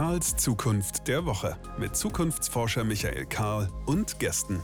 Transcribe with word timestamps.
Karls 0.00 0.34
Zukunft 0.34 1.08
der 1.08 1.26
Woche 1.26 1.58
mit 1.78 1.94
Zukunftsforscher 1.94 2.84
Michael 2.84 3.26
Karl 3.26 3.68
und 3.84 4.18
Gästen. 4.18 4.58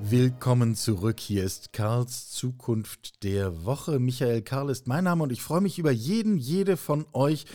Willkommen 0.00 0.76
zurück. 0.76 1.18
Hier 1.18 1.42
ist 1.42 1.72
Karls 1.72 2.30
Zukunft 2.30 3.24
der 3.24 3.64
Woche. 3.64 3.98
Michael 3.98 4.42
Karl 4.42 4.70
ist 4.70 4.86
mein 4.86 5.02
Name 5.02 5.24
und 5.24 5.32
ich 5.32 5.42
freue 5.42 5.62
mich 5.62 5.80
über 5.80 5.90
jeden, 5.90 6.36
jede 6.36 6.76
von 6.76 7.06
euch, 7.12 7.46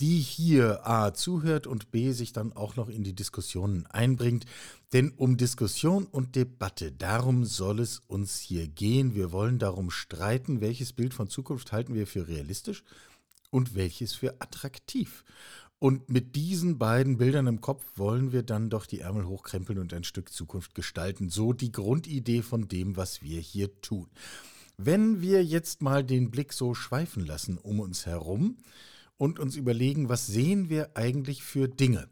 die 0.00 0.20
hier 0.20 0.88
A 0.88 1.12
zuhört 1.12 1.66
und 1.66 1.90
B 1.90 2.12
sich 2.12 2.32
dann 2.32 2.54
auch 2.54 2.76
noch 2.76 2.88
in 2.88 3.04
die 3.04 3.14
Diskussionen 3.14 3.84
einbringt. 3.84 4.46
Denn 4.94 5.10
um 5.18 5.36
Diskussion 5.36 6.06
und 6.06 6.34
Debatte, 6.34 6.92
darum 6.92 7.44
soll 7.44 7.78
es 7.78 7.98
uns 8.06 8.38
hier 8.38 8.66
gehen. 8.68 9.14
Wir 9.14 9.32
wollen 9.32 9.58
darum 9.58 9.90
streiten, 9.90 10.62
welches 10.62 10.94
Bild 10.94 11.12
von 11.12 11.28
Zukunft 11.28 11.72
halten 11.72 11.94
wir 11.94 12.06
für 12.06 12.26
realistisch 12.26 12.84
und 13.50 13.74
welches 13.74 14.14
für 14.14 14.40
attraktiv. 14.40 15.24
Und 15.78 16.08
mit 16.08 16.36
diesen 16.36 16.78
beiden 16.78 17.18
Bildern 17.18 17.46
im 17.46 17.60
Kopf 17.60 17.84
wollen 17.96 18.32
wir 18.32 18.42
dann 18.42 18.70
doch 18.70 18.86
die 18.86 19.00
Ärmel 19.00 19.26
hochkrempeln 19.26 19.78
und 19.78 19.92
ein 19.92 20.04
Stück 20.04 20.32
Zukunft 20.32 20.74
gestalten. 20.74 21.28
So 21.28 21.52
die 21.52 21.72
Grundidee 21.72 22.42
von 22.42 22.68
dem, 22.68 22.96
was 22.96 23.22
wir 23.22 23.40
hier 23.40 23.80
tun. 23.82 24.08
Wenn 24.78 25.20
wir 25.20 25.44
jetzt 25.44 25.82
mal 25.82 26.04
den 26.04 26.30
Blick 26.30 26.52
so 26.52 26.74
schweifen 26.74 27.24
lassen 27.24 27.58
um 27.58 27.80
uns 27.80 28.06
herum, 28.06 28.56
und 29.18 29.38
uns 29.38 29.56
überlegen, 29.56 30.08
was 30.08 30.26
sehen 30.26 30.68
wir 30.68 30.96
eigentlich 30.96 31.42
für 31.42 31.68
Dinge. 31.68 32.08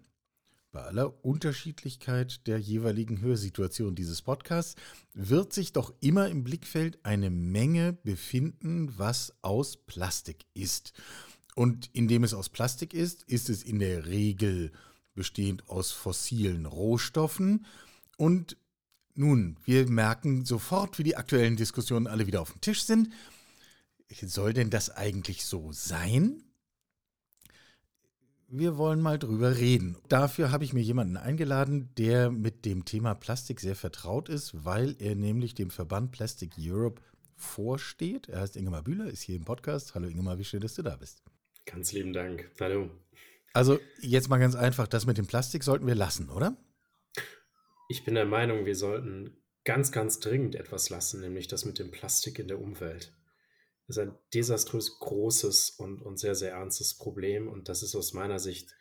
Bei 0.75 0.83
aller 0.87 1.25
Unterschiedlichkeit 1.25 2.49
der 2.49 2.59
jeweiligen 2.59 3.21
Hörsituation 3.21 3.95
dieses 3.95 4.23
Podcasts 4.23 4.75
wird 5.13 5.53
sich 5.53 5.73
doch 5.73 5.95
immer 6.01 6.29
im 6.29 6.43
Blickfeld 6.43 6.99
eine 7.05 7.31
Menge 7.31 7.93
befinden, 7.93 8.93
was 8.99 9.33
aus 9.41 9.77
Plastik 9.77 10.47
ist. 10.53 10.93
Und 11.55 11.91
indem 11.93 12.25
es 12.25 12.35
aus 12.35 12.49
Plastik 12.49 12.93
ist, 12.93 13.23
ist 13.23 13.51
es 13.51 13.63
in 13.63 13.79
der 13.79 14.07
Regel 14.07 14.73
bestehend 15.15 15.69
aus 15.69 15.93
fossilen 15.93 16.67
Rohstoffen. 16.67 17.67
Und 18.17 18.57
nun, 19.15 19.57
wir 19.63 19.89
merken 19.89 20.45
sofort, 20.45 20.99
wie 20.99 21.05
die 21.05 21.17
aktuellen 21.17 21.55
Diskussionen 21.55 22.09
alle 22.09 22.27
wieder 22.27 22.43
auf 22.43 22.51
dem 22.51 22.61
Tisch 22.61 22.83
sind. 22.83 23.11
Soll 24.11 24.53
denn 24.53 24.71
das 24.71 24.91
eigentlich 24.91 25.45
so 25.45 25.71
sein? 25.71 26.43
Wir 28.49 28.77
wollen 28.77 29.01
mal 29.01 29.19
drüber 29.19 29.57
reden. 29.57 29.97
Dafür 30.09 30.51
habe 30.51 30.65
ich 30.65 30.73
mir 30.73 30.83
jemanden 30.83 31.17
eingeladen, 31.17 31.91
der 31.97 32.31
mit 32.31 32.65
dem 32.65 32.85
Thema 32.85 33.15
Plastik 33.15 33.61
sehr 33.61 33.77
vertraut 33.77 34.29
ist, 34.29 34.65
weil 34.65 34.97
er 34.99 35.15
nämlich 35.15 35.55
dem 35.55 35.71
Verband 35.71 36.13
Plastic 36.13 36.53
Europe 36.59 37.03
vorsteht. 37.37 38.29
Er 38.29 38.41
heißt 38.41 38.57
Ingemar 38.57 38.83
Bühler, 38.83 39.07
ist 39.07 39.23
hier 39.23 39.37
im 39.37 39.45
Podcast. 39.45 39.95
Hallo 39.95 40.07
Ingemar, 40.07 40.39
wie 40.39 40.45
schön, 40.45 40.61
dass 40.61 40.75
du 40.75 40.83
da 40.83 40.97
bist. 40.97 41.23
Ganz 41.67 41.93
lieben 41.93 42.13
Dank. 42.13 42.51
Hallo. 42.61 42.91
Also 43.53 43.79
jetzt 44.01 44.29
mal 44.29 44.39
ganz 44.39 44.55
einfach, 44.55 44.89
das 44.89 45.07
mit 45.07 45.19
dem 45.19 45.27
Plastik 45.27 45.65
sollten 45.65 45.87
wir 45.87 45.95
lassen, 45.95 46.29
oder? 46.29 46.57
Ich 47.89 48.05
bin 48.05 48.15
der 48.15 48.27
Meinung, 48.27 48.67
wir 48.67 48.77
sollten 48.77 49.37
ganz, 49.65 49.93
ganz 49.93 50.21
dringend 50.21 50.55
etwas 50.55 50.91
lassen, 50.91 51.21
nämlich 51.21 51.49
das 51.49 51.65
mit 51.65 51.79
dem 51.79 51.91
Plastik 51.91 52.39
in 52.39 52.49
der 52.49 52.61
Umwelt 52.61 53.14
ist 53.87 53.99
ein 53.99 54.15
desaströs 54.33 54.99
großes 54.99 55.71
und, 55.71 56.03
und 56.03 56.19
sehr, 56.19 56.35
sehr 56.35 56.53
ernstes 56.53 56.95
Problem. 56.95 57.49
Und 57.49 57.69
das 57.69 57.83
ist 57.83 57.95
aus 57.95 58.13
meiner 58.15 58.39
Sicht 58.39 58.75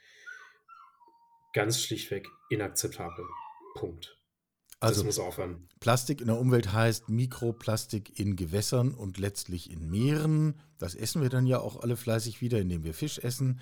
ganz 1.53 1.79
schlichtweg 1.79 2.27
inakzeptabel. 2.49 3.25
Punkt. 3.75 4.17
Also 4.79 5.01
das 5.01 5.05
muss 5.05 5.19
aufhören. 5.19 5.69
Plastik 5.79 6.19
in 6.19 6.27
der 6.27 6.37
Umwelt 6.37 6.73
heißt 6.73 7.07
Mikroplastik 7.07 8.19
in 8.19 8.35
Gewässern 8.35 8.93
und 8.93 9.17
letztlich 9.17 9.71
in 9.71 9.89
Meeren. 9.89 10.59
Das 10.77 10.93
essen 10.93 11.21
wir 11.21 11.29
dann 11.29 11.47
ja 11.47 11.59
auch 11.59 11.81
alle 11.81 11.95
fleißig 11.95 12.41
wieder, 12.41 12.59
indem 12.59 12.83
wir 12.83 12.93
Fisch 12.93 13.17
essen. 13.19 13.61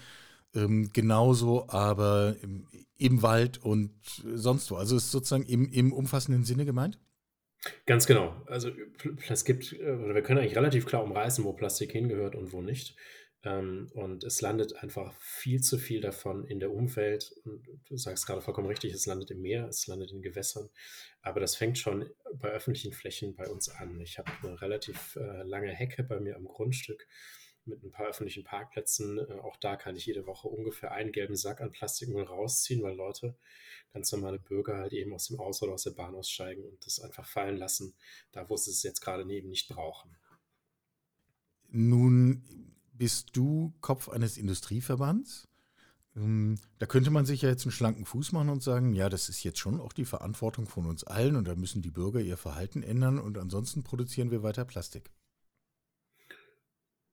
Ähm, 0.56 0.90
genauso 0.92 1.70
aber 1.70 2.36
im, 2.42 2.68
im, 2.98 3.22
Wald 3.22 3.64
und 3.64 3.92
sonst 4.34 4.72
wo. 4.72 4.76
Also 4.76 4.98
ist 4.98 5.12
sozusagen 5.12 5.46
im, 5.46 5.70
im 5.70 5.94
umfassenden 5.94 6.44
Sinne 6.44 6.66
gemeint? 6.66 7.00
Ganz 7.86 8.08
genau. 8.08 8.42
Also 8.48 8.72
es 9.30 9.46
gibt, 9.46 9.74
äh, 9.74 9.92
oder 9.92 10.16
wir 10.16 10.24
können 10.24 10.40
eigentlich 10.40 10.56
relativ 10.56 10.86
klar 10.86 11.04
umreißen, 11.04 11.44
wo 11.44 11.54
Plastik 11.54 11.92
hingehört 11.92 12.36
und 12.36 12.54
wo 12.54 12.62
nicht. 12.62 12.96
Ähm, 13.44 13.90
und 13.94 14.24
es 14.24 14.42
landet 14.42 14.76
einfach 14.84 15.14
viel 15.20 15.62
zu 15.62 15.78
viel 15.78 16.02
davon 16.02 16.46
in 16.46 16.60
der 16.60 16.72
Umwelt. 16.72 17.34
Und 17.46 17.68
du 17.88 17.98
sagst 17.98 18.26
gerade 18.26 18.42
vollkommen 18.42 18.68
richtig, 18.68 18.94
es 18.94 19.06
landet 19.06 19.32
im 19.32 19.42
Meer, 19.42 19.68
es 19.68 19.88
landet 19.88 20.12
in 20.12 20.22
Gewässern. 20.22 20.70
Aber 21.22 21.40
das 21.40 21.56
fängt 21.56 21.78
schon 21.78 22.10
bei 22.34 22.50
öffentlichen 22.50 22.94
Flächen 22.94 23.36
bei 23.36 23.48
uns 23.48 23.70
an. 23.70 24.00
Ich 24.02 24.18
habe 24.18 24.32
eine 24.44 24.62
relativ 24.62 25.16
äh, 25.16 25.44
lange 25.44 25.72
Hecke 25.72 26.04
bei 26.04 26.20
mir 26.20 26.36
am 26.36 26.46
Grundstück 26.46 27.08
mit 27.66 27.84
ein 27.84 27.92
paar 27.92 28.08
öffentlichen 28.08 28.44
Parkplätzen. 28.44 29.20
Äh, 29.20 29.34
auch 29.42 29.58
da 29.58 29.76
kann 29.76 29.96
ich 29.96 30.06
jede 30.06 30.26
Woche 30.26 30.48
ungefähr 30.48 30.92
einen 30.92 31.12
gelben 31.12 31.36
Sack 31.36 31.62
an 31.62 31.72
Plastikmüll 31.72 32.24
rausziehen, 32.24 32.84
weil 32.84 32.96
Leute, 32.96 33.36
ganz 33.94 34.12
normale 34.12 34.40
Bürger, 34.40 34.78
halt 34.78 34.94
eben 34.94 35.14
aus 35.14 35.28
dem 35.28 35.40
Auto 35.40 35.66
oder 35.66 35.74
aus 35.74 35.84
der 35.84 35.92
Bahn 35.92 36.16
aussteigen 36.16 36.64
und 36.64 36.86
das 36.86 37.00
einfach 37.00 37.26
fallen 37.26 37.58
lassen, 37.58 37.94
da 38.32 38.50
wo 38.50 38.58
sie 38.58 38.72
es 38.72 38.84
jetzt 38.84 39.02
gerade 39.02 39.26
neben 39.26 39.50
nicht 39.50 39.70
brauchen. 39.70 40.16
Nun 41.70 42.44
bist 42.94 43.30
du 43.34 43.74
Kopf 43.82 44.10
eines 44.10 44.38
Industrieverbands. 44.38 45.48
Ähm, 46.16 46.60
da 46.78 46.86
könnte 46.86 47.10
man 47.10 47.26
sich 47.26 47.42
ja 47.42 47.50
jetzt 47.50 47.64
einen 47.64 47.72
schlanken 47.72 48.06
Fuß 48.06 48.34
machen 48.34 48.50
und 48.50 48.62
sagen, 48.62 48.94
ja, 48.94 49.10
das 49.10 49.30
ist 49.30 49.44
jetzt 49.44 49.60
schon 49.60 49.80
auch 49.80 49.94
die 49.94 50.06
Verantwortung 50.06 50.68
von 50.68 50.86
uns 50.86 51.04
allen 51.06 51.36
und 51.36 51.48
da 51.48 51.56
müssen 51.56 51.82
die 51.82 51.92
Bürger 51.92 52.20
ihr 52.20 52.38
Verhalten 52.38 52.84
ändern 52.84 53.18
und 53.18 53.38
ansonsten 53.38 53.84
produzieren 53.84 54.32
wir 54.32 54.44
weiter 54.44 54.66
Plastik. 54.66 55.10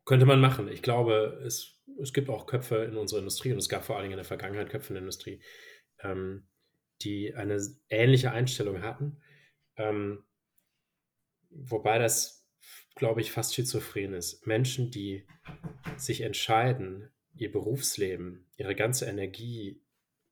Könnte 0.08 0.24
man 0.24 0.40
machen. 0.40 0.68
Ich 0.68 0.80
glaube, 0.80 1.38
es, 1.44 1.82
es 2.00 2.14
gibt 2.14 2.30
auch 2.30 2.46
Köpfe 2.46 2.76
in 2.76 2.96
unserer 2.96 3.18
Industrie 3.18 3.52
und 3.52 3.58
es 3.58 3.68
gab 3.68 3.84
vor 3.84 3.96
allen 3.96 4.04
Dingen 4.04 4.14
in 4.14 4.18
der 4.18 4.24
Vergangenheit 4.24 4.70
Köpfe 4.70 4.88
in 4.88 4.94
der 4.94 5.02
Industrie, 5.02 5.42
ähm, 6.02 6.48
die 7.02 7.34
eine 7.34 7.60
ähnliche 7.90 8.32
Einstellung 8.32 8.80
hatten. 8.80 9.20
Ähm, 9.76 10.24
wobei 11.50 11.98
das, 11.98 12.48
glaube 12.94 13.20
ich, 13.20 13.32
fast 13.32 13.54
schizophren 13.54 14.14
ist. 14.14 14.46
Menschen, 14.46 14.90
die 14.90 15.26
sich 15.98 16.22
entscheiden, 16.22 17.10
ihr 17.34 17.52
Berufsleben, 17.52 18.50
ihre 18.56 18.74
ganze 18.74 19.04
Energie, 19.04 19.84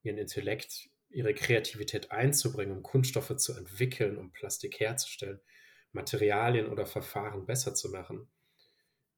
ihren 0.03 0.17
Intellekt, 0.17 0.89
ihre 1.11 1.35
Kreativität 1.35 2.13
einzubringen, 2.13 2.75
um 2.75 2.83
Kunststoffe 2.83 3.37
zu 3.37 3.53
entwickeln, 3.53 4.17
um 4.17 4.33
Plastik 4.33 4.81
herzustellen, 4.81 5.39
Materialien 5.93 6.69
oder 6.69 6.87
Verfahren 6.87 7.45
besser 7.45 7.75
zu 7.75 7.91
machen 7.91 8.31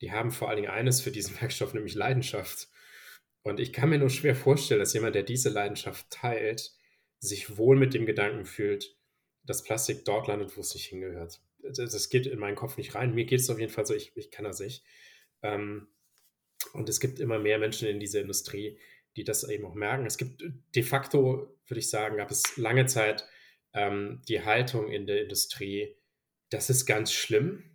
die 0.01 0.13
haben 0.13 0.31
vor 0.31 0.49
allen 0.49 0.57
Dingen 0.57 0.71
eines 0.71 1.01
für 1.01 1.11
diesen 1.11 1.35
Werkstoff, 1.41 1.75
nämlich 1.75 1.95
Leidenschaft. 1.95 2.69
Und 3.43 3.61
ich 3.61 3.73
kann 3.73 3.89
mir 3.89 3.99
nur 3.99 4.11
schwer 4.11 4.35
vorstellen, 4.35 4.81
dass 4.81 4.95
jemand, 4.95 5.15
der 5.15 5.23
diese 5.23 5.49
Leidenschaft 5.49 6.11
teilt, 6.11 6.73
sich 7.21 7.57
wohl 7.57 7.77
mit 7.77 7.95
dem 7.95 8.07
Gedanken 8.07 8.45
fühlt, 8.45 8.97
dass 9.43 9.65
Plastik 9.65 10.05
dort 10.05 10.29
landet, 10.29 10.57
wo 10.57 10.61
es 10.61 10.75
nicht 10.75 10.87
hingehört. 10.87 11.41
Das 11.63 12.11
geht 12.11 12.27
in 12.27 12.39
meinen 12.39 12.57
Kopf 12.57 12.77
nicht 12.77 12.95
rein. 12.95 13.15
Mir 13.15 13.25
geht 13.25 13.41
es 13.41 13.51
auf 13.51 13.59
jeden 13.59 13.73
Fall 13.73 13.87
so, 13.87 13.95
ich, 13.95 14.13
ich 14.17 14.31
kann 14.31 14.45
das 14.45 14.61
nicht. 14.61 14.85
Ähm, 15.43 15.89
und 16.73 16.89
es 16.89 17.01
gibt 17.01 17.19
immer 17.19 17.39
mehr 17.39 17.59
Menschen 17.59 17.89
in 17.89 18.01
dieser 18.01 18.21
Industrie, 18.21 18.79
die 19.17 19.25
das 19.25 19.49
eben 19.49 19.65
auch 19.65 19.75
merken. 19.75 20.07
Es 20.07 20.19
gibt 20.19 20.45
de 20.75 20.83
facto, 20.83 21.57
würde 21.67 21.81
ich 21.81 21.91
sagen, 21.91 22.17
gab 22.17 22.31
es 22.31 22.57
lange 22.57 22.87
Zeit 22.87 23.27
ähm, 23.73 24.23
die 24.29 24.45
Haltung 24.45 24.91
in 24.91 25.07
der 25.07 25.23
Industrie, 25.23 25.97
das 26.51 26.71
ist 26.71 26.87
ganz 26.87 27.13
schlimm, 27.13 27.68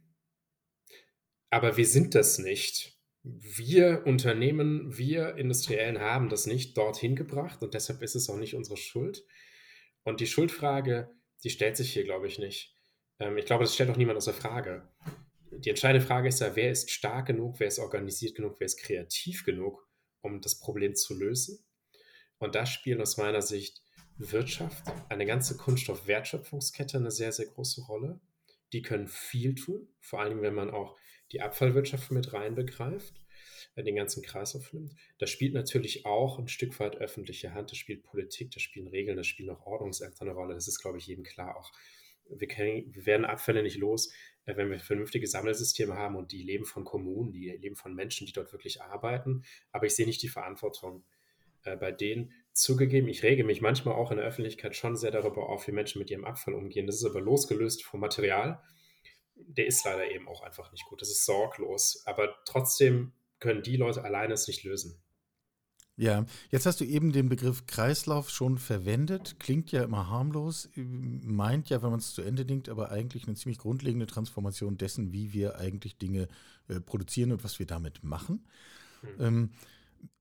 aber 1.53 1.77
wir 1.77 1.85
sind 1.85 2.15
das 2.15 2.39
nicht. 2.39 2.97
Wir 3.21 4.07
Unternehmen, 4.07 4.97
wir 4.97 5.35
Industriellen 5.35 5.99
haben 5.99 6.27
das 6.27 6.47
nicht 6.47 6.75
dorthin 6.77 7.15
gebracht 7.15 7.61
und 7.61 7.75
deshalb 7.75 8.01
ist 8.01 8.15
es 8.15 8.27
auch 8.27 8.37
nicht 8.37 8.55
unsere 8.55 8.75
Schuld. 8.75 9.23
Und 10.01 10.19
die 10.19 10.25
Schuldfrage, 10.25 11.11
die 11.43 11.51
stellt 11.51 11.77
sich 11.77 11.93
hier, 11.93 12.05
glaube 12.05 12.25
ich, 12.25 12.39
nicht. 12.39 12.75
Ähm, 13.19 13.37
ich 13.37 13.45
glaube, 13.45 13.65
das 13.65 13.75
stellt 13.75 13.91
auch 13.91 13.97
niemand 13.97 14.17
außer 14.17 14.33
Frage. 14.33 14.89
Die 15.51 15.69
entscheidende 15.69 16.05
Frage 16.05 16.27
ist 16.27 16.41
ja, 16.41 16.55
wer 16.55 16.71
ist 16.71 16.89
stark 16.89 17.27
genug, 17.27 17.59
wer 17.59 17.67
ist 17.67 17.77
organisiert 17.77 18.35
genug, 18.35 18.55
wer 18.59 18.65
ist 18.65 18.79
kreativ 18.79 19.45
genug, 19.45 19.87
um 20.21 20.41
das 20.41 20.59
Problem 20.59 20.95
zu 20.95 21.13
lösen. 21.15 21.63
Und 22.39 22.55
da 22.55 22.65
spielen 22.65 22.99
aus 22.99 23.17
meiner 23.17 23.43
Sicht 23.43 23.83
Wirtschaft, 24.17 24.83
eine 25.09 25.27
ganze 25.27 25.55
Kunststoffwertschöpfungskette 25.55 26.97
eine 26.97 27.11
sehr, 27.11 27.31
sehr 27.31 27.45
große 27.45 27.81
Rolle. 27.83 28.19
Die 28.73 28.81
können 28.81 29.07
viel 29.07 29.53
tun, 29.53 29.87
vor 29.99 30.21
allem 30.21 30.41
wenn 30.41 30.55
man 30.55 30.71
auch 30.71 30.97
die 31.33 31.41
Abfallwirtschaft 31.41 32.11
mit 32.11 32.31
reinbegreift, 32.31 33.13
äh, 33.75 33.83
den 33.83 33.95
ganzen 33.95 34.23
Kreis 34.23 34.55
aufnimmt. 34.55 34.95
Da 35.17 35.27
spielt 35.27 35.53
natürlich 35.53 36.05
auch 36.05 36.39
ein 36.39 36.47
Stück 36.47 36.79
weit 36.79 36.97
öffentliche 36.97 37.53
Hand, 37.53 37.71
da 37.71 37.75
spielt 37.75 38.03
Politik, 38.03 38.51
da 38.51 38.59
spielen 38.59 38.87
Regeln, 38.87 39.17
da 39.17 39.23
spielen 39.23 39.49
auch 39.49 39.65
Ordnungsämter 39.65 40.21
eine 40.21 40.33
Rolle. 40.33 40.53
Das 40.53 40.67
ist, 40.67 40.79
glaube 40.79 40.99
ich, 40.99 41.07
jedem 41.07 41.23
klar. 41.23 41.57
Auch 41.57 41.71
wir, 42.29 42.47
können, 42.47 42.93
wir 42.93 43.05
werden 43.05 43.25
Abfälle 43.25 43.63
nicht 43.63 43.77
los, 43.77 44.13
äh, 44.45 44.55
wenn 44.55 44.69
wir 44.69 44.79
vernünftige 44.79 45.27
Sammelsysteme 45.27 45.95
haben 45.95 46.15
und 46.15 46.31
die 46.31 46.43
leben 46.43 46.65
von 46.65 46.83
Kommunen, 46.83 47.31
die 47.31 47.49
leben 47.49 47.75
von 47.75 47.95
Menschen, 47.95 48.27
die 48.27 48.33
dort 48.33 48.53
wirklich 48.53 48.81
arbeiten. 48.81 49.43
Aber 49.71 49.87
ich 49.87 49.95
sehe 49.95 50.05
nicht 50.05 50.21
die 50.21 50.29
Verantwortung 50.29 51.03
äh, 51.63 51.75
bei 51.75 51.91
denen. 51.91 52.31
Zugegeben, 52.53 53.07
ich 53.07 53.23
rege 53.23 53.43
mich 53.43 53.61
manchmal 53.61 53.95
auch 53.95 54.11
in 54.11 54.17
der 54.17 54.27
Öffentlichkeit 54.27 54.75
schon 54.75 54.95
sehr 54.95 55.09
darüber 55.09 55.49
auf, 55.49 55.67
wie 55.67 55.71
Menschen 55.71 55.97
mit 55.97 56.11
ihrem 56.11 56.25
Abfall 56.25 56.53
umgehen. 56.53 56.85
Das 56.85 56.97
ist 56.97 57.05
aber 57.05 57.21
losgelöst 57.21 57.83
vom 57.83 57.99
Material 57.99 58.61
der 59.35 59.67
ist 59.67 59.83
leider 59.85 60.09
eben 60.11 60.27
auch 60.27 60.41
einfach 60.41 60.71
nicht 60.71 60.85
gut. 60.85 61.01
Das 61.01 61.09
ist 61.09 61.25
sorglos. 61.25 62.03
Aber 62.05 62.35
trotzdem 62.45 63.13
können 63.39 63.63
die 63.63 63.77
Leute 63.77 64.03
alleine 64.03 64.33
es 64.33 64.47
nicht 64.47 64.63
lösen. 64.63 65.01
Ja, 65.95 66.25
jetzt 66.49 66.65
hast 66.65 66.81
du 66.81 66.85
eben 66.85 67.11
den 67.11 67.29
Begriff 67.29 67.67
Kreislauf 67.67 68.31
schon 68.31 68.57
verwendet. 68.57 69.35
Klingt 69.39 69.71
ja 69.71 69.83
immer 69.83 70.09
harmlos, 70.09 70.69
meint 70.75 71.69
ja, 71.69 71.83
wenn 71.83 71.91
man 71.91 71.99
es 71.99 72.15
zu 72.15 72.23
Ende 72.23 72.45
denkt, 72.45 72.67
aber 72.67 72.91
eigentlich 72.91 73.27
eine 73.27 73.35
ziemlich 73.35 73.59
grundlegende 73.59 74.07
Transformation 74.07 74.77
dessen, 74.77 75.13
wie 75.13 75.33
wir 75.33 75.59
eigentlich 75.59 75.97
Dinge 75.97 76.29
äh, 76.67 76.79
produzieren 76.79 77.31
und 77.31 77.43
was 77.43 77.59
wir 77.59 77.67
damit 77.67 78.03
machen. 78.03 78.47
Mhm. 79.03 79.09
Ähm, 79.19 79.49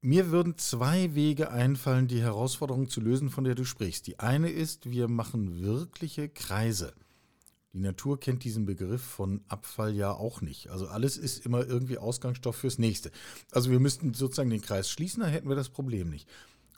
mir 0.03 0.31
würden 0.31 0.59
zwei 0.59 1.15
Wege 1.15 1.51
einfallen, 1.51 2.07
die 2.07 2.21
Herausforderung 2.21 2.89
zu 2.89 3.01
lösen, 3.01 3.31
von 3.31 3.45
der 3.45 3.55
du 3.55 3.65
sprichst. 3.65 4.07
Die 4.07 4.21
eine 4.21 4.51
ist, 4.51 4.91
wir 4.91 5.09
machen 5.09 5.63
wirkliche 5.63 6.29
Kreise. 6.29 6.95
Die 7.73 7.81
Natur 7.81 8.21
kennt 8.21 8.45
diesen 8.45 8.67
Begriff 8.67 9.03
von 9.03 9.43
Abfall 9.49 9.95
ja 9.95 10.13
auch 10.13 10.43
nicht. 10.43 10.69
Also 10.69 10.89
alles 10.89 11.17
ist 11.17 11.47
immer 11.47 11.67
irgendwie 11.67 11.97
Ausgangsstoff 11.97 12.57
fürs 12.57 12.79
nächste. 12.79 13.11
Also 13.51 13.71
wir 13.71 13.81
müssten 13.81 14.13
sozusagen 14.13 14.51
den 14.51 14.61
Kreis 14.61 14.91
schließen, 14.91 15.23
dann 15.23 15.31
hätten 15.31 15.49
wir 15.49 15.57
das 15.57 15.71
Problem 15.71 16.11
nicht. 16.11 16.29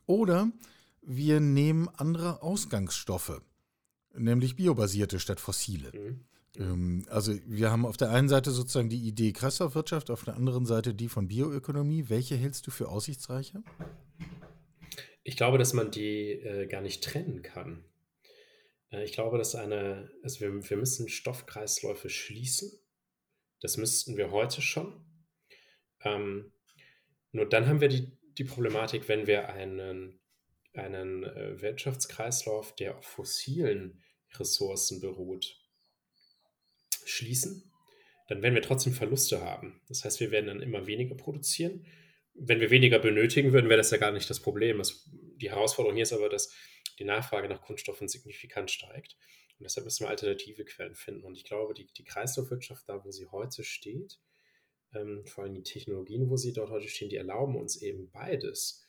Oder 0.07 0.51
wir 1.03 1.41
nehmen 1.41 1.89
andere 1.89 2.43
Ausgangsstoffe, 2.43 3.43
nämlich 4.17 4.55
biobasierte 4.55 5.19
statt 5.19 5.41
fossile. 5.41 5.91
Mhm. 5.93 6.21
Ähm, 6.57 7.07
also 7.11 7.35
wir 7.47 7.73
haben 7.73 7.87
auf 7.87 7.97
der 7.97 8.11
einen 8.11 8.29
Seite 8.29 8.53
sozusagen 8.53 8.89
die 8.89 9.03
Idee 9.03 9.33
Kreislaufwirtschaft, 9.33 10.11
auf 10.11 10.25
der 10.25 10.37
anderen 10.37 10.67
Seite 10.67 10.95
die 10.95 11.09
von 11.09 11.27
Bioökonomie. 11.27 12.09
Welche 12.09 12.37
hältst 12.37 12.67
du 12.67 12.71
für 12.71 12.89
aussichtsreicher? 12.89 13.63
Ich 15.25 15.37
glaube, 15.37 15.59
dass 15.59 15.73
man 15.73 15.91
die 15.91 16.33
äh, 16.33 16.67
gar 16.67 16.83
nicht 16.83 17.03
trennen 17.03 17.43
kann. 17.43 17.85
Äh, 18.95 19.05
ich 19.05 19.13
glaube, 19.13 19.39
dass 19.39 19.55
eine, 19.55 20.11
also 20.23 20.41
wir, 20.41 20.71
wir 20.71 20.77
müssen 20.77 21.09
Stoffkreisläufe 21.09 22.09
schließen. 22.09 22.71
Das 23.61 23.77
müssten 23.77 24.17
wir 24.17 24.31
heute 24.31 24.63
schon. 24.63 25.05
Ähm, 26.03 26.53
nur 27.33 27.49
dann 27.49 27.67
haben 27.67 27.81
wir 27.81 27.89
die, 27.89 28.13
die 28.39 28.45
Problematik, 28.45 29.09
wenn 29.09 29.27
wir 29.27 29.49
einen, 29.49 30.21
einen 30.75 31.25
äh, 31.25 31.61
Wirtschaftskreislauf, 31.61 32.75
der 32.77 32.99
auf 32.99 33.07
fossilen 33.07 34.03
Ressourcen 34.35 35.01
beruht, 35.01 35.57
schließen, 37.05 37.71
dann 38.29 38.43
werden 38.43 38.55
wir 38.55 38.63
trotzdem 38.63 38.93
Verluste 38.93 39.43
haben. 39.43 39.81
Das 39.89 40.05
heißt, 40.05 40.21
wir 40.21 40.31
werden 40.31 40.47
dann 40.47 40.63
immer 40.63 40.87
weniger 40.87 41.15
produzieren. 41.15 41.87
Wenn 42.35 42.61
wir 42.61 42.71
weniger 42.71 42.99
benötigen 42.99 43.53
würden, 43.53 43.69
wäre 43.69 43.79
das 43.79 43.91
ja 43.91 43.99
gar 43.99 44.11
nicht 44.11 44.29
das 44.29 44.41
Problem. 44.41 44.79
Das, 44.79 45.09
die 45.37 45.51
Herausforderung 45.51 45.95
hier 45.95 46.03
ist 46.03 46.13
aber, 46.13 46.29
dass 46.29 46.53
die 46.99 47.05
Nachfrage 47.05 47.49
nach 47.49 47.63
Kunststoffen 47.63 48.09
signifikant 48.09 48.71
steigt. 48.71 49.17
Und 49.59 49.65
deshalb 49.65 49.85
müssen 49.85 50.05
wir 50.05 50.11
alternative 50.11 50.65
Quellen 50.65 50.95
finden. 50.95 51.25
Und 51.25 51.37
ich 51.37 51.45
glaube, 51.45 51.75
die, 51.75 51.87
die 51.87 52.05
Kreislaufwirtschaft, 52.05 52.89
da 52.89 53.05
wo 53.05 53.11
sie 53.11 53.27
heute 53.27 53.63
steht, 53.63 54.19
ähm, 54.95 55.25
vor 55.27 55.45
allem 55.45 55.55
die 55.55 55.63
Technologien, 55.63 56.29
wo 56.29 56.37
sie 56.37 56.53
dort 56.53 56.71
heute 56.71 56.89
stehen, 56.89 57.09
die 57.09 57.17
erlauben 57.17 57.57
uns 57.57 57.81
eben 57.81 58.11
beides. 58.11 58.87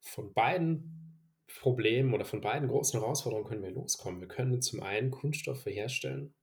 Von 0.00 0.32
beiden 0.34 1.16
Problemen 1.46 2.12
oder 2.12 2.24
von 2.24 2.40
beiden 2.40 2.68
großen 2.68 3.00
Herausforderungen 3.00 3.48
können 3.48 3.62
wir 3.62 3.70
loskommen. 3.70 4.20
Wir 4.20 4.28
können 4.28 4.60
zum 4.60 4.82
einen 4.82 5.10
Kunststoffe 5.10 5.66
herstellen 5.66 6.34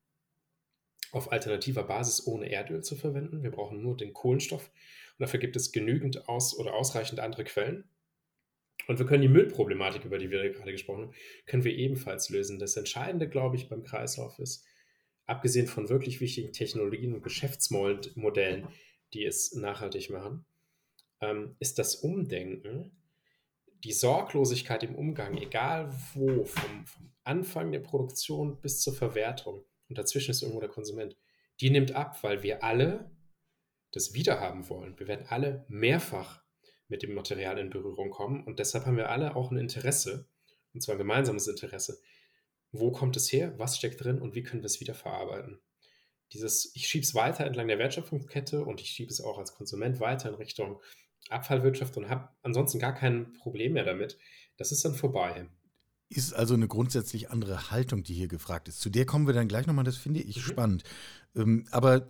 auf 1.11 1.31
alternativer 1.31 1.83
Basis 1.83 2.25
ohne 2.25 2.51
Erdöl 2.51 2.83
zu 2.83 2.95
verwenden. 2.95 3.43
Wir 3.43 3.51
brauchen 3.51 3.81
nur 3.81 3.95
den 3.95 4.13
Kohlenstoff 4.13 4.67
und 4.67 5.21
dafür 5.21 5.39
gibt 5.39 5.55
es 5.55 5.71
genügend 5.71 6.27
aus 6.27 6.57
oder 6.57 6.73
ausreichend 6.73 7.19
andere 7.19 7.43
Quellen. 7.43 7.87
Und 8.87 8.99
wir 8.99 9.05
können 9.05 9.21
die 9.21 9.29
Müllproblematik, 9.29 10.05
über 10.05 10.17
die 10.17 10.29
wir 10.29 10.49
gerade 10.51 10.71
gesprochen 10.71 11.03
haben, 11.03 11.13
können 11.45 11.63
wir 11.63 11.73
ebenfalls 11.73 12.29
lösen. 12.29 12.59
Das 12.59 12.75
Entscheidende, 12.75 13.29
glaube 13.29 13.55
ich, 13.55 13.69
beim 13.69 13.83
Kreislauf 13.83 14.39
ist, 14.39 14.65
abgesehen 15.25 15.67
von 15.67 15.89
wirklich 15.89 16.19
wichtigen 16.19 16.51
Technologien 16.51 17.13
und 17.13 17.23
Geschäftsmodellen, 17.23 18.67
die 19.13 19.25
es 19.25 19.53
nachhaltig 19.53 20.09
machen, 20.09 20.45
ähm, 21.21 21.55
ist 21.59 21.79
das 21.79 21.95
Umdenken, 21.95 22.91
die 23.83 23.93
Sorglosigkeit 23.93 24.83
im 24.83 24.95
Umgang, 24.95 25.37
egal 25.37 25.93
wo, 26.13 26.45
vom, 26.45 26.85
vom 26.85 27.13
Anfang 27.23 27.71
der 27.71 27.79
Produktion 27.79 28.59
bis 28.59 28.81
zur 28.81 28.93
Verwertung 28.93 29.63
und 29.89 29.97
dazwischen 29.97 30.31
ist 30.31 30.41
irgendwo 30.41 30.59
der 30.59 30.69
Konsument, 30.69 31.17
die 31.59 31.69
nimmt 31.69 31.93
ab, 31.93 32.21
weil 32.23 32.43
wir 32.43 32.63
alle 32.63 33.11
das 33.91 34.13
wiederhaben 34.13 34.67
wollen. 34.69 34.97
Wir 34.99 35.07
werden 35.07 35.27
alle 35.29 35.65
mehrfach 35.67 36.42
mit 36.93 37.01
dem 37.01 37.15
Material 37.15 37.57
in 37.57 37.71
Berührung 37.71 38.11
kommen. 38.11 38.43
Und 38.43 38.59
deshalb 38.59 38.85
haben 38.85 38.97
wir 38.97 39.09
alle 39.09 39.35
auch 39.35 39.49
ein 39.49 39.57
Interesse, 39.57 40.27
und 40.75 40.81
zwar 40.81 40.93
ein 40.93 40.99
gemeinsames 40.99 41.47
Interesse. 41.47 41.99
Wo 42.71 42.91
kommt 42.91 43.17
es 43.17 43.31
her? 43.31 43.55
Was 43.57 43.77
steckt 43.77 44.03
drin? 44.03 44.21
Und 44.21 44.35
wie 44.35 44.43
können 44.43 44.61
wir 44.61 44.67
es 44.67 44.79
wieder 44.79 44.93
verarbeiten? 44.93 45.59
Dieses, 46.33 46.71
ich 46.75 46.87
schiebe 46.87 47.03
es 47.03 47.15
weiter 47.15 47.45
entlang 47.45 47.67
der 47.67 47.79
Wertschöpfungskette 47.79 48.63
und 48.63 48.79
ich 48.79 48.89
schiebe 48.89 49.09
es 49.09 49.21
auch 49.21 49.39
als 49.39 49.55
Konsument 49.55 49.99
weiter 49.99 50.29
in 50.29 50.35
Richtung 50.35 50.79
Abfallwirtschaft 51.29 51.97
und 51.97 52.09
habe 52.09 52.29
ansonsten 52.43 52.77
gar 52.77 52.93
kein 52.93 53.33
Problem 53.33 53.73
mehr 53.73 53.85
damit. 53.85 54.19
Das 54.57 54.71
ist 54.71 54.85
dann 54.85 54.93
vorbei. 54.93 55.47
Ist 56.09 56.33
also 56.33 56.53
eine 56.53 56.67
grundsätzlich 56.67 57.31
andere 57.31 57.71
Haltung, 57.71 58.03
die 58.03 58.13
hier 58.13 58.27
gefragt 58.27 58.67
ist. 58.67 58.81
Zu 58.81 58.91
der 58.91 59.07
kommen 59.07 59.25
wir 59.25 59.33
dann 59.33 59.47
gleich 59.47 59.65
nochmal, 59.65 59.83
das 59.83 59.97
finde 59.97 60.21
ich 60.21 60.37
mhm. 60.37 60.41
spannend. 60.41 60.83
Ähm, 61.35 61.65
aber 61.71 62.07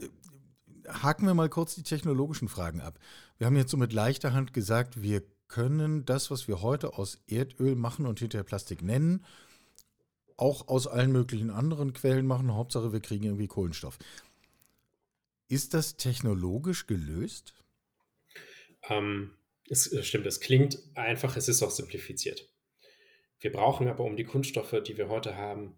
haken 0.88 1.25
wir 1.25 1.33
mal 1.33 1.50
kurz 1.50 1.75
die 1.75 1.83
technologischen 1.83 2.47
Fragen 2.47 2.81
ab. 2.81 3.00
Wir 3.38 3.47
haben 3.47 3.57
jetzt 3.57 3.71
so 3.71 3.77
mit 3.77 3.94
leichter 3.94 4.33
Hand 4.33 4.53
gesagt, 4.53 5.01
wir 5.01 5.24
können 5.47 6.06
das, 6.06 6.31
was 6.31 6.47
wir 6.47 6.62
heute 6.62 6.97
aus 6.97 7.21
Erdöl 7.27 7.75
machen 7.75 8.06
und 8.06 8.19
hinterher 8.19 8.44
Plastik 8.44 8.81
nennen, 8.81 9.25
auch 10.35 10.68
aus 10.68 10.88
allen 10.88 11.12
möglichen 11.12 11.50
anderen 11.50 11.94
Quellen 11.94 12.25
machen. 12.25 12.53
Hauptsache, 12.53 12.91
wir 12.91 13.01
kriegen 13.01 13.25
irgendwie 13.25 13.47
Kohlenstoff. 13.47 13.97
Ist 15.47 15.74
das 15.74 15.97
technologisch 15.97 16.88
gelöst? 16.88 17.53
Ähm, 18.89 19.35
es 19.69 19.95
stimmt, 20.06 20.25
es 20.25 20.39
klingt 20.39 20.80
einfach, 20.95 21.38
es 21.38 21.47
ist 21.47 21.62
auch 21.62 21.71
simplifiziert. 21.71 22.50
Wir 23.39 23.51
brauchen 23.51 23.88
aber, 23.88 24.03
um 24.03 24.15
die 24.15 24.24
Kunststoffe, 24.24 24.81
die 24.85 24.97
wir 24.97 25.09
heute 25.09 25.38
haben, 25.38 25.75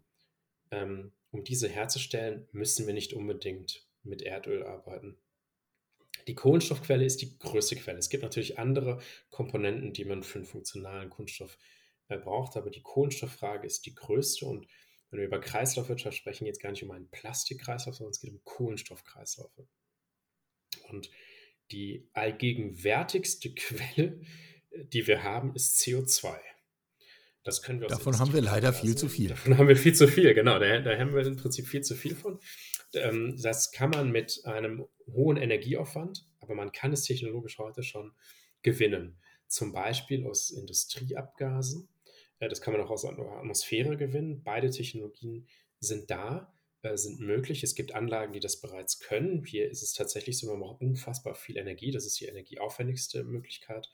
ähm, 0.71 1.11
um 1.31 1.43
diese 1.43 1.67
herzustellen, 1.67 2.47
müssen 2.51 2.87
wir 2.87 2.93
nicht 2.93 3.13
unbedingt 3.13 3.84
mit 4.05 4.21
Erdöl 4.21 4.63
arbeiten. 4.63 5.17
Die 6.27 6.35
Kohlenstoffquelle 6.35 7.05
ist 7.05 7.21
die 7.21 7.37
größte 7.37 7.75
Quelle. 7.75 7.99
Es 7.99 8.09
gibt 8.09 8.23
natürlich 8.23 8.57
andere 8.57 9.01
Komponenten, 9.29 9.93
die 9.93 10.05
man 10.05 10.23
für 10.23 10.39
einen 10.39 10.47
funktionalen 10.47 11.09
Kunststoff 11.09 11.57
äh, 12.07 12.17
braucht, 12.17 12.57
aber 12.57 12.69
die 12.69 12.81
Kohlenstofffrage 12.81 13.67
ist 13.67 13.85
die 13.85 13.93
größte. 13.93 14.45
Und 14.45 14.67
wenn 15.09 15.19
wir 15.19 15.27
über 15.27 15.39
Kreislaufwirtschaft 15.39 16.17
sprechen, 16.17 16.45
geht 16.45 16.55
es 16.55 16.59
gar 16.59 16.71
nicht 16.71 16.83
um 16.83 16.91
einen 16.91 17.09
Plastikkreislauf, 17.09 17.95
sondern 17.95 18.12
es 18.12 18.21
geht 18.21 18.31
um 18.31 18.41
Kohlenstoffkreislaufe. 18.43 19.67
Und 20.89 21.09
die 21.71 22.09
allgegenwärtigste 22.13 23.53
Quelle, 23.55 24.21
die 24.71 25.07
wir 25.07 25.24
haben, 25.24 25.55
ist 25.55 25.79
CO2. 25.79 26.38
Das 27.43 27.62
können 27.62 27.79
wir 27.79 27.88
Davon 27.88 28.17
haben 28.17 28.33
wir 28.33 28.41
leider 28.41 28.74
viel 28.74 28.97
zu 28.97 29.07
viel. 29.07 29.29
Davon 29.29 29.57
haben 29.57 29.67
wir 29.67 29.77
viel 29.77 29.93
zu 29.93 30.07
viel, 30.07 30.33
genau. 30.33 30.57
Da, 30.57 30.79
da 30.79 30.97
haben 30.97 31.13
wir 31.13 31.24
im 31.25 31.38
Prinzip 31.38 31.67
viel 31.67 31.81
zu 31.81 31.93
viel 31.95 32.15
von. 32.15 32.39
Ähm, 32.95 33.37
das 33.41 33.71
kann 33.71 33.89
man 33.89 34.11
mit 34.11 34.41
einem 34.45 34.87
hohen 35.07 35.37
Energieaufwand, 35.37 36.27
aber 36.39 36.55
man 36.55 36.71
kann 36.71 36.93
es 36.93 37.03
technologisch 37.03 37.57
heute 37.59 37.83
schon 37.83 38.13
gewinnen. 38.61 39.17
Zum 39.47 39.73
Beispiel 39.73 40.25
aus 40.25 40.51
Industrieabgasen. 40.51 41.87
Äh, 42.39 42.49
das 42.49 42.61
kann 42.61 42.73
man 42.73 42.81
auch 42.81 42.89
aus 42.89 43.03
der 43.03 43.11
Atmosphäre 43.11 43.97
gewinnen. 43.97 44.43
Beide 44.43 44.69
Technologien 44.69 45.47
sind 45.79 46.09
da, 46.09 46.53
äh, 46.81 46.97
sind 46.97 47.19
möglich. 47.19 47.63
Es 47.63 47.75
gibt 47.75 47.93
Anlagen, 47.93 48.33
die 48.33 48.39
das 48.39 48.61
bereits 48.61 48.99
können. 48.99 49.43
Hier 49.45 49.69
ist 49.69 49.83
es 49.83 49.93
tatsächlich 49.93 50.37
so, 50.37 50.47
man 50.47 50.59
braucht 50.59 50.81
unfassbar 50.81 51.35
viel 51.35 51.57
Energie. 51.57 51.91
Das 51.91 52.05
ist 52.05 52.19
die 52.19 52.25
energieaufwendigste 52.25 53.23
Möglichkeit, 53.23 53.89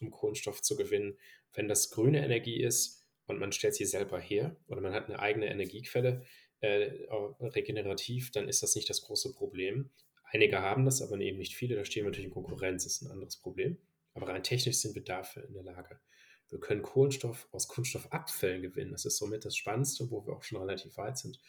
um 0.00 0.10
Kohlenstoff 0.10 0.62
zu 0.62 0.76
gewinnen. 0.76 1.18
Wenn 1.54 1.68
das 1.68 1.90
grüne 1.90 2.24
Energie 2.24 2.62
ist 2.62 3.06
und 3.26 3.38
man 3.38 3.52
stellt 3.52 3.74
sie 3.74 3.86
selber 3.86 4.20
her 4.20 4.56
oder 4.68 4.80
man 4.80 4.92
hat 4.92 5.08
eine 5.08 5.18
eigene 5.18 5.46
Energiequelle, 5.46 6.24
äh, 6.66 7.46
regenerativ, 7.46 8.30
dann 8.30 8.48
ist 8.48 8.62
das 8.62 8.74
nicht 8.74 8.88
das 8.90 9.02
große 9.02 9.32
Problem. 9.32 9.90
Einige 10.24 10.60
haben 10.60 10.84
das, 10.84 11.02
aber 11.02 11.18
eben 11.20 11.38
nicht 11.38 11.54
viele. 11.54 11.76
Da 11.76 11.84
stehen 11.84 12.04
wir 12.04 12.10
natürlich 12.10 12.26
in 12.26 12.32
Konkurrenz, 12.34 12.84
ist 12.84 13.02
ein 13.02 13.10
anderes 13.10 13.36
Problem. 13.36 13.78
Aber 14.14 14.28
rein 14.28 14.42
technisch 14.42 14.78
sind 14.78 14.94
wir 14.94 15.04
dafür 15.04 15.44
in 15.44 15.54
der 15.54 15.62
Lage. 15.62 16.00
Wir 16.48 16.60
können 16.60 16.82
Kohlenstoff 16.82 17.48
aus 17.52 17.68
Kunststoffabfällen 17.68 18.62
gewinnen. 18.62 18.92
Das 18.92 19.04
ist 19.04 19.18
somit 19.18 19.44
das 19.44 19.56
Spannendste, 19.56 20.10
wo 20.10 20.26
wir 20.26 20.34
auch 20.34 20.42
schon 20.42 20.58
relativ 20.58 20.96
weit 20.96 21.18
sind. 21.18 21.40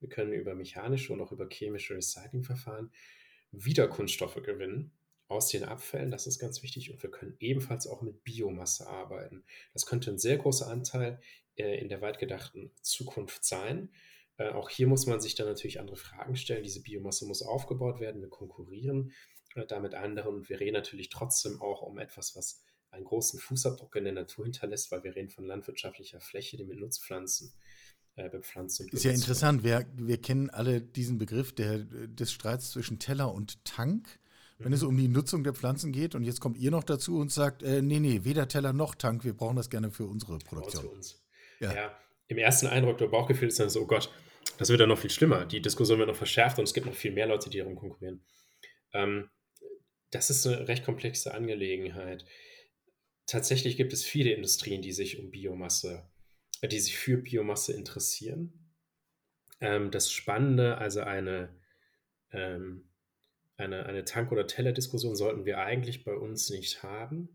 Wir 0.00 0.08
können 0.08 0.32
über 0.32 0.54
mechanische 0.54 1.12
und 1.12 1.20
auch 1.20 1.32
über 1.32 1.48
chemische 1.48 1.94
Recyclingverfahren 1.94 2.92
wieder 3.52 3.88
Kunststoffe 3.88 4.42
gewinnen 4.42 4.92
aus 5.28 5.48
den 5.48 5.64
Abfällen. 5.64 6.10
Das 6.10 6.26
ist 6.26 6.38
ganz 6.38 6.62
wichtig. 6.62 6.92
Und 6.92 7.02
wir 7.02 7.10
können 7.10 7.36
ebenfalls 7.40 7.86
auch 7.86 8.02
mit 8.02 8.24
Biomasse 8.24 8.86
arbeiten. 8.86 9.44
Das 9.72 9.86
könnte 9.86 10.10
ein 10.10 10.18
sehr 10.18 10.36
großer 10.36 10.68
Anteil 10.68 11.20
äh, 11.56 11.80
in 11.80 11.88
der 11.88 12.00
weit 12.00 12.18
gedachten 12.18 12.72
Zukunft 12.82 13.44
sein. 13.44 13.90
Äh, 14.36 14.50
auch 14.50 14.68
hier 14.68 14.86
muss 14.86 15.06
man 15.06 15.20
sich 15.20 15.34
dann 15.34 15.46
natürlich 15.46 15.80
andere 15.80 15.96
Fragen 15.96 16.36
stellen. 16.36 16.62
Diese 16.62 16.82
Biomasse 16.82 17.26
muss 17.26 17.42
aufgebaut 17.42 18.00
werden. 18.00 18.20
Wir 18.20 18.28
konkurrieren 18.28 19.12
äh, 19.54 19.66
da 19.66 19.80
mit 19.80 19.94
anderen 19.94 20.34
und 20.34 20.48
wir 20.48 20.60
reden 20.60 20.74
natürlich 20.74 21.08
trotzdem 21.08 21.60
auch 21.60 21.82
um 21.82 21.98
etwas, 21.98 22.34
was 22.36 22.64
einen 22.90 23.04
großen 23.04 23.40
Fußabdruck 23.40 23.96
in 23.96 24.04
der 24.04 24.12
Natur 24.12 24.44
hinterlässt, 24.44 24.90
weil 24.92 25.02
wir 25.02 25.14
reden 25.14 25.30
von 25.30 25.46
landwirtschaftlicher 25.46 26.20
Fläche, 26.20 26.56
die 26.56 26.64
mit 26.64 26.78
Nutzpflanzen 26.78 27.52
äh, 28.16 28.28
bepflanzt 28.28 28.80
und 28.80 28.92
Ist 28.92 29.04
ja 29.04 29.10
interessant. 29.10 29.64
Wir, 29.64 29.86
wir 29.96 30.20
kennen 30.20 30.50
alle 30.50 30.80
diesen 30.80 31.18
Begriff 31.18 31.52
der, 31.52 31.78
des 31.78 32.32
Streits 32.32 32.70
zwischen 32.70 32.98
Teller 32.98 33.32
und 33.32 33.64
Tank. 33.64 34.20
wenn 34.58 34.68
mhm. 34.68 34.74
es 34.74 34.82
um 34.84 34.96
die 34.96 35.08
Nutzung 35.08 35.42
der 35.42 35.54
Pflanzen 35.54 35.92
geht. 35.92 36.14
Und 36.14 36.22
jetzt 36.22 36.40
kommt 36.40 36.56
ihr 36.56 36.70
noch 36.70 36.84
dazu 36.84 37.18
und 37.18 37.32
sagt, 37.32 37.62
äh, 37.62 37.82
nee, 37.82 37.98
nee, 37.98 38.20
weder 38.22 38.46
Teller 38.46 38.72
noch 38.72 38.94
Tank, 38.94 39.24
wir 39.24 39.36
brauchen 39.36 39.56
das 39.56 39.70
gerne 39.70 39.90
für 39.90 40.06
unsere 40.06 40.38
Produktion. 40.38 40.82
Für 40.84 40.90
uns. 40.90 41.20
Ja. 41.58 41.74
ja. 41.74 41.96
Im 42.28 42.38
ersten 42.38 42.66
Eindruck, 42.66 42.98
der 42.98 43.06
Bauchgefühl 43.06 43.48
ist 43.48 43.60
dann 43.60 43.70
so, 43.70 43.82
oh 43.82 43.86
Gott, 43.86 44.10
das 44.58 44.68
wird 44.70 44.80
dann 44.80 44.88
noch 44.88 44.98
viel 44.98 45.10
schlimmer. 45.10 45.44
Die 45.44 45.60
Diskussion 45.60 45.98
wird 45.98 46.08
noch 46.08 46.16
verschärft 46.16 46.58
und 46.58 46.64
es 46.64 46.74
gibt 46.74 46.86
noch 46.86 46.94
viel 46.94 47.12
mehr 47.12 47.26
Leute, 47.26 47.50
die 47.50 47.58
darum 47.58 47.76
konkurrieren. 47.76 48.24
Ähm, 48.92 49.30
das 50.10 50.30
ist 50.30 50.46
eine 50.46 50.68
recht 50.68 50.84
komplexe 50.84 51.34
Angelegenheit. 51.34 52.24
Tatsächlich 53.26 53.76
gibt 53.76 53.92
es 53.92 54.04
viele 54.04 54.32
Industrien, 54.32 54.82
die 54.82 54.92
sich 54.92 55.18
um 55.18 55.30
Biomasse, 55.30 56.08
äh, 56.60 56.68
die 56.68 56.78
sich 56.78 56.96
für 56.96 57.18
Biomasse 57.18 57.72
interessieren. 57.72 58.72
Ähm, 59.60 59.90
das 59.90 60.12
Spannende, 60.12 60.78
also 60.78 61.00
eine, 61.00 61.54
ähm, 62.32 62.90
eine, 63.56 63.86
eine 63.86 64.04
Tank- 64.04 64.30
oder 64.30 64.46
Teller-Diskussion 64.46 65.16
sollten 65.16 65.44
wir 65.46 65.58
eigentlich 65.58 66.04
bei 66.04 66.14
uns 66.14 66.50
nicht 66.50 66.82
haben. 66.82 67.28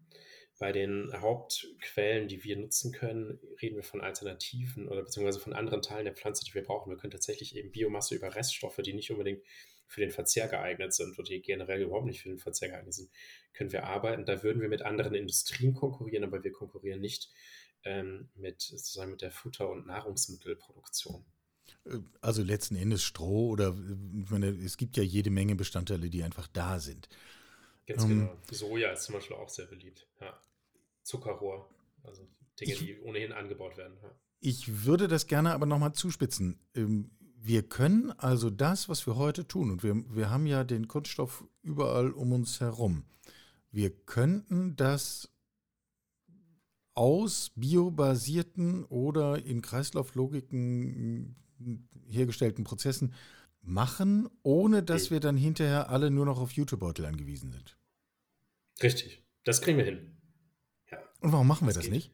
Bei 0.60 0.74
den 0.74 1.10
Hauptquellen, 1.14 2.28
die 2.28 2.44
wir 2.44 2.58
nutzen 2.58 2.92
können, 2.92 3.40
reden 3.62 3.78
wir 3.78 3.84
von 3.84 4.02
Alternativen 4.02 4.90
oder 4.90 5.04
beziehungsweise 5.04 5.40
von 5.40 5.54
anderen 5.54 5.82
Teilen 5.82 6.04
der 6.04 6.16
Pflanze, 6.16 6.44
die 6.44 6.54
wir 6.54 6.64
brauchen. 6.64 6.90
Wir 6.92 6.98
können 6.98 7.12
tatsächlich 7.12 7.56
eben 7.56 7.72
Biomasse 7.72 8.16
über 8.16 8.36
Reststoffe, 8.36 8.80
die 8.84 8.94
nicht 8.94 9.10
unbedingt 9.10 9.42
für 9.88 10.02
den 10.02 10.12
Verzehr 10.12 10.48
geeignet 10.48 10.94
sind 10.94 11.18
oder 11.18 11.28
die 11.28 11.42
generell 11.42 11.82
überhaupt 11.82 12.06
nicht 12.06 12.22
für 12.22 12.30
den 12.30 12.38
Verzehr 12.38 12.70
geeignet 12.70 12.94
sind, 12.94 13.10
können 13.54 13.72
wir 13.72 13.86
arbeiten. 13.86 14.26
Da 14.26 14.44
würden 14.44 14.62
wir 14.62 14.70
mit 14.70 14.84
anderen 14.84 15.16
Industrien 15.16 15.74
konkurrieren, 15.74 16.24
aber 16.24 16.44
wir 16.44 16.52
konkurrieren 16.52 17.00
nicht 17.00 17.32
ähm, 17.84 18.30
mit, 18.36 18.62
sozusagen 18.62 19.12
mit 19.12 19.22
der 19.22 19.32
Futter- 19.32 19.70
und 19.70 19.88
Nahrungsmittelproduktion. 19.88 21.26
Also 22.22 22.44
letzten 22.44 22.76
Endes 22.76 23.04
Stroh 23.04 23.50
oder 23.50 23.76
ich 24.22 24.30
meine, 24.30 24.50
es 24.50 24.78
gibt 24.78 24.98
ja 24.98 25.04
jede 25.04 25.30
Menge 25.30 25.56
Bestandteile, 25.56 26.10
die 26.10 26.24
einfach 26.24 26.48
da 26.48 26.80
sind. 26.80 27.08
Ganz 27.88 28.04
ähm, 28.04 28.10
genau. 28.10 28.38
Soja 28.52 28.92
ist 28.92 29.04
zum 29.04 29.16
Beispiel 29.16 29.38
auch 29.38 29.50
sehr 29.50 29.66
beliebt. 29.66 30.08
Ja. 30.22 30.40
Zuckerrohr, 31.10 31.68
also 32.04 32.28
Dinge, 32.60 32.74
ich, 32.74 32.80
die 32.80 33.00
ohnehin 33.00 33.32
angebaut 33.32 33.78
werden. 33.78 33.98
Ja. 34.02 34.12
Ich 34.42 34.86
würde 34.86 35.08
das 35.08 35.26
gerne 35.28 35.54
aber 35.54 35.66
nochmal 35.66 35.94
zuspitzen. 35.94 36.60
Ähm, 36.76 37.10
wir 37.36 37.64
können 37.64 38.12
also 38.12 38.50
das, 38.50 38.90
was 38.90 39.08
wir 39.08 39.16
heute 39.16 39.48
tun, 39.48 39.72
und 39.72 39.82
wir, 39.82 39.96
wir 40.14 40.30
haben 40.30 40.46
ja 40.46 40.64
den 40.64 40.88
Kunststoff 40.88 41.46
überall 41.64 42.12
um 42.12 42.32
uns 42.32 42.60
herum, 42.60 43.06
wir 43.72 43.90
könnten 43.90 44.76
das 44.76 45.32
aus 46.94 47.52
biobasierten 47.56 48.84
oder 48.86 49.44
in 49.44 49.62
Kreislauflogiken 49.62 51.36
hergestellten 52.08 52.66
Prozessen 52.66 53.14
machen, 53.62 54.30
ohne 54.44 54.84
dass 54.84 55.10
wir 55.12 55.20
dann 55.20 55.38
hinterher 55.38 55.90
alle 55.90 56.12
nur 56.12 56.26
noch 56.26 56.40
auf 56.40 56.52
YouTube-Beutel 56.52 57.06
angewiesen 57.06 57.52
sind. 57.52 57.78
Richtig, 58.82 59.24
das 59.44 59.62
kriegen 59.62 59.78
wir 59.78 59.86
hin. 59.86 60.19
Und 61.22 61.32
warum 61.32 61.48
machen 61.48 61.68
wir 61.68 61.74
das, 61.74 61.84
das 61.84 61.92
nicht? 61.92 62.12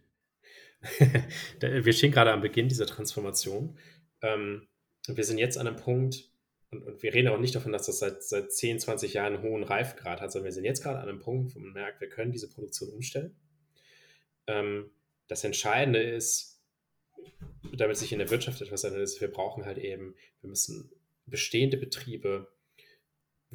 wir 1.59 1.93
stehen 1.93 2.11
gerade 2.11 2.31
am 2.31 2.41
Beginn 2.41 2.67
dieser 2.67 2.85
Transformation. 2.85 3.77
Ähm, 4.21 4.67
wir 5.07 5.23
sind 5.23 5.37
jetzt 5.37 5.57
an 5.57 5.67
einem 5.67 5.77
Punkt, 5.77 6.29
und, 6.71 6.83
und, 6.83 7.03
wir 7.03 7.13
reden 7.13 7.27
auch 7.29 7.39
nicht 7.39 7.55
davon, 7.55 7.71
dass 7.71 7.85
das 7.85 7.99
seit, 7.99 8.23
seit 8.23 8.51
10, 8.51 8.79
20 8.79 9.13
Jahren 9.13 9.35
einen 9.35 9.43
hohen 9.43 9.63
Reifgrad 9.63 10.21
hat, 10.21 10.31
sondern 10.31 10.45
wir 10.45 10.51
sind 10.51 10.65
jetzt 10.65 10.83
gerade 10.83 10.99
an 10.99 11.07
einem 11.07 11.19
Punkt, 11.19 11.55
wo 11.55 11.59
man 11.59 11.73
merkt, 11.73 12.01
wir 12.01 12.09
können 12.09 12.31
diese 12.31 12.49
Produktion 12.49 12.89
umstellen. 12.89 13.35
Ähm, 14.47 14.89
das 15.27 15.43
Entscheidende 15.43 16.01
ist, 16.01 16.61
damit 17.75 17.97
sich 17.97 18.11
in 18.11 18.19
der 18.19 18.29
Wirtschaft 18.29 18.61
etwas 18.61 18.83
ändert, 18.83 19.01
ist, 19.01 19.21
wir 19.21 19.31
brauchen 19.31 19.65
halt 19.65 19.77
eben, 19.77 20.15
wir 20.41 20.49
müssen 20.49 20.91
bestehende 21.25 21.77
Betriebe 21.77 22.47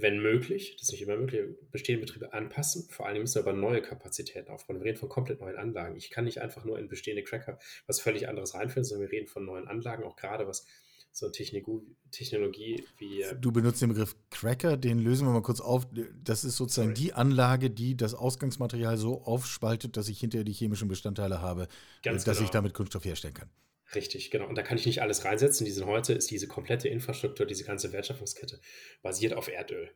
wenn 0.00 0.21
möglich, 0.21 0.76
das 0.78 0.88
ist 0.88 0.92
nicht 0.92 1.02
immer 1.02 1.16
möglich, 1.16 1.42
bestehende 1.71 2.04
Betriebe 2.04 2.33
anpassen. 2.33 2.88
Vor 2.90 3.07
allem 3.07 3.23
müssen 3.23 3.37
wir 3.37 3.42
aber 3.42 3.52
neue 3.52 3.83
Kapazitäten 3.83 4.50
aufbauen. 4.50 4.78
Wir 4.78 4.87
reden 4.87 4.99
von 4.99 5.09
komplett 5.09 5.40
neuen 5.40 5.57
Anlagen. 5.57 5.97
Ich 5.97 6.11
kann 6.11 6.25
nicht 6.25 6.40
einfach 6.40 6.64
nur 6.64 6.78
in 6.78 6.88
bestehende 6.88 7.23
Cracker 7.23 7.59
was 7.87 8.00
völlig 8.00 8.28
anderes 8.28 8.54
reinführen, 8.54 8.85
sondern 8.85 9.09
wir 9.09 9.12
reden 9.12 9.26
von 9.26 9.45
neuen 9.45 9.69
Anlagen, 9.69 10.04
auch 10.04 10.16
gerade 10.16 10.47
was 10.47 10.66
so 11.12 11.28
Technologie, 11.28 12.85
wie. 12.99 13.23
Äh, 13.23 13.35
du 13.37 13.52
benutzt 13.52 13.83
den 13.83 13.88
Begriff 13.88 14.14
Cracker, 14.30 14.76
den 14.76 14.99
lösen 15.00 15.26
wir 15.26 15.33
mal 15.33 15.42
kurz 15.42 15.61
auf. 15.61 15.87
Das 16.23 16.45
ist 16.45 16.57
sozusagen 16.57 16.95
Sorry. 16.95 17.02
die 17.02 17.12
Anlage, 17.12 17.71
die 17.71 17.97
das 17.97 18.14
Ausgangsmaterial 18.14 18.97
so 18.97 19.23
aufspaltet, 19.23 19.97
dass 19.97 20.09
ich 20.09 20.21
hinterher 20.21 20.45
die 20.45 20.52
chemischen 20.52 20.88
Bestandteile 20.88 21.40
habe, 21.40 21.69
Ganz 22.02 22.25
dass 22.25 22.38
genau. 22.38 22.47
ich 22.47 22.50
damit 22.50 22.75
Kunststoff 22.75 23.04
herstellen 23.04 23.35
kann. 23.35 23.50
Richtig, 23.94 24.30
genau. 24.30 24.47
Und 24.49 24.56
da 24.56 24.62
kann 24.62 24.78
ich 24.78 24.87
nicht 24.87 25.02
alles 25.02 25.25
reinsetzen. 25.25 25.64
Die 25.64 25.73
sind 25.73 25.87
heute, 25.87 26.12
ist 26.12 26.30
diese 26.30 26.47
komplette 26.47 26.88
Infrastruktur, 26.88 27.47
diese 27.47 27.64
ganze 27.64 27.92
Wertschöpfungskette 27.92 28.61
basiert 29.02 29.32
auf 29.32 29.49
Erdöl. 29.49 29.90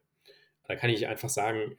Da 0.64 0.76
kann 0.76 0.90
ich 0.90 1.06
einfach 1.06 1.28
sagen, 1.28 1.76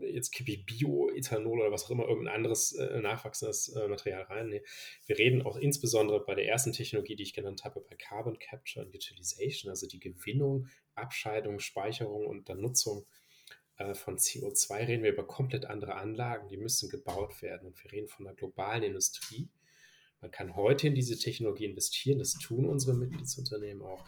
äh, 0.00 0.06
jetzt 0.06 0.32
kippe 0.32 0.50
ich 0.50 0.66
Bioethanol 0.66 1.60
oder 1.60 1.72
was 1.72 1.84
auch 1.84 1.90
immer, 1.90 2.06
irgendein 2.06 2.34
anderes 2.34 2.72
äh, 2.72 3.00
nachwachsendes 3.00 3.68
äh, 3.68 3.88
Material 3.88 4.22
rein. 4.22 4.48
Nee. 4.48 4.62
Wir 5.06 5.18
reden 5.18 5.42
auch 5.42 5.56
insbesondere 5.56 6.24
bei 6.24 6.34
der 6.34 6.46
ersten 6.46 6.72
Technologie, 6.72 7.16
die 7.16 7.22
ich 7.22 7.32
genannt 7.32 7.64
habe, 7.64 7.80
bei 7.80 7.96
Carbon 7.96 8.38
Capture 8.38 8.84
and 8.84 8.94
Utilization, 8.94 9.70
also 9.70 9.86
die 9.86 10.00
Gewinnung, 10.00 10.68
Abscheidung, 10.94 11.60
Speicherung 11.60 12.26
und 12.26 12.48
dann 12.48 12.60
Nutzung 12.60 13.06
äh, 13.78 13.94
von 13.94 14.18
CO2, 14.18 14.86
reden 14.86 15.02
wir 15.02 15.12
über 15.12 15.26
komplett 15.26 15.64
andere 15.64 15.94
Anlagen, 15.94 16.48
die 16.48 16.58
müssen 16.58 16.90
gebaut 16.90 17.40
werden. 17.40 17.68
Und 17.68 17.82
wir 17.82 17.92
reden 17.92 18.08
von 18.08 18.26
einer 18.26 18.36
globalen 18.36 18.82
Industrie, 18.82 19.48
man 20.24 20.30
kann 20.30 20.56
heute 20.56 20.86
in 20.86 20.94
diese 20.94 21.18
Technologie 21.18 21.66
investieren, 21.66 22.18
das 22.18 22.32
tun 22.32 22.64
unsere 22.64 22.96
Mitgliedsunternehmen 22.96 23.82
auch, 23.82 24.02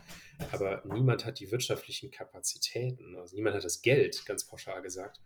aber 0.50 0.82
niemand 0.86 1.26
hat 1.26 1.40
die 1.40 1.50
wirtschaftlichen 1.50 2.10
Kapazitäten, 2.10 3.16
also 3.16 3.36
niemand 3.36 3.54
hat 3.54 3.64
das 3.64 3.82
Geld, 3.82 4.24
ganz 4.24 4.46
pauschal 4.46 4.80
gesagt, 4.80 5.20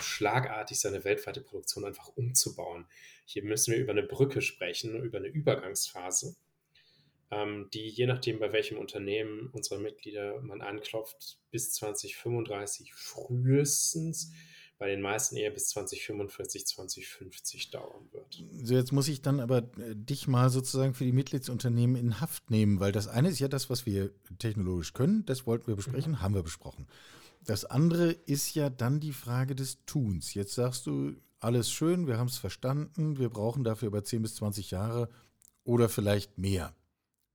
schlagartig 0.00 0.80
seine 0.80 1.04
weltweite 1.04 1.42
Produktion 1.42 1.84
einfach 1.84 2.08
umzubauen. 2.16 2.86
Hier 3.26 3.44
müssen 3.44 3.72
wir 3.72 3.80
über 3.80 3.92
eine 3.92 4.02
Brücke 4.02 4.40
sprechen, 4.40 5.02
über 5.02 5.18
eine 5.18 5.26
Übergangsphase, 5.26 6.36
ähm, 7.30 7.68
die 7.74 7.88
je 7.88 8.06
nachdem, 8.06 8.38
bei 8.38 8.50
welchem 8.50 8.78
Unternehmen 8.78 9.50
unserer 9.52 9.78
Mitglieder 9.78 10.40
man 10.40 10.62
anklopft, 10.62 11.38
bis 11.50 11.74
2035 11.74 12.94
frühestens 12.94 14.32
bei 14.80 14.88
den 14.88 15.02
meisten 15.02 15.36
eher 15.36 15.50
bis 15.50 15.68
2045, 15.68 16.66
2050 16.66 17.70
dauern 17.70 18.08
wird. 18.12 18.42
So, 18.64 18.74
jetzt 18.74 18.92
muss 18.92 19.08
ich 19.08 19.20
dann 19.20 19.38
aber 19.38 19.58
äh, 19.58 19.94
dich 19.94 20.26
mal 20.26 20.48
sozusagen 20.48 20.94
für 20.94 21.04
die 21.04 21.12
Mitgliedsunternehmen 21.12 21.96
in 21.96 22.18
Haft 22.18 22.50
nehmen, 22.50 22.80
weil 22.80 22.90
das 22.90 23.06
eine 23.06 23.28
ist 23.28 23.40
ja 23.40 23.48
das, 23.48 23.68
was 23.68 23.84
wir 23.84 24.10
technologisch 24.38 24.94
können, 24.94 25.26
das 25.26 25.46
wollten 25.46 25.66
wir 25.66 25.76
besprechen, 25.76 26.12
mhm. 26.12 26.22
haben 26.22 26.34
wir 26.34 26.42
besprochen. 26.42 26.86
Das 27.44 27.66
andere 27.66 28.10
ist 28.10 28.54
ja 28.54 28.70
dann 28.70 29.00
die 29.00 29.12
Frage 29.12 29.54
des 29.54 29.84
Tuns. 29.84 30.32
Jetzt 30.32 30.54
sagst 30.54 30.86
du, 30.86 31.14
alles 31.40 31.70
schön, 31.70 32.06
wir 32.06 32.16
haben 32.16 32.28
es 32.28 32.38
verstanden, 32.38 33.18
wir 33.18 33.28
brauchen 33.28 33.64
dafür 33.64 33.88
über 33.88 34.02
10 34.02 34.22
bis 34.22 34.36
20 34.36 34.70
Jahre 34.70 35.10
oder 35.62 35.90
vielleicht 35.90 36.38
mehr, 36.38 36.74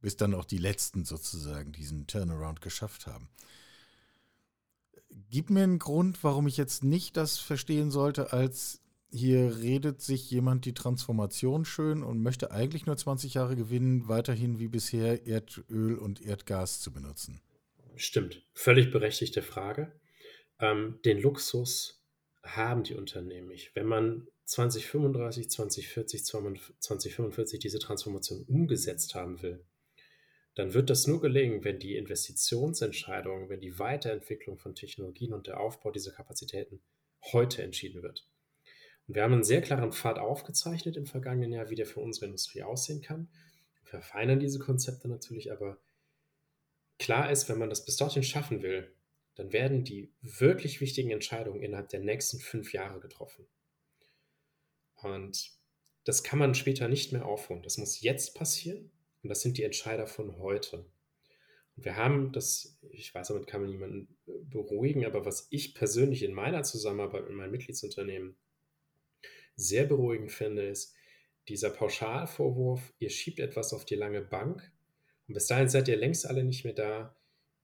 bis 0.01 0.17
dann 0.17 0.33
auch 0.33 0.45
die 0.45 0.57
Letzten 0.57 1.05
sozusagen 1.05 1.73
diesen 1.73 2.07
Turnaround 2.07 2.61
geschafft 2.61 3.05
haben 3.05 3.29
gib 5.29 5.50
mir 5.50 5.63
einen 5.63 5.79
Grund, 5.79 6.24
warum 6.24 6.48
ich 6.48 6.57
jetzt 6.57 6.84
nicht 6.84 7.17
das 7.17 7.38
verstehen 7.38 7.91
sollte, 7.91 8.34
als 8.34 8.81
hier 9.12 9.60
redet 9.62 10.01
sich 10.01 10.29
jemand 10.29 10.65
die 10.65 10.74
Transformation 10.74 11.63
schön 11.63 12.03
und 12.03 12.22
möchte 12.22 12.51
eigentlich 12.51 12.86
nur 12.86 12.98
20 12.98 13.36
Jahre 13.36 13.55
gewinnen, 13.55 14.07
weiterhin 14.07 14.60
wie 14.60 14.67
bisher 14.67 15.25
Erdöl 15.25 15.98
und 15.98 16.22
Erdgas 16.22 16.81
zu 16.81 16.91
benutzen. 16.91 17.41
Stimmt, 17.95 18.43
völlig 18.53 18.91
berechtigte 18.91 19.41
Frage. 19.41 19.93
Ähm, 20.60 21.00
den 21.05 21.19
Luxus 21.19 22.03
haben 22.43 22.84
die 22.84 22.95
Unternehmen 22.95 23.48
nicht. 23.48 23.74
Wenn 23.75 23.88
man 23.88 24.27
2035, 24.45 25.50
2040, 25.50 26.25
2045 26.25 27.60
diese 27.60 27.79
Transformation 27.79 28.43
umgesetzt 28.43 29.15
haben 29.15 29.41
will, 29.41 29.65
dann 30.55 30.74
wird 30.74 30.89
das 30.89 31.05
nur 31.05 31.21
gelingen, 31.21 31.63
wenn 31.63 31.79
die 31.79 31.97
Investitionsentscheidung, 31.97 33.50
wenn 33.50 33.59
die 33.59 33.77
Weiterentwicklung 33.77 34.57
von 34.57 34.74
Technologien 34.74 35.33
und 35.33 35.47
der 35.47 35.59
Aufbau 35.59 35.91
dieser 35.91 36.12
Kapazitäten 36.12 36.81
heute 37.33 37.62
entschieden 37.62 38.01
wird. 38.01 38.27
Und 39.07 39.15
wir 39.15 39.24
haben 39.24 39.33
einen 39.33 39.43
sehr 39.43 39.62
klaren 39.62 39.91
Pfad 39.91 40.17
aufgezeichnet 40.17 40.95
im 40.95 41.05
vergangenen 41.05 41.51
Jahr, 41.51 41.69
wie 41.69 41.75
der 41.75 41.85
für 41.85 42.00
unsere 42.00 42.25
Industrie 42.27 42.63
aussehen 42.63 43.01
kann. 43.01 43.29
Wir 43.81 43.89
verfeinern 43.89 44.39
diese 44.39 44.59
Konzepte 44.59 45.07
natürlich, 45.09 45.51
aber 45.51 45.77
klar 46.97 47.29
ist, 47.29 47.50
wenn 47.50 47.59
man 47.59 47.69
das 47.69 47.85
bis 47.85 47.97
dorthin 47.97 48.24
schaffen 48.24 48.63
will, 48.63 48.95
dann 49.35 49.51
werden 49.51 49.83
die 49.83 50.13
wirklich 50.21 50.79
wichtigen 50.79 51.12
Entscheidungen 51.12 51.62
innerhalb 51.62 51.89
der 51.89 52.00
nächsten 52.00 52.39
fünf 52.39 52.71
Jahre 52.71 53.01
getroffen. 53.01 53.45
Und 54.95 55.51
das 56.05 56.24
kann 56.24 56.39
man 56.39 56.55
später 56.55 56.88
nicht 56.88 57.12
mehr 57.12 57.25
aufholen. 57.25 57.62
Das 57.62 57.77
muss 57.77 58.00
jetzt 58.00 58.35
passieren. 58.35 58.91
Und 59.25 59.29
das 59.29 59.41
sind 59.41 59.58
die 59.58 59.63
Entscheider 59.63 60.05
von 60.05 60.38
heute. 60.38 60.86
Und 61.75 61.84
wir 61.84 61.96
haben 61.96 62.32
das, 62.32 62.77
ich 62.91 63.12
weiß, 63.12 63.29
damit 63.29 63.48
kann 63.48 63.62
man 63.62 63.72
niemanden 63.72 64.15
äh, 64.27 64.34
beruhigen, 64.51 65.03
aber 65.03 65.25
was 65.25 65.48
ich 65.50 65.74
persönlich 65.74 66.22
in 66.22 66.32
meiner 66.32 66.62
Zusammenarbeit 66.62 67.24
mit 67.24 67.34
meinen 67.34 67.50
Mitgliedsunternehmen 67.50 68.36
sehr 69.55 69.86
beruhigend 69.86 70.32
finde, 70.32 70.67
ist 70.67 70.94
dieser 71.48 71.72
Pauschalvorwurf, 71.72 72.94
ihr 73.00 73.10
schiebt 73.10 73.39
etwas 73.39 73.74
auf 73.74 73.84
die 73.84 73.96
lange 73.96 74.22
Bank 74.22 74.72
und 75.27 75.34
bis 75.34 75.48
dahin 75.48 75.70
seid 75.70 75.88
ihr 75.88 75.98
längst 75.98 76.27
alle 76.27 76.44
nicht 76.44 76.63
mehr 76.63 76.75
da, 76.75 77.17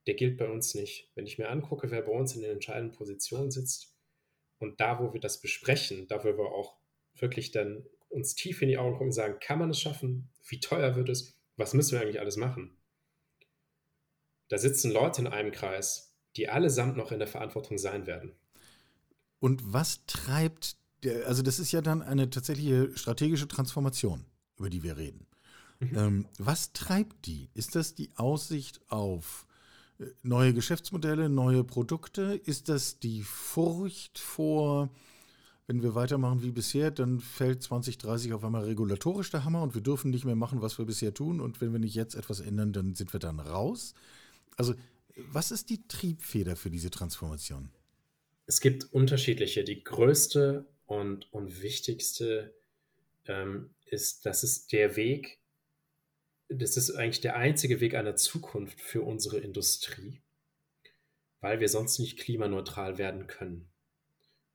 der 0.07 0.15
gilt 0.15 0.37
bei 0.37 0.49
uns 0.49 0.73
nicht. 0.73 1.11
Wenn 1.13 1.27
ich 1.27 1.37
mir 1.37 1.49
angucke, 1.49 1.91
wer 1.91 2.01
bei 2.01 2.11
uns 2.11 2.35
in 2.35 2.41
den 2.41 2.53
entscheidenden 2.53 2.97
Positionen 2.97 3.51
sitzt, 3.51 3.95
Und 4.57 4.81
da, 4.81 4.99
wo 4.99 5.13
wir 5.13 5.21
das 5.21 5.41
besprechen, 5.41 6.07
da 6.07 6.23
wo 6.23 6.35
wir 6.35 6.51
auch 6.51 6.79
wirklich 7.13 7.51
dann 7.51 7.85
uns 8.09 8.33
tief 8.33 8.63
in 8.63 8.69
die 8.69 8.79
Augen 8.79 8.93
gucken 8.93 9.09
und 9.09 9.13
sagen, 9.13 9.37
kann 9.39 9.59
man 9.59 9.69
es 9.69 9.79
schaffen? 9.79 10.31
Wie 10.47 10.59
teuer 10.59 10.95
wird 10.95 11.09
es? 11.09 11.37
Was 11.61 11.75
müssen 11.75 11.91
wir 11.91 12.01
eigentlich 12.01 12.19
alles 12.19 12.37
machen? 12.37 12.75
Da 14.49 14.57
sitzen 14.57 14.91
Leute 14.91 15.21
in 15.21 15.27
einem 15.27 15.51
Kreis, 15.51 16.17
die 16.35 16.49
allesamt 16.49 16.97
noch 16.97 17.11
in 17.11 17.19
der 17.19 17.27
Verantwortung 17.27 17.77
sein 17.77 18.07
werden. 18.07 18.33
Und 19.39 19.61
was 19.71 20.05
treibt, 20.07 20.75
der, 21.03 21.27
also 21.27 21.43
das 21.43 21.59
ist 21.59 21.71
ja 21.71 21.81
dann 21.81 22.01
eine 22.01 22.31
tatsächliche 22.31 22.97
strategische 22.97 23.47
Transformation, 23.47 24.25
über 24.57 24.71
die 24.71 24.81
wir 24.81 24.97
reden. 24.97 25.27
Mhm. 25.79 25.97
Ähm, 25.97 26.27
was 26.39 26.73
treibt 26.73 27.27
die? 27.27 27.49
Ist 27.53 27.75
das 27.75 27.93
die 27.93 28.09
Aussicht 28.15 28.81
auf 28.89 29.45
äh, 29.99 30.05
neue 30.23 30.55
Geschäftsmodelle, 30.55 31.29
neue 31.29 31.63
Produkte? 31.63 32.41
Ist 32.43 32.69
das 32.69 32.97
die 32.97 33.21
Furcht 33.21 34.17
vor, 34.17 34.89
wenn 35.71 35.83
wir 35.83 35.95
weitermachen 35.95 36.43
wie 36.43 36.51
bisher, 36.51 36.91
dann 36.91 37.21
fällt 37.21 37.63
2030 37.63 38.33
auf 38.33 38.43
einmal 38.43 38.65
regulatorisch 38.65 39.31
der 39.31 39.45
Hammer 39.45 39.63
und 39.63 39.73
wir 39.73 39.81
dürfen 39.81 40.11
nicht 40.11 40.25
mehr 40.25 40.35
machen, 40.35 40.61
was 40.61 40.77
wir 40.77 40.83
bisher 40.83 41.13
tun. 41.13 41.39
Und 41.39 41.61
wenn 41.61 41.71
wir 41.71 41.79
nicht 41.79 41.95
jetzt 41.95 42.13
etwas 42.13 42.41
ändern, 42.41 42.73
dann 42.73 42.93
sind 42.93 43.13
wir 43.13 43.21
dann 43.21 43.39
raus. 43.39 43.93
Also, 44.57 44.75
was 45.15 45.49
ist 45.49 45.69
die 45.69 45.87
Triebfeder 45.87 46.57
für 46.57 46.69
diese 46.69 46.91
Transformation? 46.91 47.69
Es 48.47 48.59
gibt 48.59 48.91
unterschiedliche. 48.91 49.63
Die 49.63 49.81
größte 49.81 50.65
und, 50.87 51.31
und 51.31 51.61
wichtigste 51.61 52.53
ähm, 53.27 53.69
ist, 53.85 54.25
dass 54.25 54.43
es 54.43 54.67
der 54.67 54.97
Weg 54.97 55.39
das 56.49 56.75
ist 56.75 56.91
eigentlich 56.91 57.21
der 57.21 57.37
einzige 57.37 57.79
Weg 57.79 57.95
einer 57.95 58.17
Zukunft 58.17 58.81
für 58.81 59.03
unsere 59.03 59.37
Industrie, 59.37 60.19
weil 61.39 61.61
wir 61.61 61.69
sonst 61.69 61.97
nicht 61.99 62.19
klimaneutral 62.19 62.97
werden 62.97 63.27
können. 63.27 63.70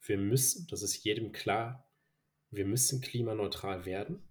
Wir 0.07 0.19
müssen, 0.19 0.67
das 0.69 0.83
ist 0.83 1.05
jedem 1.05 1.33
klar, 1.33 1.89
wir 2.51 2.65
müssen 2.65 3.01
klimaneutral 3.01 3.85
werden. 3.85 4.23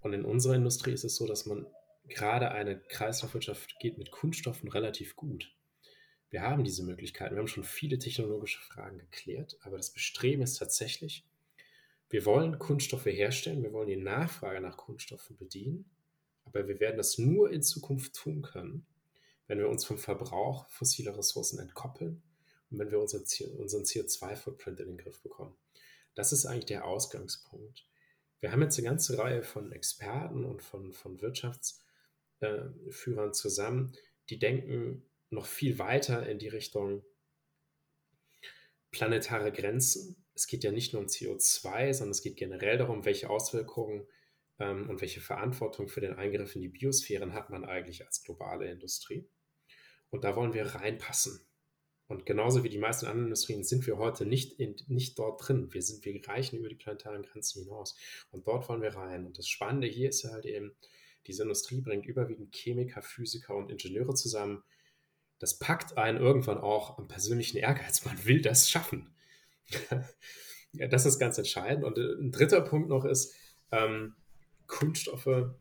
Und 0.00 0.12
in 0.12 0.24
unserer 0.24 0.54
Industrie 0.54 0.92
ist 0.92 1.04
es 1.04 1.16
so, 1.16 1.26
dass 1.26 1.46
man 1.46 1.66
gerade 2.08 2.50
eine 2.50 2.80
Kreislaufwirtschaft 2.80 3.78
geht 3.78 3.98
mit 3.98 4.10
Kunststoffen 4.10 4.68
relativ 4.68 5.16
gut. 5.16 5.54
Wir 6.30 6.42
haben 6.42 6.64
diese 6.64 6.84
Möglichkeiten. 6.84 7.34
Wir 7.34 7.40
haben 7.40 7.48
schon 7.48 7.64
viele 7.64 7.98
technologische 7.98 8.60
Fragen 8.60 8.98
geklärt, 8.98 9.58
aber 9.62 9.76
das 9.76 9.92
Bestreben 9.92 10.42
ist 10.42 10.58
tatsächlich, 10.58 11.26
wir 12.08 12.24
wollen 12.24 12.58
Kunststoffe 12.58 13.06
herstellen, 13.06 13.62
wir 13.62 13.72
wollen 13.72 13.88
die 13.88 13.96
Nachfrage 13.96 14.60
nach 14.60 14.76
Kunststoffen 14.76 15.36
bedienen 15.36 15.90
aber 16.52 16.66
wir 16.66 16.80
werden 16.80 16.96
das 16.96 17.18
nur 17.18 17.50
in 17.50 17.62
Zukunft 17.62 18.14
tun 18.14 18.42
können, 18.42 18.86
wenn 19.46 19.58
wir 19.58 19.68
uns 19.68 19.84
vom 19.84 19.98
Verbrauch 19.98 20.68
fossiler 20.68 21.16
Ressourcen 21.16 21.58
entkoppeln 21.58 22.22
wenn 22.78 22.90
wir 22.90 23.00
unseren 23.00 23.24
CO2-Footprint 23.24 24.80
in 24.80 24.88
den 24.88 24.98
Griff 24.98 25.22
bekommen. 25.22 25.56
Das 26.14 26.32
ist 26.32 26.46
eigentlich 26.46 26.66
der 26.66 26.84
Ausgangspunkt. 26.84 27.86
Wir 28.40 28.52
haben 28.52 28.62
jetzt 28.62 28.78
eine 28.78 28.88
ganze 28.88 29.18
Reihe 29.18 29.42
von 29.42 29.72
Experten 29.72 30.44
und 30.44 30.62
von, 30.62 30.92
von 30.92 31.20
Wirtschaftsführern 31.20 33.34
zusammen, 33.34 33.92
die 34.30 34.38
denken 34.38 35.04
noch 35.30 35.46
viel 35.46 35.78
weiter 35.78 36.28
in 36.28 36.38
die 36.38 36.48
Richtung 36.48 37.04
planetare 38.90 39.52
Grenzen. 39.52 40.24
Es 40.34 40.46
geht 40.46 40.64
ja 40.64 40.72
nicht 40.72 40.92
nur 40.92 41.02
um 41.02 41.08
CO2, 41.08 41.92
sondern 41.92 42.12
es 42.12 42.22
geht 42.22 42.36
generell 42.36 42.78
darum, 42.78 43.04
welche 43.04 43.30
Auswirkungen 43.30 44.06
ähm, 44.58 44.88
und 44.88 45.00
welche 45.00 45.20
Verantwortung 45.20 45.88
für 45.88 46.00
den 46.00 46.14
Eingriff 46.14 46.54
in 46.54 46.62
die 46.62 46.68
Biosphären 46.68 47.34
hat 47.34 47.50
man 47.50 47.64
eigentlich 47.64 48.06
als 48.06 48.22
globale 48.22 48.70
Industrie. 48.70 49.28
Und 50.10 50.24
da 50.24 50.34
wollen 50.34 50.54
wir 50.54 50.66
reinpassen. 50.66 51.40
Und 52.10 52.26
genauso 52.26 52.64
wie 52.64 52.68
die 52.68 52.78
meisten 52.78 53.06
anderen 53.06 53.26
Industrien 53.26 53.62
sind 53.62 53.86
wir 53.86 53.96
heute 53.96 54.26
nicht, 54.26 54.58
in, 54.58 54.74
nicht 54.88 55.16
dort 55.16 55.46
drin. 55.46 55.72
Wir, 55.72 55.80
sind, 55.80 56.04
wir 56.04 56.20
reichen 56.26 56.58
über 56.58 56.68
die 56.68 56.74
planetaren 56.74 57.22
Grenzen 57.22 57.62
hinaus. 57.62 57.96
Und 58.32 58.48
dort 58.48 58.68
wollen 58.68 58.82
wir 58.82 58.96
rein. 58.96 59.26
Und 59.26 59.38
das 59.38 59.46
Spannende 59.46 59.86
hier 59.86 60.08
ist 60.08 60.24
halt 60.24 60.44
eben, 60.44 60.72
diese 61.28 61.44
Industrie 61.44 61.80
bringt 61.80 62.06
überwiegend 62.06 62.52
Chemiker, 62.52 63.00
Physiker 63.00 63.54
und 63.54 63.70
Ingenieure 63.70 64.12
zusammen. 64.14 64.64
Das 65.38 65.60
packt 65.60 65.98
einen 65.98 66.18
irgendwann 66.18 66.58
auch 66.58 66.98
am 66.98 67.06
persönlichen 67.06 67.58
Ehrgeiz. 67.58 68.04
Man 68.04 68.24
will 68.24 68.42
das 68.42 68.68
schaffen. 68.68 69.14
ja, 70.72 70.88
das 70.88 71.06
ist 71.06 71.20
ganz 71.20 71.38
entscheidend. 71.38 71.84
Und 71.84 71.96
äh, 71.96 72.14
ein 72.20 72.32
dritter 72.32 72.60
Punkt 72.62 72.88
noch 72.88 73.04
ist, 73.04 73.32
ähm, 73.70 74.16
Kunststoffe 74.66 75.54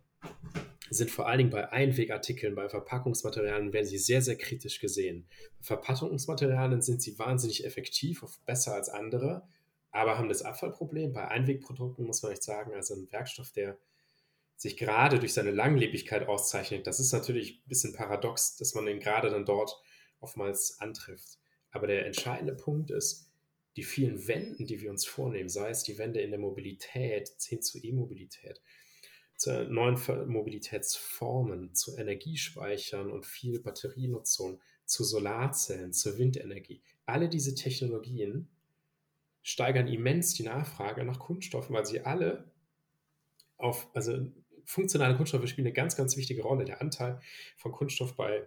sind 0.90 1.12
vor 1.12 1.28
allen 1.28 1.38
Dingen 1.40 1.50
bei 1.50 1.70
Einwegartikeln, 1.72 2.56
bei 2.56 2.70
Verpackungsmaterialien, 2.70 3.74
werden 3.74 3.86
sie 3.86 3.98
sehr, 3.98 4.22
sehr 4.22 4.38
kritisch 4.38 4.80
gesehen. 4.80 5.28
Bei 5.60 5.66
Verpackungsmaterialien 5.66 6.82
sind 6.82 7.02
sie 7.02 7.18
wahnsinnig 7.20 7.66
effektiv, 7.66 8.24
oft 8.24 8.46
besser 8.46 8.74
als 8.74 8.90
andere, 8.90 9.48
aber 9.92 10.18
haben 10.18 10.30
das 10.30 10.42
Abfallproblem. 10.42 11.14
Bei 11.14 11.28
Einwegprodukten 11.28 12.06
muss 12.06 12.24
man 12.24 12.32
echt 12.32 12.44
sagen, 12.44 12.74
also 12.74 12.96
ein 12.96 13.12
Werkstoff, 13.12 13.52
der 13.52 13.78
sich 14.56 14.78
gerade 14.78 15.20
durch 15.20 15.34
seine 15.34 15.52
Langlebigkeit 15.52 16.28
auszeichnet, 16.28 16.86
das 16.86 17.00
ist 17.00 17.14
natürlich 17.14 17.62
ein 17.64 17.70
bisschen 17.70 17.94
paradox, 17.94 18.58
dass 18.58 18.76
man 18.76 18.88
ihn 18.88 19.00
gerade 19.00 19.30
dann 19.30 19.46
dort 19.46 19.82
oftmals 20.20 20.80
antrifft. 20.80 21.40
Aber 21.72 21.88
der 21.88 22.06
entscheidende 22.06 22.56
Punkt 22.56 22.92
ist, 22.92 23.30
die 23.76 23.84
vielen 23.84 24.28
Wenden, 24.28 24.66
die 24.66 24.82
wir 24.82 24.90
uns 24.90 25.06
vornehmen, 25.06 25.50
sei 25.50 25.70
es 25.70 25.84
die 25.84 25.98
Wende 25.98 26.20
in 26.20 26.32
der 26.32 26.40
Mobilität 26.40 27.32
hin 27.40 27.62
zu 27.62 27.78
E-Mobilität, 27.78 28.62
zu 29.40 29.64
neuen 29.70 29.98
Mobilitätsformen, 30.28 31.74
zu 31.74 31.98
Energiespeichern 31.98 33.10
und 33.10 33.26
viel 33.26 33.62
Batterienutzung, 33.62 34.60
zu 34.84 35.06
Solarzellen, 35.06 35.94
zur 35.94 36.18
Windenergie. 36.18 36.82
Alle 37.06 37.30
diese 37.30 37.56
Technologien 37.56 38.50
steigern 39.42 39.88
immens 39.88 40.34
die 40.34 40.44
Nachfrage 40.44 41.06
nach 41.06 41.20
Kunststoffen, 41.20 41.74
weil 41.74 41.86
sie 41.86 42.02
alle 42.02 42.52
auf, 43.58 43.88
also 43.94 44.30
funktionale 44.66 45.16
Kunststoffe 45.16 45.48
spielen 45.48 45.68
eine 45.68 45.74
ganz, 45.74 45.96
ganz 45.96 46.18
wichtige 46.18 46.42
Rolle. 46.42 46.66
Der 46.66 46.82
Anteil 46.82 47.22
von 47.56 47.72
Kunststoff 47.72 48.18
bei 48.18 48.46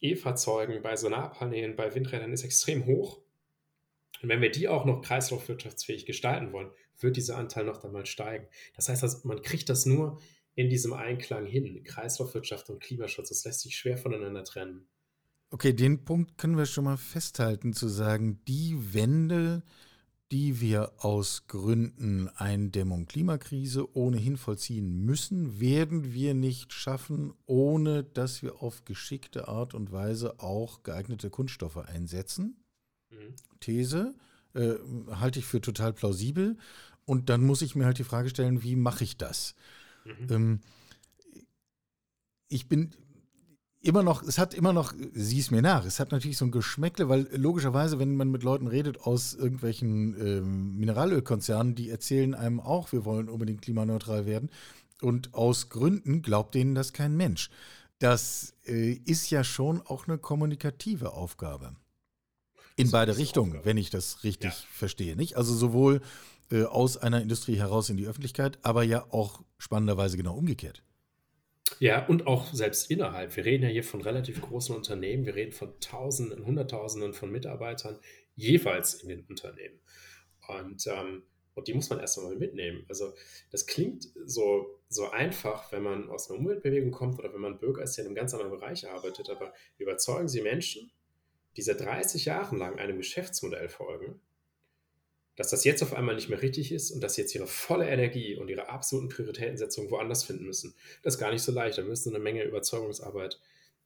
E-Fahrzeugen, 0.00 0.82
bei 0.82 0.94
Solarpanelen, 0.94 1.74
bei 1.74 1.92
Windrädern 1.96 2.32
ist 2.32 2.44
extrem 2.44 2.86
hoch. 2.86 3.20
Und 4.22 4.28
wenn 4.28 4.40
wir 4.40 4.52
die 4.52 4.68
auch 4.68 4.84
noch 4.84 5.02
kreislaufwirtschaftsfähig 5.02 6.06
gestalten 6.06 6.52
wollen, 6.52 6.70
wird 7.02 7.16
dieser 7.16 7.36
Anteil 7.36 7.64
noch 7.64 7.84
einmal 7.84 8.06
steigen. 8.06 8.46
Das 8.74 8.88
heißt, 8.88 9.24
man 9.24 9.42
kriegt 9.42 9.68
das 9.68 9.86
nur 9.86 10.20
in 10.54 10.68
diesem 10.68 10.92
Einklang 10.92 11.46
hin. 11.46 11.82
Kreislaufwirtschaft 11.84 12.70
und 12.70 12.80
Klimaschutz, 12.80 13.28
das 13.28 13.44
lässt 13.44 13.60
sich 13.60 13.76
schwer 13.76 13.96
voneinander 13.96 14.44
trennen. 14.44 14.88
Okay, 15.50 15.72
den 15.72 16.04
Punkt 16.04 16.38
können 16.38 16.56
wir 16.56 16.66
schon 16.66 16.84
mal 16.84 16.96
festhalten, 16.96 17.72
zu 17.72 17.88
sagen, 17.88 18.40
die 18.46 18.94
Wende, 18.94 19.62
die 20.30 20.60
wir 20.60 20.92
aus 20.98 21.48
Gründen 21.48 22.28
Eindämmung 22.28 23.06
Klimakrise 23.06 23.96
ohnehin 23.96 24.36
vollziehen 24.36 25.04
müssen, 25.04 25.58
werden 25.58 26.12
wir 26.12 26.34
nicht 26.34 26.72
schaffen, 26.72 27.32
ohne 27.46 28.04
dass 28.04 28.42
wir 28.42 28.62
auf 28.62 28.84
geschickte 28.84 29.48
Art 29.48 29.74
und 29.74 29.90
Weise 29.90 30.38
auch 30.38 30.84
geeignete 30.84 31.30
Kunststoffe 31.30 31.78
einsetzen. 31.78 32.62
Mhm. 33.10 33.34
These 33.58 34.14
äh, 34.54 34.74
halte 35.10 35.40
ich 35.40 35.46
für 35.46 35.60
total 35.60 35.92
plausibel. 35.92 36.56
Und 37.10 37.28
dann 37.28 37.44
muss 37.44 37.60
ich 37.60 37.74
mir 37.74 37.86
halt 37.86 37.98
die 37.98 38.04
Frage 38.04 38.28
stellen, 38.30 38.62
wie 38.62 38.76
mache 38.76 39.02
ich 39.02 39.16
das? 39.16 39.56
Mhm. 40.04 40.26
Ähm, 40.30 40.60
ich 42.46 42.68
bin 42.68 42.92
immer 43.80 44.04
noch, 44.04 44.22
es 44.22 44.38
hat 44.38 44.54
immer 44.54 44.72
noch, 44.72 44.94
sieh 45.12 45.40
es 45.40 45.50
mir 45.50 45.60
nach, 45.60 45.84
es 45.84 45.98
hat 45.98 46.12
natürlich 46.12 46.38
so 46.38 46.44
ein 46.44 46.52
Geschmäckle, 46.52 47.08
weil 47.08 47.26
logischerweise, 47.32 47.98
wenn 47.98 48.14
man 48.14 48.30
mit 48.30 48.44
Leuten 48.44 48.68
redet 48.68 49.00
aus 49.00 49.34
irgendwelchen 49.34 50.14
ähm, 50.24 50.76
Mineralölkonzernen, 50.76 51.74
die 51.74 51.90
erzählen 51.90 52.32
einem 52.32 52.60
auch, 52.60 52.92
wir 52.92 53.04
wollen 53.04 53.28
unbedingt 53.28 53.62
klimaneutral 53.62 54.24
werden. 54.24 54.48
Und 55.00 55.34
aus 55.34 55.68
Gründen 55.68 56.22
glaubt 56.22 56.54
denen 56.54 56.76
das 56.76 56.92
kein 56.92 57.16
Mensch. 57.16 57.50
Das 57.98 58.54
äh, 58.68 58.92
ist 58.92 59.30
ja 59.30 59.42
schon 59.42 59.80
auch 59.80 60.06
eine 60.06 60.16
kommunikative 60.16 61.12
Aufgabe. 61.14 61.74
In 62.76 62.92
beide 62.92 63.18
Richtungen, 63.18 63.58
wenn 63.64 63.78
ich 63.78 63.90
das 63.90 64.22
richtig 64.22 64.52
ja. 64.52 64.66
verstehe, 64.72 65.16
nicht? 65.16 65.36
Also 65.36 65.52
sowohl 65.52 66.02
äh, 66.50 66.64
aus 66.64 66.96
einer 66.96 67.22
Industrie 67.22 67.56
heraus 67.56 67.90
in 67.90 67.96
die 67.96 68.06
Öffentlichkeit, 68.06 68.58
aber 68.62 68.82
ja 68.82 69.06
auch 69.10 69.42
spannenderweise 69.58 70.16
genau 70.16 70.36
umgekehrt. 70.36 70.82
Ja, 71.78 72.06
und 72.06 72.26
auch 72.26 72.52
selbst 72.52 72.90
innerhalb. 72.90 73.36
Wir 73.36 73.44
reden 73.44 73.62
ja 73.62 73.68
hier 73.68 73.84
von 73.84 74.00
relativ 74.00 74.42
großen 74.42 74.74
Unternehmen. 74.74 75.24
Wir 75.24 75.34
reden 75.34 75.52
von 75.52 75.78
Tausenden, 75.80 76.44
Hunderttausenden 76.44 77.14
von 77.14 77.30
Mitarbeitern 77.30 77.98
jeweils 78.34 78.94
in 78.94 79.08
den 79.08 79.24
Unternehmen. 79.28 79.78
Und, 80.48 80.86
ähm, 80.88 81.22
und 81.54 81.68
die 81.68 81.74
muss 81.74 81.88
man 81.90 82.00
erst 82.00 82.18
einmal 82.18 82.36
mitnehmen. 82.36 82.84
Also 82.88 83.14
das 83.50 83.66
klingt 83.66 84.08
so, 84.24 84.80
so 84.88 85.10
einfach, 85.10 85.70
wenn 85.72 85.82
man 85.82 86.10
aus 86.10 86.28
einer 86.28 86.40
Umweltbewegung 86.40 86.90
kommt 86.90 87.18
oder 87.18 87.32
wenn 87.32 87.40
man 87.40 87.58
Bürger 87.58 87.82
ist, 87.82 87.96
der 87.96 88.04
in 88.04 88.08
einem 88.08 88.16
ganz 88.16 88.34
anderen 88.34 88.52
Bereich 88.52 88.88
arbeitet. 88.88 89.30
Aber 89.30 89.52
überzeugen 89.78 90.28
Sie 90.28 90.42
Menschen, 90.42 90.90
die 91.56 91.62
seit 91.62 91.80
30 91.80 92.24
Jahren 92.24 92.58
lang 92.58 92.78
einem 92.78 92.98
Geschäftsmodell 92.98 93.68
folgen, 93.68 94.20
dass 95.40 95.48
das 95.48 95.64
jetzt 95.64 95.82
auf 95.82 95.94
einmal 95.94 96.16
nicht 96.16 96.28
mehr 96.28 96.42
richtig 96.42 96.70
ist 96.70 96.90
und 96.90 97.00
dass 97.00 97.16
jetzt 97.16 97.34
ihre 97.34 97.46
volle 97.46 97.88
Energie 97.88 98.36
und 98.36 98.50
ihre 98.50 98.68
absoluten 98.68 99.08
Prioritätensetzung 99.08 99.90
woanders 99.90 100.22
finden 100.22 100.44
müssen. 100.44 100.74
Das 101.02 101.14
ist 101.14 101.18
gar 101.18 101.32
nicht 101.32 101.40
so 101.40 101.50
leicht. 101.50 101.78
Da 101.78 101.82
müssen 101.82 102.10
sie 102.10 102.14
eine 102.14 102.22
Menge 102.22 102.44
Überzeugungsarbeit 102.44 103.40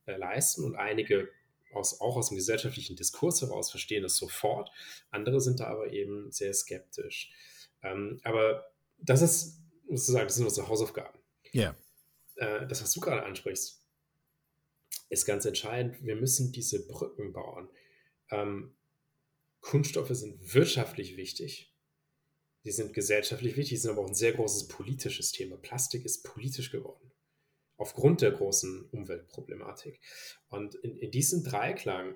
äh, 0.07 0.17
leisten 0.17 0.65
und 0.65 0.75
einige 0.75 1.29
aus, 1.73 2.01
auch 2.01 2.17
aus 2.17 2.31
dem 2.31 2.39
gesellschaftlichen 2.39 2.97
Diskurs 2.97 3.41
heraus 3.41 3.71
verstehen 3.71 4.03
das 4.03 4.17
sofort. 4.17 4.73
Andere 5.11 5.41
sind 5.41 5.61
da 5.61 5.69
aber 5.69 5.93
eben 5.93 6.33
sehr 6.33 6.53
skeptisch. 6.53 7.31
Ähm, 7.85 8.19
aber 8.25 8.73
das 8.99 9.23
ist, 9.23 9.61
muss 9.89 10.07
sagen, 10.07 10.27
das 10.27 10.35
sind 10.35 10.47
unsere 10.47 10.67
Hausaufgaben. 10.67 11.21
Ja. 11.53 11.77
Äh, 12.35 12.67
das, 12.67 12.83
was 12.83 12.91
du 12.91 12.99
gerade 12.99 13.23
ansprichst, 13.23 13.81
ist 15.09 15.25
ganz 15.25 15.45
entscheidend. 15.45 16.03
Wir 16.03 16.17
müssen 16.17 16.51
diese 16.51 16.85
Brücken 16.85 17.33
bauen. 17.33 17.69
Ähm, 18.33 18.75
Kunststoffe 19.65 20.11
sind 20.11 20.55
wirtschaftlich 20.55 21.17
wichtig. 21.17 21.75
Sie 22.65 22.71
sind 22.71 22.93
gesellschaftlich 22.93 23.57
wichtig, 23.57 23.81
sind 23.81 23.91
aber 23.91 24.03
auch 24.03 24.09
ein 24.09 24.15
sehr 24.15 24.35
großes 24.35 24.69
politisches 24.69 25.33
Thema. 25.33 25.57
Plastik 25.57 26.05
ist 26.05 26.23
politisch 26.23 26.71
geworden. 26.71 27.13
Aufgrund 27.79 28.21
der 28.21 28.31
großen 28.31 28.89
Umweltproblematik. 28.91 30.01
Und 30.49 30.75
in, 30.77 30.99
in 30.99 31.11
diesem 31.11 31.45
Dreiklang, 31.45 32.15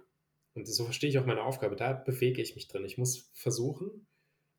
und 0.55 0.67
so 0.67 0.85
verstehe 0.85 1.09
ich 1.09 1.19
auch 1.19 1.25
meine 1.25 1.43
Aufgabe, 1.43 1.75
da 1.75 1.95
bewege 1.95 2.43
ich 2.43 2.55
mich 2.55 2.69
drin. 2.69 2.85
Ich 2.85 2.99
muss 2.99 3.31
versuchen, 3.33 4.07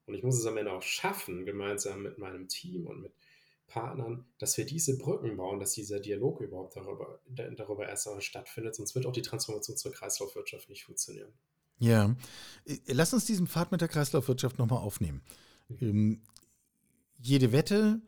und 0.08 0.16
ich 0.16 0.24
muss 0.24 0.40
es 0.40 0.46
am 0.48 0.58
Ende 0.58 0.74
auch 0.74 0.82
schaffen, 0.82 1.46
gemeinsam 1.46 2.02
mit 2.02 2.18
meinem 2.18 2.48
Team 2.48 2.88
und 2.88 3.02
mit 3.02 3.14
Partnern, 3.68 4.26
dass 4.40 4.58
wir 4.58 4.66
diese 4.66 4.98
Brücken 4.98 5.38
bauen, 5.38 5.60
dass 5.60 5.74
dieser 5.74 6.00
Dialog 6.00 6.42
überhaupt 6.42 6.76
darüber, 6.76 7.22
darüber 7.28 7.88
erst 7.88 8.08
einmal 8.08 8.24
stattfindet. 8.24 8.74
Sonst 8.74 8.96
wird 8.96 9.06
auch 9.06 9.14
die 9.14 9.22
Transformation 9.22 9.78
zur 9.78 9.92
Kreislaufwirtschaft 9.92 10.70
nicht 10.70 10.86
funktionieren. 10.86 11.32
Ja, 11.80 12.16
äh, 12.66 12.78
lass 12.88 13.14
uns 13.14 13.26
diesen 13.26 13.48
Pfad 13.48 13.72
mit 13.72 13.82
der 13.82 13.88
Kreislaufwirtschaft 13.88 14.60
nochmal 14.60 14.80
aufnehmen. 14.80 15.22
Ähm, 15.82 16.22
jede 17.22 17.52
Wette, 17.52 18.02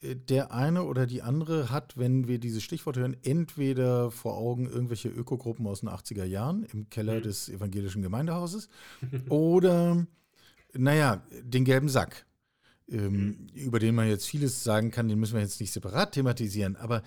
äh, 0.00 0.16
der 0.16 0.52
eine 0.52 0.84
oder 0.84 1.06
die 1.06 1.22
andere 1.22 1.70
hat, 1.70 1.96
wenn 1.96 2.28
wir 2.28 2.38
dieses 2.38 2.62
Stichwort 2.62 2.96
hören, 2.96 3.16
entweder 3.22 4.10
vor 4.10 4.36
Augen 4.36 4.66
irgendwelche 4.66 5.08
Ökogruppen 5.08 5.66
aus 5.66 5.80
den 5.80 5.88
80er 5.88 6.24
Jahren 6.24 6.64
im 6.64 6.88
Keller 6.90 7.16
mhm. 7.16 7.22
des 7.22 7.48
evangelischen 7.48 8.02
Gemeindehauses 8.02 8.68
oder, 9.28 10.06
naja, 10.72 11.22
den 11.42 11.64
gelben 11.64 11.88
Sack, 11.88 12.26
ähm, 12.88 13.12
mhm. 13.12 13.46
über 13.54 13.78
den 13.78 13.94
man 13.94 14.08
jetzt 14.08 14.26
vieles 14.26 14.64
sagen 14.64 14.90
kann, 14.90 15.08
den 15.08 15.18
müssen 15.18 15.34
wir 15.34 15.42
jetzt 15.42 15.60
nicht 15.60 15.72
separat 15.72 16.12
thematisieren, 16.12 16.76
aber 16.76 17.02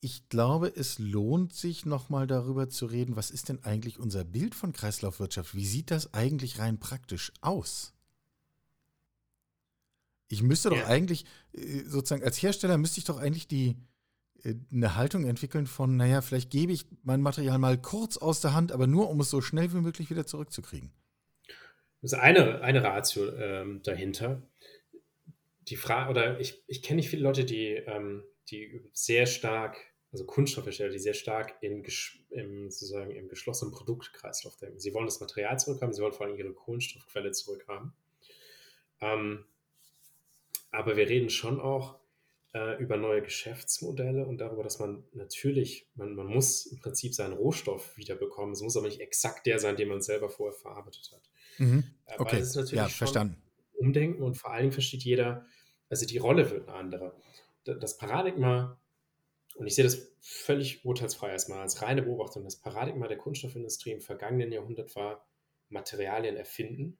ich 0.00 0.28
glaube, 0.28 0.72
es 0.74 0.98
lohnt 0.98 1.52
sich 1.52 1.84
nochmal 1.84 2.26
darüber 2.26 2.68
zu 2.68 2.86
reden, 2.86 3.16
was 3.16 3.30
ist 3.30 3.48
denn 3.48 3.64
eigentlich 3.64 3.98
unser 3.98 4.24
Bild 4.24 4.54
von 4.54 4.72
Kreislaufwirtschaft? 4.72 5.54
Wie 5.56 5.66
sieht 5.66 5.90
das 5.90 6.14
eigentlich 6.14 6.58
rein 6.58 6.78
praktisch 6.78 7.32
aus? 7.40 7.94
Ich 10.28 10.42
müsste 10.42 10.70
doch 10.70 10.76
ja. 10.76 10.86
eigentlich, 10.86 11.24
äh, 11.52 11.82
sozusagen 11.84 12.22
als 12.22 12.40
Hersteller 12.40 12.78
müsste 12.78 12.98
ich 12.98 13.04
doch 13.04 13.18
eigentlich 13.18 13.48
die, 13.48 13.76
äh, 14.44 14.54
eine 14.70 14.94
Haltung 14.94 15.24
entwickeln 15.24 15.66
von, 15.66 15.96
naja, 15.96 16.20
vielleicht 16.20 16.50
gebe 16.50 16.72
ich 16.72 16.86
mein 17.02 17.22
Material 17.22 17.58
mal 17.58 17.80
kurz 17.80 18.18
aus 18.18 18.40
der 18.40 18.54
Hand, 18.54 18.70
aber 18.70 18.86
nur, 18.86 19.10
um 19.10 19.20
es 19.20 19.30
so 19.30 19.40
schnell 19.40 19.72
wie 19.72 19.80
möglich 19.80 20.10
wieder 20.10 20.26
zurückzukriegen. 20.26 20.92
Das 22.02 22.12
ist 22.12 22.18
eine, 22.18 22.60
eine 22.60 22.84
Ratio 22.84 23.32
ähm, 23.34 23.82
dahinter. 23.82 24.42
Die 25.62 25.76
Frage, 25.76 26.10
oder 26.10 26.38
ich, 26.38 26.62
ich 26.68 26.82
kenne 26.82 26.98
nicht 26.98 27.08
viele 27.08 27.22
Leute, 27.22 27.44
die, 27.44 27.70
ähm, 27.70 28.22
die 28.50 28.88
sehr 28.92 29.26
stark 29.26 29.76
also 30.12 30.24
Kunststoffhersteller, 30.24 30.90
die 30.90 30.98
sehr 30.98 31.14
stark 31.14 31.56
in, 31.60 31.84
im, 32.30 32.70
sozusagen 32.70 33.10
im 33.10 33.28
geschlossenen 33.28 33.72
Produktkreislauf 33.72 34.56
denken. 34.56 34.78
Sie 34.78 34.94
wollen 34.94 35.06
das 35.06 35.20
Material 35.20 35.58
zurückhaben, 35.58 35.92
sie 35.92 36.02
wollen 36.02 36.14
vor 36.14 36.26
allem 36.26 36.36
ihre 36.36 36.52
Kohlenstoffquelle 36.52 37.32
zurückhaben. 37.32 37.92
Ähm, 39.00 39.44
aber 40.70 40.96
wir 40.96 41.08
reden 41.08 41.30
schon 41.30 41.60
auch 41.60 41.98
äh, 42.54 42.80
über 42.82 42.96
neue 42.96 43.22
Geschäftsmodelle 43.22 44.26
und 44.26 44.38
darüber, 44.38 44.62
dass 44.62 44.78
man 44.78 45.04
natürlich, 45.12 45.88
man, 45.94 46.14
man 46.14 46.26
muss 46.26 46.66
im 46.66 46.78
Prinzip 46.78 47.14
seinen 47.14 47.34
Rohstoff 47.34 47.96
wiederbekommen. 47.96 48.52
Es 48.52 48.62
muss 48.62 48.76
aber 48.76 48.86
nicht 48.86 49.00
exakt 49.00 49.46
der 49.46 49.58
sein, 49.58 49.76
den 49.76 49.88
man 49.88 50.00
selber 50.00 50.30
vorher 50.30 50.58
verarbeitet 50.58 51.10
hat. 51.12 51.30
Mhm. 51.58 51.84
Okay, 52.16 52.42
ja, 52.70 52.88
verstanden. 52.88 53.42
Umdenken 53.74 54.22
und 54.22 54.36
vor 54.36 54.50
allen 54.50 54.62
Dingen 54.62 54.72
versteht 54.72 55.02
jeder, 55.02 55.46
also 55.88 56.06
die 56.06 56.18
Rolle 56.18 56.50
wird 56.50 56.68
eine 56.68 56.76
andere. 56.76 57.14
Das 57.64 57.98
Paradigma 57.98 58.80
und 59.58 59.66
ich 59.66 59.74
sehe 59.74 59.82
das 59.82 60.12
völlig 60.20 60.84
urteilsfrei 60.84 61.30
erstmal 61.30 61.58
als 61.58 61.82
reine 61.82 62.02
Beobachtung. 62.02 62.44
Das 62.44 62.54
Paradigma 62.54 63.08
der 63.08 63.18
Kunststoffindustrie 63.18 63.90
im 63.90 64.00
vergangenen 64.00 64.52
Jahrhundert 64.52 64.94
war 64.94 65.26
Materialien 65.68 66.36
erfinden, 66.36 66.96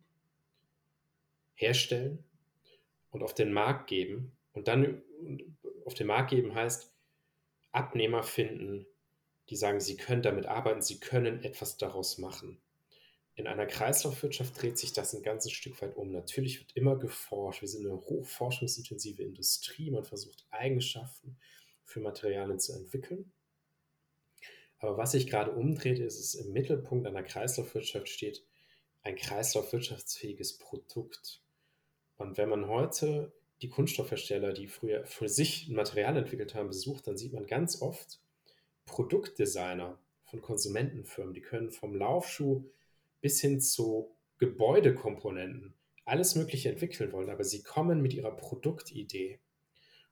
herstellen 1.54 2.24
und 3.10 3.22
auf 3.22 3.32
den 3.32 3.52
Markt 3.52 3.86
geben. 3.86 4.36
Und 4.52 4.66
dann 4.66 5.02
auf 5.84 5.94
den 5.94 6.08
Markt 6.08 6.30
geben 6.30 6.52
heißt 6.52 6.92
Abnehmer 7.70 8.24
finden, 8.24 8.86
die 9.50 9.56
sagen, 9.56 9.78
sie 9.78 9.96
können 9.96 10.22
damit 10.22 10.46
arbeiten, 10.46 10.82
sie 10.82 10.98
können 10.98 11.44
etwas 11.44 11.76
daraus 11.76 12.18
machen. 12.18 12.60
In 13.36 13.46
einer 13.46 13.66
Kreislaufwirtschaft 13.66 14.60
dreht 14.60 14.78
sich 14.78 14.92
das 14.92 15.14
ein 15.14 15.22
ganzes 15.22 15.52
Stück 15.52 15.80
weit 15.80 15.96
um. 15.96 16.10
Natürlich 16.10 16.58
wird 16.58 16.74
immer 16.74 16.96
geforscht. 16.96 17.60
Wir 17.60 17.68
sind 17.68 17.86
eine 17.86 18.00
hochforschungsintensive 18.00 19.22
Industrie. 19.22 19.92
Man 19.92 20.02
versucht 20.02 20.44
Eigenschaften 20.50 21.38
für 21.88 22.00
Materialien 22.00 22.60
zu 22.60 22.74
entwickeln. 22.74 23.32
Aber 24.78 24.98
was 24.98 25.12
sich 25.12 25.26
gerade 25.26 25.52
umdreht, 25.52 25.98
ist, 25.98 26.20
dass 26.20 26.34
im 26.34 26.52
Mittelpunkt 26.52 27.06
einer 27.06 27.22
Kreislaufwirtschaft 27.22 28.08
steht 28.08 28.44
ein 29.02 29.16
kreislaufwirtschaftsfähiges 29.16 30.58
Produkt. 30.58 31.40
Und 32.18 32.36
wenn 32.36 32.50
man 32.50 32.68
heute 32.68 33.32
die 33.62 33.70
Kunststoffhersteller, 33.70 34.52
die 34.52 34.68
früher 34.68 35.06
für 35.06 35.28
sich 35.28 35.68
ein 35.68 35.74
Material 35.74 36.16
entwickelt 36.16 36.54
haben, 36.54 36.68
besucht, 36.68 37.06
dann 37.06 37.16
sieht 37.16 37.32
man 37.32 37.46
ganz 37.46 37.80
oft 37.80 38.20
Produktdesigner 38.84 39.98
von 40.24 40.42
Konsumentenfirmen, 40.42 41.32
die 41.32 41.40
können 41.40 41.70
vom 41.70 41.94
Laufschuh 41.96 42.70
bis 43.20 43.40
hin 43.40 43.60
zu 43.60 44.14
Gebäudekomponenten 44.36 45.74
alles 46.04 46.34
Mögliche 46.34 46.68
entwickeln 46.68 47.12
wollen, 47.12 47.30
aber 47.30 47.44
sie 47.44 47.62
kommen 47.62 48.02
mit 48.02 48.14
ihrer 48.14 48.34
Produktidee 48.34 49.40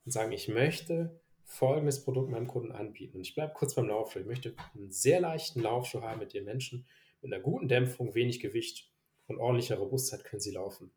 und 0.05 0.13
sagen, 0.13 0.33
ich 0.33 0.49
möchte 0.49 1.21
folgendes 1.47 2.05
Produkt 2.05 2.31
meinem 2.31 2.49
Kunden 2.49 2.73
anbieten. 2.73 3.17
Und 3.17 3.23
ich 3.23 3.35
bleibe 3.35 3.55
kurz 3.55 3.75
beim 3.75 3.89
Laufschuh. 3.89 4.19
Ich 4.19 4.27
möchte 4.27 4.55
einen 4.75 4.91
sehr 4.91 5.21
leichten 5.21 5.61
Laufschuh 5.61 6.03
haben, 6.03 6.19
mit 6.19 6.35
dem 6.35 6.45
Menschen 6.45 6.87
mit 7.23 7.33
einer 7.33 7.43
guten 7.43 7.69
Dämpfung, 7.69 8.15
wenig 8.15 8.41
Gewicht 8.41 8.91
und 9.27 9.39
ordentlicher 9.39 9.77
Robustheit 9.77 10.25
können 10.25 10.41
sie 10.41 10.53
laufen. 10.53 10.93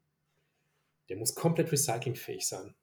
Der 1.08 1.18
muss 1.18 1.36
komplett 1.36 1.72
recyclingfähig 1.72 2.48
sein. 2.48 2.76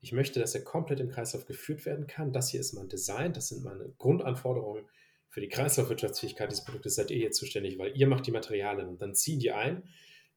Ich 0.00 0.12
möchte, 0.12 0.40
dass 0.40 0.54
er 0.54 0.62
komplett 0.62 1.00
im 1.00 1.10
Kreislauf 1.10 1.44
geführt 1.46 1.84
werden 1.84 2.06
kann. 2.06 2.32
Das 2.32 2.50
hier 2.50 2.60
ist 2.60 2.72
mein 2.72 2.88
Design, 2.88 3.32
das 3.32 3.48
sind 3.48 3.64
meine 3.64 3.92
Grundanforderungen 3.98 4.86
für 5.28 5.40
die 5.40 5.48
Kreislaufwirtschaftsfähigkeit 5.48 6.50
dieses 6.50 6.64
Produktes. 6.64 6.94
Seid 6.94 7.10
ihr 7.10 7.18
hier 7.18 7.32
zuständig, 7.32 7.78
weil 7.78 7.96
ihr 7.96 8.06
macht 8.06 8.26
die 8.26 8.32
Materialien 8.32 8.88
und 8.88 9.02
dann 9.02 9.14
ziehen 9.14 9.40
die 9.40 9.52
ein 9.52 9.82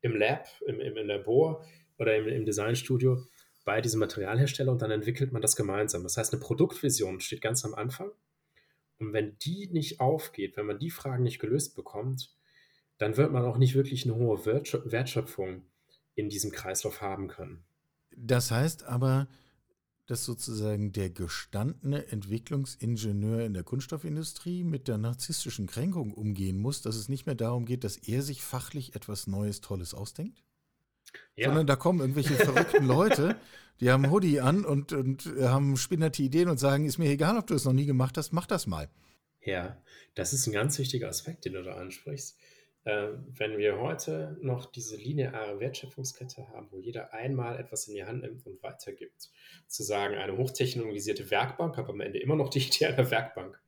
im 0.01 0.15
Lab, 0.15 0.47
im, 0.67 0.79
im, 0.81 0.97
im 0.97 1.07
Labor 1.07 1.65
oder 1.97 2.15
im, 2.17 2.27
im 2.27 2.45
Designstudio 2.45 3.23
bei 3.65 3.81
diesem 3.81 3.99
Materialhersteller 3.99 4.71
und 4.71 4.81
dann 4.81 4.91
entwickelt 4.91 5.31
man 5.31 5.41
das 5.41 5.55
gemeinsam. 5.55 6.03
Das 6.03 6.17
heißt, 6.17 6.33
eine 6.33 6.41
Produktvision 6.41 7.19
steht 7.19 7.41
ganz 7.41 7.63
am 7.65 7.73
Anfang. 7.73 8.11
Und 8.99 9.13
wenn 9.13 9.37
die 9.39 9.69
nicht 9.71 9.99
aufgeht, 9.99 10.57
wenn 10.57 10.65
man 10.65 10.79
die 10.79 10.91
Fragen 10.91 11.23
nicht 11.23 11.39
gelöst 11.39 11.75
bekommt, 11.75 12.35
dann 12.97 13.17
wird 13.17 13.31
man 13.31 13.45
auch 13.45 13.57
nicht 13.57 13.75
wirklich 13.75 14.05
eine 14.05 14.15
hohe 14.15 14.45
Wertschöpfung 14.45 15.65
in 16.15 16.29
diesem 16.29 16.51
Kreislauf 16.51 17.01
haben 17.01 17.27
können. 17.27 17.63
Das 18.15 18.51
heißt 18.51 18.83
aber, 18.83 19.27
dass 20.05 20.25
sozusagen 20.25 20.91
der 20.91 21.09
gestandene 21.09 22.07
Entwicklungsingenieur 22.07 23.45
in 23.45 23.53
der 23.53 23.63
Kunststoffindustrie 23.63 24.63
mit 24.63 24.87
der 24.87 24.97
narzisstischen 24.97 25.65
Kränkung 25.65 26.13
umgehen 26.13 26.59
muss, 26.59 26.81
dass 26.81 26.95
es 26.95 27.09
nicht 27.09 27.25
mehr 27.25 27.35
darum 27.35 27.65
geht, 27.65 27.83
dass 27.83 27.97
er 27.97 28.21
sich 28.21 28.43
fachlich 28.43 28.95
etwas 28.95 29.27
Neues, 29.27 29.61
Tolles 29.61 29.93
ausdenkt? 29.93 30.43
Ja. 31.35 31.47
Sondern 31.47 31.67
da 31.67 31.75
kommen 31.75 31.99
irgendwelche 31.99 32.35
verrückten 32.35 32.85
Leute, 32.85 33.35
die 33.79 33.91
haben 33.91 34.11
Hoodie 34.11 34.39
an 34.39 34.65
und, 34.65 34.93
und 34.93 35.25
haben 35.41 35.77
spinnerte 35.77 36.21
Ideen 36.21 36.49
und 36.49 36.59
sagen, 36.59 36.85
ist 36.85 36.99
mir 36.99 37.09
egal, 37.09 37.37
ob 37.37 37.47
du 37.47 37.55
es 37.55 37.65
noch 37.65 37.73
nie 37.73 37.85
gemacht 37.85 38.17
hast, 38.17 38.31
mach 38.31 38.45
das 38.45 38.67
mal. 38.67 38.89
Ja, 39.41 39.81
das 40.15 40.31
ist 40.31 40.47
ein 40.47 40.53
ganz 40.53 40.77
wichtiger 40.79 41.09
Aspekt, 41.09 41.45
den 41.45 41.53
du 41.53 41.63
da 41.63 41.75
ansprichst. 41.75 42.37
Äh, 42.85 43.09
wenn 43.37 43.57
wir 43.57 43.79
heute 43.79 44.37
noch 44.41 44.65
diese 44.65 44.97
lineare 44.97 45.59
Wertschöpfungskette 45.59 46.49
haben, 46.49 46.67
wo 46.71 46.79
jeder 46.79 47.13
einmal 47.13 47.57
etwas 47.57 47.87
in 47.87 47.95
die 47.95 48.03
Hand 48.03 48.21
nimmt 48.21 48.45
und 48.45 48.61
weitergibt, 48.61 49.31
zu 49.67 49.83
sagen, 49.83 50.15
eine 50.15 50.37
hochtechnologisierte 50.37 51.29
Werkbank 51.31 51.77
hat 51.77 51.89
am 51.89 52.01
Ende 52.01 52.19
immer 52.19 52.35
noch 52.35 52.49
die 52.49 52.59
Idee 52.59 52.87
einer 52.87 53.09
Werkbank. 53.09 53.59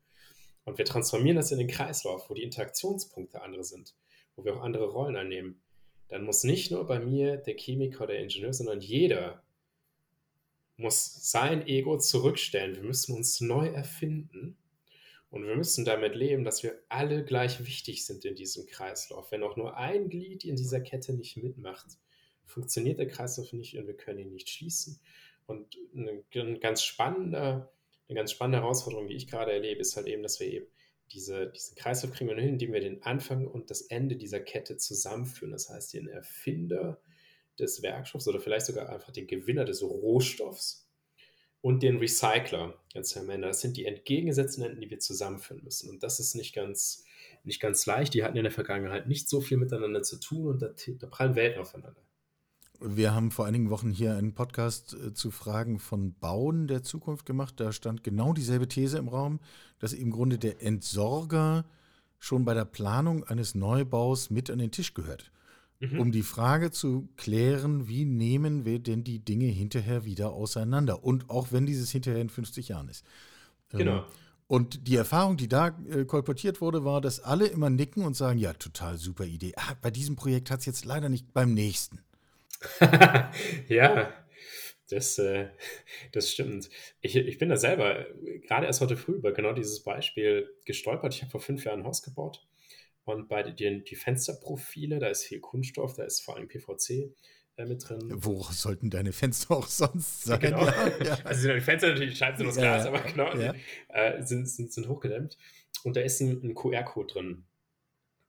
Und 0.64 0.78
wir 0.78 0.84
transformieren 0.84 1.36
das 1.36 1.52
in 1.52 1.58
den 1.58 1.68
Kreislauf, 1.68 2.28
wo 2.28 2.34
die 2.34 2.42
Interaktionspunkte 2.42 3.40
andere 3.40 3.64
sind, 3.64 3.94
wo 4.34 4.44
wir 4.44 4.56
auch 4.56 4.62
andere 4.62 4.86
Rollen 4.86 5.16
einnehmen 5.16 5.62
dann 6.08 6.24
muss 6.24 6.44
nicht 6.44 6.70
nur 6.70 6.86
bei 6.86 6.98
mir 6.98 7.36
der 7.36 7.56
Chemiker 7.56 8.04
oder 8.04 8.14
der 8.14 8.22
Ingenieur, 8.22 8.52
sondern 8.52 8.80
jeder 8.80 9.42
muss 10.76 11.30
sein 11.30 11.66
Ego 11.66 11.98
zurückstellen. 11.98 12.76
Wir 12.76 12.82
müssen 12.82 13.14
uns 13.16 13.40
neu 13.40 13.66
erfinden 13.68 14.56
und 15.30 15.46
wir 15.46 15.56
müssen 15.56 15.84
damit 15.84 16.14
leben, 16.14 16.44
dass 16.44 16.62
wir 16.62 16.78
alle 16.88 17.24
gleich 17.24 17.64
wichtig 17.64 18.04
sind 18.04 18.24
in 18.24 18.34
diesem 18.34 18.66
Kreislauf. 18.66 19.32
Wenn 19.32 19.42
auch 19.42 19.56
nur 19.56 19.76
ein 19.76 20.08
Glied 20.08 20.44
in 20.44 20.56
dieser 20.56 20.80
Kette 20.80 21.14
nicht 21.14 21.36
mitmacht, 21.36 21.86
funktioniert 22.44 22.98
der 22.98 23.08
Kreislauf 23.08 23.52
nicht 23.52 23.76
und 23.76 23.86
wir 23.86 23.96
können 23.96 24.20
ihn 24.20 24.32
nicht 24.32 24.50
schließen. 24.50 25.00
Und 25.46 25.76
eine 25.94 26.58
ganz 26.58 26.82
spannende, 26.82 27.68
eine 28.08 28.16
ganz 28.16 28.32
spannende 28.32 28.60
Herausforderung, 28.60 29.08
die 29.08 29.16
ich 29.16 29.26
gerade 29.26 29.52
erlebe, 29.52 29.80
ist 29.80 29.96
halt 29.96 30.06
eben, 30.06 30.22
dass 30.22 30.40
wir 30.40 30.46
eben 30.46 30.66
diese, 31.12 31.46
diesen 31.48 31.76
Kreislauf 31.76 32.12
kriegen 32.12 32.28
wir 32.28 32.34
nur 32.34 32.44
hin, 32.44 32.54
indem 32.54 32.72
wir 32.72 32.80
den 32.80 33.02
Anfang 33.02 33.46
und 33.46 33.70
das 33.70 33.82
Ende 33.82 34.16
dieser 34.16 34.40
Kette 34.40 34.76
zusammenführen. 34.76 35.52
Das 35.52 35.68
heißt, 35.68 35.94
den 35.94 36.08
Erfinder 36.08 37.00
des 37.58 37.82
Werkstoffs 37.82 38.28
oder 38.28 38.40
vielleicht 38.40 38.66
sogar 38.66 38.88
einfach 38.88 39.12
den 39.12 39.26
Gewinner 39.26 39.64
des 39.64 39.82
Rohstoffs 39.82 40.86
und 41.60 41.82
den 41.82 41.98
Recycler 41.98 42.74
ganz 42.92 43.16
am 43.16 43.30
Ende. 43.30 43.48
Das 43.48 43.60
sind 43.60 43.76
die 43.76 43.86
entgegengesetzten 43.86 44.64
Enden, 44.64 44.80
die 44.80 44.90
wir 44.90 44.98
zusammenführen 44.98 45.64
müssen. 45.64 45.90
Und 45.90 46.02
das 46.02 46.20
ist 46.20 46.34
nicht 46.34 46.54
ganz, 46.54 47.04
nicht 47.44 47.60
ganz 47.60 47.86
leicht. 47.86 48.14
Die 48.14 48.22
hatten 48.22 48.36
in 48.36 48.44
der 48.44 48.52
Vergangenheit 48.52 49.08
nicht 49.08 49.28
so 49.28 49.40
viel 49.40 49.56
miteinander 49.56 50.02
zu 50.02 50.20
tun 50.20 50.46
und 50.48 50.62
da, 50.62 50.72
da 50.86 51.06
prallen 51.06 51.34
Welten 51.34 51.60
aufeinander. 51.60 52.05
Wir 52.80 53.14
haben 53.14 53.30
vor 53.30 53.46
einigen 53.46 53.70
Wochen 53.70 53.90
hier 53.90 54.16
einen 54.16 54.34
Podcast 54.34 54.94
äh, 54.94 55.12
zu 55.14 55.30
Fragen 55.30 55.78
von 55.78 56.14
Bauen 56.14 56.66
der 56.66 56.82
Zukunft 56.82 57.26
gemacht. 57.26 57.54
Da 57.58 57.72
stand 57.72 58.04
genau 58.04 58.32
dieselbe 58.32 58.68
These 58.68 58.98
im 58.98 59.08
Raum, 59.08 59.40
dass 59.78 59.92
im 59.92 60.10
Grunde 60.10 60.38
der 60.38 60.62
Entsorger 60.62 61.64
schon 62.18 62.44
bei 62.44 62.54
der 62.54 62.64
Planung 62.64 63.24
eines 63.24 63.54
Neubaus 63.54 64.30
mit 64.30 64.50
an 64.50 64.58
den 64.58 64.70
Tisch 64.70 64.94
gehört. 64.94 65.30
Mhm. 65.80 66.00
Um 66.00 66.12
die 66.12 66.22
Frage 66.22 66.70
zu 66.70 67.08
klären, 67.16 67.88
wie 67.88 68.04
nehmen 68.04 68.64
wir 68.64 68.78
denn 68.78 69.04
die 69.04 69.18
Dinge 69.18 69.46
hinterher 69.46 70.04
wieder 70.04 70.32
auseinander? 70.32 71.04
Und 71.04 71.28
auch 71.30 71.52
wenn 71.52 71.66
dieses 71.66 71.90
hinterher 71.90 72.20
in 72.20 72.30
50 72.30 72.68
Jahren 72.68 72.88
ist. 72.88 73.04
Ähm, 73.72 73.78
genau. 73.78 74.04
Und 74.48 74.86
die 74.86 74.96
Erfahrung, 74.96 75.36
die 75.36 75.48
da 75.48 75.76
äh, 75.90 76.04
kolportiert 76.04 76.60
wurde, 76.60 76.84
war, 76.84 77.00
dass 77.00 77.20
alle 77.20 77.46
immer 77.46 77.68
nicken 77.68 78.04
und 78.04 78.16
sagen, 78.16 78.38
ja, 78.38 78.52
total 78.52 78.96
super 78.96 79.24
Idee. 79.24 79.52
Ah, 79.56 79.74
bei 79.82 79.90
diesem 79.90 80.14
Projekt 80.14 80.50
hat 80.50 80.60
es 80.60 80.66
jetzt 80.66 80.84
leider 80.84 81.08
nicht 81.08 81.32
beim 81.32 81.52
nächsten. 81.52 81.98
ja, 83.68 84.12
das, 84.88 85.18
äh, 85.18 85.48
das 86.12 86.30
stimmt. 86.30 86.70
Ich, 87.00 87.16
ich 87.16 87.38
bin 87.38 87.48
da 87.48 87.56
selber 87.56 88.06
gerade 88.46 88.66
erst 88.66 88.80
heute 88.80 88.96
früh 88.96 89.14
über 89.14 89.32
genau 89.32 89.52
dieses 89.52 89.82
Beispiel 89.82 90.48
gestolpert. 90.64 91.14
Ich 91.14 91.22
habe 91.22 91.30
vor 91.30 91.40
fünf 91.40 91.64
Jahren 91.64 91.80
ein 91.80 91.86
Haus 91.86 92.02
gebaut 92.02 92.46
und 93.04 93.28
bei 93.28 93.42
den 93.42 93.84
die 93.84 93.96
Fensterprofile, 93.96 94.98
da 94.98 95.08
ist 95.08 95.24
viel 95.24 95.40
Kunststoff, 95.40 95.94
da 95.94 96.04
ist 96.04 96.20
vor 96.20 96.36
allem 96.36 96.48
PVC 96.48 97.14
äh, 97.56 97.64
mit 97.64 97.88
drin. 97.88 98.00
Woraus 98.10 98.62
sollten 98.62 98.90
deine 98.90 99.12
Fenster 99.12 99.56
auch 99.56 99.68
sonst 99.68 100.24
sein? 100.24 100.40
Genau. 100.40 100.66
Ja, 100.66 100.88
ja. 101.04 101.18
Also 101.24 101.52
die 101.52 101.60
Fenster 101.60 101.88
natürlich, 101.88 102.18
sind 102.18 102.46
aus 102.46 102.56
Glas, 102.56 102.86
aber 102.86 103.00
genau, 103.00 103.30
äh, 103.32 104.22
sind, 104.22 104.48
sind, 104.48 104.72
sind 104.72 104.88
hochgedämmt. 104.88 105.38
Und 105.84 105.96
da 105.96 106.00
ist 106.00 106.20
ein, 106.20 106.42
ein 106.42 106.54
QR-Code 106.54 107.14
drin. 107.14 107.44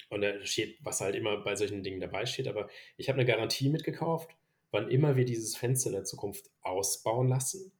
Und 0.09 0.21
da 0.21 0.45
steht, 0.45 0.77
was 0.81 1.01
halt 1.01 1.15
immer 1.15 1.37
bei 1.37 1.55
solchen 1.55 1.83
Dingen 1.83 1.99
dabei 1.99 2.25
steht, 2.25 2.47
aber 2.47 2.69
ich 2.95 3.09
habe 3.09 3.19
eine 3.19 3.27
Garantie 3.27 3.69
mitgekauft, 3.69 4.31
wann 4.71 4.89
immer 4.89 5.15
wir 5.15 5.25
dieses 5.25 5.57
Fenster 5.57 5.89
in 5.89 5.95
der 5.95 6.03
Zukunft 6.05 6.49
ausbauen 6.61 7.27
lassen, 7.27 7.71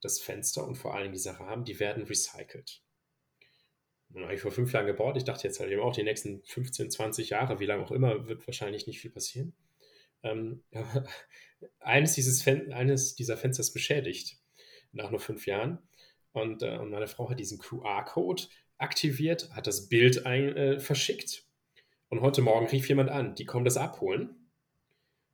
das 0.00 0.20
Fenster 0.20 0.66
und 0.66 0.76
vor 0.76 0.94
allem 0.94 1.12
diese 1.12 1.38
Rahmen, 1.38 1.64
die 1.64 1.78
werden 1.78 2.04
recycelt. 2.04 2.82
Und 4.14 4.22
habe 4.22 4.34
ich 4.34 4.40
vor 4.40 4.52
fünf 4.52 4.72
Jahren 4.72 4.86
gebaut. 4.86 5.16
Ich 5.16 5.24
dachte 5.24 5.46
jetzt 5.46 5.60
halt 5.60 5.70
eben 5.70 5.82
auch, 5.82 5.94
die 5.94 6.04
nächsten 6.04 6.42
15, 6.44 6.90
20 6.90 7.30
Jahre, 7.30 7.58
wie 7.60 7.66
lange 7.66 7.84
auch 7.84 7.90
immer, 7.90 8.28
wird 8.28 8.46
wahrscheinlich 8.46 8.86
nicht 8.86 9.00
viel 9.00 9.10
passieren. 9.10 9.54
Ähm, 10.22 10.62
eines, 11.80 12.14
dieses 12.14 12.46
eines 12.46 13.14
dieser 13.14 13.36
Fenster 13.36 13.60
ist 13.60 13.72
beschädigt 13.72 14.38
nach 14.92 15.10
nur 15.10 15.20
fünf 15.20 15.46
Jahren. 15.46 15.78
Und, 16.32 16.62
äh, 16.62 16.76
und 16.78 16.90
meine 16.90 17.08
Frau 17.08 17.28
hat 17.30 17.38
diesen 17.38 17.58
QR-Code 17.58 18.44
aktiviert, 18.78 19.50
hat 19.52 19.66
das 19.66 19.88
Bild 19.88 20.26
ein, 20.26 20.56
äh, 20.56 20.80
verschickt 20.80 21.44
und 22.08 22.20
heute 22.20 22.42
Morgen 22.42 22.66
rief 22.66 22.88
jemand 22.88 23.10
an, 23.10 23.34
die 23.34 23.44
kommen 23.44 23.64
das 23.64 23.76
abholen 23.76 24.48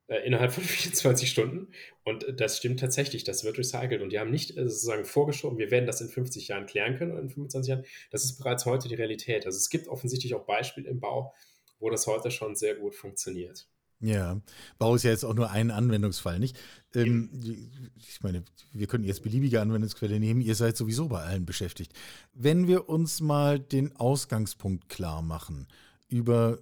äh, 0.07 0.25
innerhalb 0.27 0.53
von 0.53 0.65
24 0.65 1.31
Stunden 1.31 1.69
und 2.05 2.27
das 2.37 2.59
stimmt 2.59 2.81
tatsächlich, 2.81 3.25
das 3.25 3.45
wird 3.45 3.59
recycelt 3.59 4.03
und 4.03 4.11
die 4.11 4.19
haben 4.19 4.31
nicht 4.31 4.57
äh, 4.57 4.69
sozusagen 4.69 5.05
vorgeschoben, 5.05 5.59
wir 5.59 5.71
werden 5.71 5.87
das 5.87 6.01
in 6.01 6.09
50 6.09 6.49
Jahren 6.49 6.67
klären 6.67 6.97
können 6.97 7.13
oder 7.13 7.23
in 7.23 7.31
25 7.31 7.71
Jahren, 7.71 7.85
das 8.11 8.25
ist 8.25 8.39
bereits 8.39 8.67
heute 8.67 8.89
die 8.89 8.95
Realität. 8.95 9.47
Also 9.47 9.57
es 9.57 9.71
gibt 9.71 9.89
offensichtlich 9.89 10.35
auch 10.35 10.47
Beispiele 10.47 10.89
im 10.89 11.01
Bau, 11.01 11.35
wo 11.79 11.91
das 11.91 12.07
heute 12.07 12.31
schon 12.31 12.55
sehr 12.55 12.77
gut 12.77 12.95
funktioniert. 12.95 13.69
Ja, 14.03 14.41
Bau 14.79 14.97
ist 14.97 15.05
ja 15.05 15.13
jetzt 15.13 15.25
auch 15.25 15.35
nur 15.35 15.51
ein 15.51 15.71
Anwendungsfall, 15.71 16.41
nicht? 16.41 16.59
Ähm, 16.93 17.31
ich 17.97 18.21
meine, 18.21 18.43
wir 18.73 18.89
könnten 18.89 19.07
jetzt 19.07 19.23
beliebige 19.23 19.61
Anwendungsquelle 19.61 20.19
nehmen, 20.19 20.41
ihr 20.41 20.57
seid 20.57 20.77
sowieso 20.77 21.07
bei 21.07 21.23
allen 21.23 21.47
beschäftigt. 21.47 21.93
Wenn 22.35 22.67
wir 22.67 22.89
uns 22.89 23.21
mal 23.21 23.61
den 23.61 23.95
Ausgangspunkt 23.95 24.89
klar 24.89 25.23
machen, 25.23 25.69
über 26.09 26.59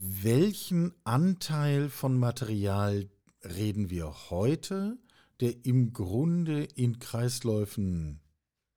welchen 0.00 0.94
Anteil 1.04 1.90
von 1.90 2.18
Material 2.18 3.10
reden 3.44 3.90
wir 3.90 4.30
heute, 4.30 4.96
der 5.40 5.66
im 5.66 5.92
Grunde 5.92 6.64
in 6.74 7.00
Kreisläufen 7.00 8.20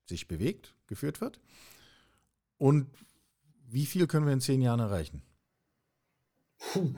sich 0.05 0.27
bewegt, 0.27 0.75
geführt 0.87 1.21
wird? 1.21 1.39
Und 2.57 2.87
wie 3.69 3.85
viel 3.85 4.05
können 4.05 4.25
wir 4.25 4.33
in 4.33 4.41
zehn 4.41 4.61
Jahren 4.61 4.81
erreichen? 4.81 5.23
Puh, 6.57 6.93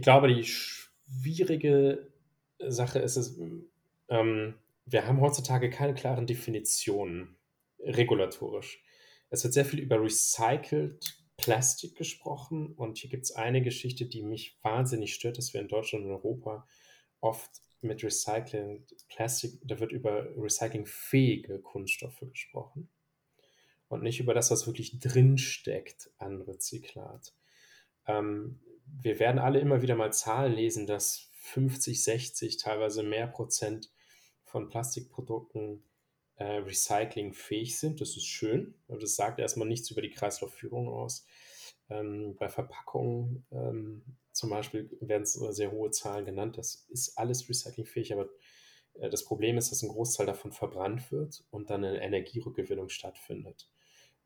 ich 0.00 0.04
glaube, 0.04 0.28
die 0.28 0.44
schwierige 0.44 2.10
Sache 2.58 3.00
ist 3.00 3.16
es, 3.16 3.38
ähm, 4.08 4.54
wir 4.86 5.06
haben 5.06 5.20
heutzutage 5.20 5.68
keine 5.68 5.92
klaren 5.92 6.26
Definitionen 6.26 7.36
regulatorisch. 7.80 8.82
Es 9.28 9.44
wird 9.44 9.52
sehr 9.52 9.66
viel 9.66 9.78
über 9.78 10.02
Recycled 10.02 11.04
Plastik 11.36 11.96
gesprochen 11.96 12.72
und 12.72 12.96
hier 12.96 13.10
gibt 13.10 13.24
es 13.24 13.32
eine 13.32 13.60
Geschichte, 13.60 14.06
die 14.06 14.22
mich 14.22 14.58
wahnsinnig 14.62 15.12
stört, 15.12 15.36
dass 15.36 15.52
wir 15.52 15.60
in 15.60 15.68
Deutschland 15.68 16.06
und 16.06 16.12
Europa 16.12 16.66
oft 17.20 17.50
mit 17.82 18.02
Recycling 18.02 18.86
Plastik, 19.08 19.60
da 19.64 19.80
wird 19.80 19.92
über 19.92 20.34
recyclingfähige 20.34 21.58
Kunststoffe 21.60 22.24
gesprochen 22.32 22.88
und 23.88 24.02
nicht 24.02 24.18
über 24.18 24.32
das, 24.32 24.50
was 24.50 24.66
wirklich 24.66 24.98
drinsteckt 24.98 26.10
an 26.16 26.40
Rezyklat. 26.40 27.34
Ähm, 28.06 28.60
wir 29.02 29.18
werden 29.18 29.38
alle 29.38 29.60
immer 29.60 29.82
wieder 29.82 29.96
mal 29.96 30.12
Zahlen 30.12 30.52
lesen, 30.52 30.86
dass 30.86 31.30
50, 31.32 32.02
60, 32.02 32.56
teilweise 32.58 33.02
mehr 33.02 33.26
Prozent 33.26 33.90
von 34.44 34.68
Plastikprodukten 34.68 35.84
äh, 36.36 36.44
recyclingfähig 36.44 37.78
sind. 37.78 38.00
Das 38.00 38.16
ist 38.16 38.26
schön, 38.26 38.74
aber 38.88 38.98
das 38.98 39.16
sagt 39.16 39.38
erstmal 39.38 39.68
nichts 39.68 39.90
über 39.90 40.02
die 40.02 40.10
Kreislaufführung 40.10 40.88
aus. 40.88 41.26
Ähm, 41.88 42.36
bei 42.38 42.48
Verpackungen 42.48 43.46
ähm, 43.50 44.02
zum 44.32 44.50
Beispiel 44.50 44.96
werden 45.00 45.26
sehr 45.26 45.72
hohe 45.72 45.90
Zahlen 45.90 46.24
genannt. 46.24 46.56
Das 46.56 46.86
ist 46.88 47.18
alles 47.18 47.48
recyclingfähig, 47.48 48.12
aber 48.12 48.28
äh, 48.94 49.10
das 49.10 49.24
Problem 49.24 49.58
ist, 49.58 49.70
dass 49.70 49.82
ein 49.82 49.88
Großteil 49.88 50.26
davon 50.26 50.52
verbrannt 50.52 51.10
wird 51.12 51.44
und 51.50 51.70
dann 51.70 51.84
eine 51.84 52.02
Energierückgewinnung 52.02 52.88
stattfindet. 52.88 53.68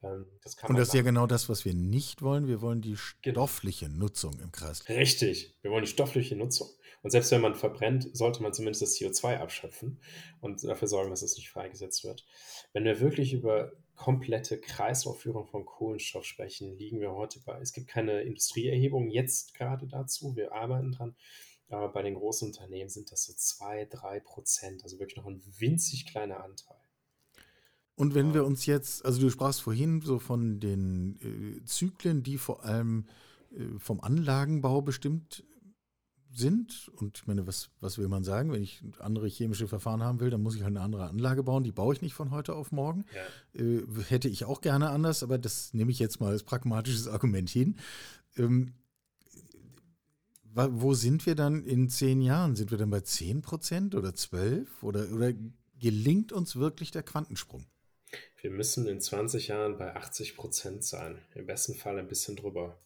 Ähm, 0.05 0.27
das 0.43 0.57
und 0.69 0.79
das 0.79 0.89
ist 0.89 0.95
ja 0.95 1.03
genau 1.03 1.27
das, 1.27 1.49
was 1.49 1.65
wir 1.65 1.75
nicht 1.75 2.23
wollen. 2.23 2.47
Wir 2.47 2.61
wollen 2.61 2.83
die 2.83 2.97
stoffliche 2.97 3.87
genau. 3.87 4.05
Nutzung 4.05 4.39
im 4.41 4.53
Kreis. 4.53 4.89
Richtig, 4.89 5.57
wir 5.63 5.71
wollen 5.71 5.85
die 5.85 5.91
stoffliche 5.91 6.37
Nutzung. 6.37 6.69
Und 7.03 7.11
selbst 7.11 7.31
wenn 7.33 7.43
man 7.43 7.55
verbrennt, 7.55 8.09
sollte 8.17 8.43
man 8.43 8.55
zumindest 8.55 8.83
das 8.83 8.97
CO2 8.97 9.39
abschöpfen 9.39 10.01
und 10.41 10.65
dafür 10.65 10.89
sorgen, 10.89 11.11
dass 11.11 11.23
es 11.23 11.37
nicht 11.37 11.51
freigesetzt 11.51 12.03
wird. 12.05 12.25
Wenn 12.73 12.85
wir 12.85 13.01
wirklich 13.01 13.35
über 13.35 13.73
komplette 13.95 14.59
Kreislaufführung 14.59 15.47
von 15.47 15.67
Kohlenstoff 15.67 16.25
sprechen, 16.25 16.77
liegen 16.79 17.01
wir 17.01 17.13
heute 17.13 17.41
bei, 17.41 17.61
es 17.61 17.73
gibt 17.73 17.89
keine 17.89 18.23
Industrieerhebung 18.23 19.11
jetzt 19.11 19.55
gerade 19.55 19.87
dazu, 19.87 20.35
wir 20.35 20.53
arbeiten 20.53 20.93
dran, 20.93 21.15
aber 21.69 21.91
bei 21.91 22.03
den 22.03 22.15
großen 22.15 22.49
Unternehmen 22.49 22.89
sind 22.89 23.13
das 23.13 23.25
so 23.25 23.35
zwei, 23.35 23.85
drei 23.85 24.21
Prozent, 24.21 24.83
also 24.83 24.99
wirklich 24.99 25.17
noch 25.17 25.27
ein 25.27 25.43
winzig 25.59 26.07
kleiner 26.07 26.43
Anteil. 26.43 26.84
Und 27.97 28.15
wenn 28.15 28.35
wir 28.35 28.45
uns 28.45 28.67
jetzt, 28.67 29.05
also 29.05 29.21
du 29.21 29.31
sprachst 29.31 29.63
vorhin 29.63 30.01
so 30.01 30.19
von 30.19 30.59
den 30.59 31.17
äh, 31.23 31.65
Zyklen, 31.65 32.23
die 32.23 32.39
vor 32.39 32.65
allem 32.65 33.07
äh, 33.53 33.79
vom 33.79 34.01
Anlagenbau 34.01 34.83
bestimmt 34.83 35.45
sind. 36.37 36.91
Und 36.97 37.19
ich 37.19 37.27
meine, 37.27 37.47
was, 37.47 37.71
was 37.81 37.99
will 37.99 38.09
man 38.09 38.25
sagen? 38.25 38.51
Wenn 38.53 38.63
ich 38.63 38.83
andere 38.99 39.29
chemische 39.29 39.69
Verfahren 39.69 40.03
haben 40.03 40.21
will, 40.21 40.31
dann 40.31 40.43
muss 40.43 40.57
ich 40.57 40.63
halt 40.63 40.73
eine 40.73 40.81
andere 40.81 41.09
Anlage 41.09 41.45
bauen. 41.45 41.63
Die 41.63 41.73
baue 41.73 41.95
ich 41.95 42.03
nicht 42.03 42.15
von 42.15 42.31
heute 42.31 42.55
auf 42.55 42.73
morgen. 42.73 43.05
Ja. 43.15 43.63
Äh, 43.63 43.83
hätte 44.09 44.29
ich 44.29 44.45
auch 44.45 44.61
gerne 44.61 44.91
anders, 44.91 45.23
aber 45.23 45.39
das 45.39 45.73
nehme 45.73 45.93
ich 45.93 45.99
jetzt 45.99 46.21
mal 46.21 46.33
als 46.33 46.43
pragmatisches 46.43 47.09
Argument 47.09 47.49
hin. 47.49 47.77
Ähm, 48.37 48.75
wo 50.55 50.95
sind 50.95 51.27
wir 51.27 51.35
dann 51.35 51.65
in 51.65 51.89
zehn 51.89 52.21
Jahren? 52.21 52.55
Sind 52.55 52.71
wir 52.71 52.79
dann 52.79 52.91
bei 52.91 53.01
10 53.01 53.43
Prozent 53.43 53.95
oder 53.95 54.15
12? 54.15 54.85
Oder, 54.85 55.11
oder 55.13 55.33
gelingt 55.81 56.33
uns 56.33 56.55
wirklich 56.55 56.93
der 56.93 57.03
Quantensprung? 57.03 57.67
Wir 58.41 58.51
müssen 58.51 58.87
in 58.87 59.01
20 59.01 59.49
Jahren 59.49 59.79
bei 59.79 59.95
80 59.95 60.37
Prozent 60.37 60.85
sein. 60.85 61.25
Im 61.35 61.47
besten 61.47 61.75
Fall 61.75 61.99
ein 61.99 62.09
bisschen 62.09 62.37
drüber. 62.37 62.79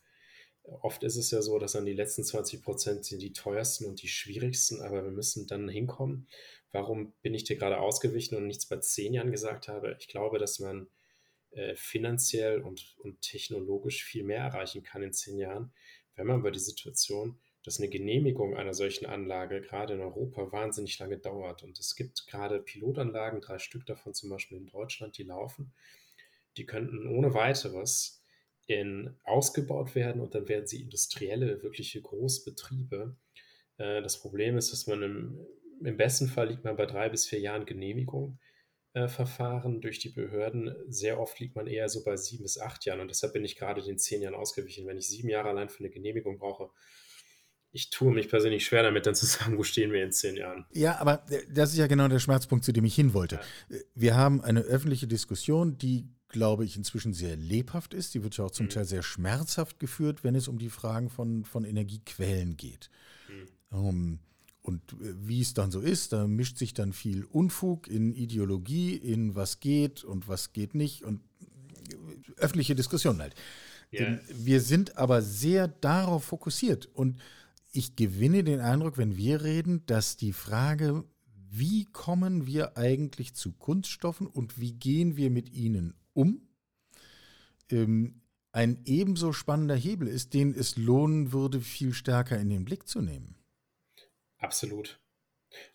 Oft 0.62 1.02
ist 1.02 1.16
es 1.16 1.30
ja 1.30 1.42
so, 1.42 1.58
dass 1.58 1.72
dann 1.72 1.86
die 1.86 1.94
letzten 1.94 2.24
20 2.24 2.62
Prozent 2.62 3.04
sind 3.04 3.22
die 3.22 3.32
teuersten 3.32 3.86
und 3.86 4.02
die 4.02 4.08
schwierigsten, 4.08 4.82
aber 4.82 5.02
wir 5.02 5.10
müssen 5.10 5.46
dann 5.46 5.68
hinkommen. 5.68 6.28
Warum 6.72 7.12
bin 7.22 7.34
ich 7.34 7.44
dir 7.44 7.56
gerade 7.56 7.80
ausgewichen 7.80 8.36
und 8.36 8.46
nichts 8.46 8.66
bei 8.66 8.76
10 8.76 9.14
Jahren 9.14 9.32
gesagt 9.32 9.68
habe? 9.68 9.96
Ich 9.98 10.08
glaube, 10.08 10.38
dass 10.38 10.58
man 10.58 10.88
äh, 11.50 11.74
finanziell 11.74 12.60
und, 12.60 12.96
und 12.98 13.22
technologisch 13.22 14.04
viel 14.04 14.24
mehr 14.24 14.40
erreichen 14.42 14.82
kann 14.82 15.02
in 15.02 15.12
10 15.12 15.38
Jahren, 15.38 15.72
wenn 16.14 16.26
man 16.26 16.40
über 16.40 16.50
die 16.50 16.58
Situation 16.58 17.40
dass 17.68 17.80
eine 17.80 17.90
Genehmigung 17.90 18.56
einer 18.56 18.72
solchen 18.72 19.04
Anlage 19.04 19.60
gerade 19.60 19.92
in 19.92 20.00
Europa 20.00 20.50
wahnsinnig 20.52 20.98
lange 20.98 21.18
dauert. 21.18 21.62
Und 21.62 21.78
es 21.78 21.96
gibt 21.96 22.26
gerade 22.26 22.60
Pilotanlagen, 22.60 23.42
drei 23.42 23.58
Stück 23.58 23.84
davon 23.84 24.14
zum 24.14 24.30
Beispiel 24.30 24.56
in 24.56 24.68
Deutschland, 24.68 25.18
die 25.18 25.24
laufen, 25.24 25.74
die 26.56 26.64
könnten 26.64 27.06
ohne 27.06 27.34
weiteres 27.34 28.24
in, 28.66 29.14
ausgebaut 29.22 29.94
werden 29.94 30.22
und 30.22 30.34
dann 30.34 30.48
werden 30.48 30.66
sie 30.66 30.80
industrielle, 30.80 31.62
wirkliche 31.62 32.00
Großbetriebe. 32.00 33.14
Äh, 33.76 34.00
das 34.00 34.18
Problem 34.18 34.56
ist, 34.56 34.72
dass 34.72 34.86
man 34.86 35.02
im, 35.02 35.46
im, 35.84 35.98
besten 35.98 36.26
Fall 36.26 36.48
liegt 36.48 36.64
man 36.64 36.76
bei 36.76 36.86
drei 36.86 37.10
bis 37.10 37.26
vier 37.26 37.40
Jahren 37.40 37.66
Genehmigung. 37.66 38.38
Äh, 38.94 39.08
Verfahren 39.08 39.82
durch 39.82 39.98
die 39.98 40.08
Behörden. 40.08 40.74
Sehr 40.88 41.20
oft 41.20 41.38
liegt 41.38 41.54
man 41.54 41.66
eher 41.66 41.90
so 41.90 42.02
bei 42.02 42.16
sieben 42.16 42.44
bis 42.44 42.58
acht 42.58 42.86
Jahren 42.86 43.00
und 43.00 43.08
deshalb 43.08 43.34
bin 43.34 43.44
ich 43.44 43.56
gerade 43.56 43.82
den 43.82 43.98
zehn 43.98 44.22
Jahren 44.22 44.34
ausgewichen. 44.34 44.86
Wenn 44.86 44.96
ich 44.96 45.06
sieben 45.06 45.28
Jahre 45.28 45.50
allein 45.50 45.68
für 45.68 45.80
eine 45.80 45.90
Genehmigung 45.90 46.38
brauche, 46.38 46.70
ich 47.70 47.90
tue 47.90 48.12
mich 48.12 48.28
persönlich 48.28 48.64
schwer 48.64 48.82
damit, 48.82 49.06
dann 49.06 49.14
zu 49.14 49.26
sagen, 49.26 49.58
wo 49.58 49.62
stehen 49.62 49.92
wir 49.92 50.02
in 50.02 50.12
zehn 50.12 50.36
Jahren. 50.36 50.64
Ja, 50.72 50.98
aber 51.00 51.24
das 51.50 51.72
ist 51.72 51.78
ja 51.78 51.86
genau 51.86 52.08
der 52.08 52.18
Schmerzpunkt, 52.18 52.64
zu 52.64 52.72
dem 52.72 52.84
ich 52.84 52.94
hin 52.94 53.14
wollte. 53.14 53.36
Ja. 53.68 53.76
Wir 53.94 54.16
haben 54.16 54.40
eine 54.40 54.60
öffentliche 54.60 55.06
Diskussion, 55.06 55.76
die, 55.78 56.08
glaube 56.28 56.64
ich, 56.64 56.76
inzwischen 56.76 57.12
sehr 57.12 57.36
lebhaft 57.36 57.94
ist. 57.94 58.14
Die 58.14 58.22
wird 58.22 58.36
ja 58.36 58.44
auch 58.44 58.50
zum 58.50 58.66
mhm. 58.66 58.70
Teil 58.70 58.84
sehr 58.84 59.02
schmerzhaft 59.02 59.78
geführt, 59.78 60.24
wenn 60.24 60.34
es 60.34 60.48
um 60.48 60.58
die 60.58 60.70
Fragen 60.70 61.10
von, 61.10 61.44
von 61.44 61.64
Energiequellen 61.64 62.56
geht. 62.56 62.90
Mhm. 63.28 63.78
Um, 63.78 64.18
und 64.62 64.82
wie 64.98 65.40
es 65.40 65.54
dann 65.54 65.70
so 65.70 65.80
ist, 65.80 66.12
da 66.12 66.26
mischt 66.26 66.58
sich 66.58 66.74
dann 66.74 66.92
viel 66.92 67.24
Unfug 67.24 67.86
in 67.88 68.12
Ideologie, 68.12 68.94
in 68.96 69.34
was 69.34 69.60
geht 69.60 70.04
und 70.04 70.28
was 70.28 70.52
geht 70.52 70.74
nicht 70.74 71.04
und 71.04 71.20
öffentliche 72.36 72.74
Diskussionen 72.74 73.20
halt. 73.20 73.34
Yeah. 73.90 74.20
Wir 74.30 74.60
sind 74.60 74.98
aber 74.98 75.22
sehr 75.22 75.68
darauf 75.68 76.24
fokussiert 76.24 76.86
und 76.92 77.18
ich 77.72 77.96
gewinne 77.96 78.44
den 78.44 78.60
Eindruck, 78.60 78.98
wenn 78.98 79.16
wir 79.16 79.42
reden, 79.42 79.84
dass 79.86 80.16
die 80.16 80.32
Frage, 80.32 81.04
wie 81.50 81.84
kommen 81.84 82.46
wir 82.46 82.76
eigentlich 82.76 83.34
zu 83.34 83.52
Kunststoffen 83.52 84.26
und 84.26 84.60
wie 84.60 84.72
gehen 84.72 85.16
wir 85.16 85.30
mit 85.30 85.50
ihnen 85.50 85.94
um, 86.12 86.48
ähm, 87.70 88.22
ein 88.52 88.82
ebenso 88.86 89.32
spannender 89.32 89.76
Hebel 89.76 90.08
ist, 90.08 90.34
den 90.34 90.54
es 90.54 90.76
lohnen 90.76 91.32
würde, 91.32 91.60
viel 91.60 91.92
stärker 91.92 92.38
in 92.38 92.48
den 92.48 92.64
Blick 92.64 92.88
zu 92.88 93.00
nehmen. 93.00 93.36
Absolut. 94.38 95.00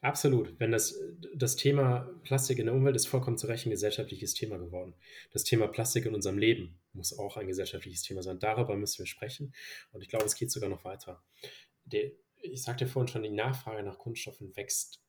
Absolut. 0.01 0.59
Wenn 0.59 0.71
das, 0.71 0.99
das 1.35 1.55
Thema 1.55 2.09
Plastik 2.23 2.59
in 2.59 2.67
der 2.67 2.75
Umwelt 2.75 2.95
ist 2.95 3.07
vollkommen 3.07 3.37
zu 3.37 3.47
Recht 3.47 3.65
ein 3.65 3.71
gesellschaftliches 3.71 4.33
Thema 4.33 4.57
geworden. 4.57 4.93
Das 5.31 5.43
Thema 5.43 5.67
Plastik 5.67 6.05
in 6.05 6.13
unserem 6.13 6.37
Leben 6.37 6.79
muss 6.93 7.17
auch 7.17 7.37
ein 7.37 7.47
gesellschaftliches 7.47 8.03
Thema 8.03 8.21
sein. 8.21 8.39
Darüber 8.39 8.75
müssen 8.75 8.99
wir 8.99 9.07
sprechen. 9.07 9.53
Und 9.91 10.01
ich 10.01 10.09
glaube, 10.09 10.25
es 10.25 10.35
geht 10.35 10.51
sogar 10.51 10.69
noch 10.69 10.85
weiter 10.85 11.23
der, 11.85 12.11
ich 12.41 12.63
sagte 12.63 12.87
vorhin 12.87 13.07
schon, 13.07 13.23
die 13.23 13.29
Nachfrage 13.29 13.83
nach 13.83 13.97
Kunststoffen 13.97 14.55
wächst 14.55 15.03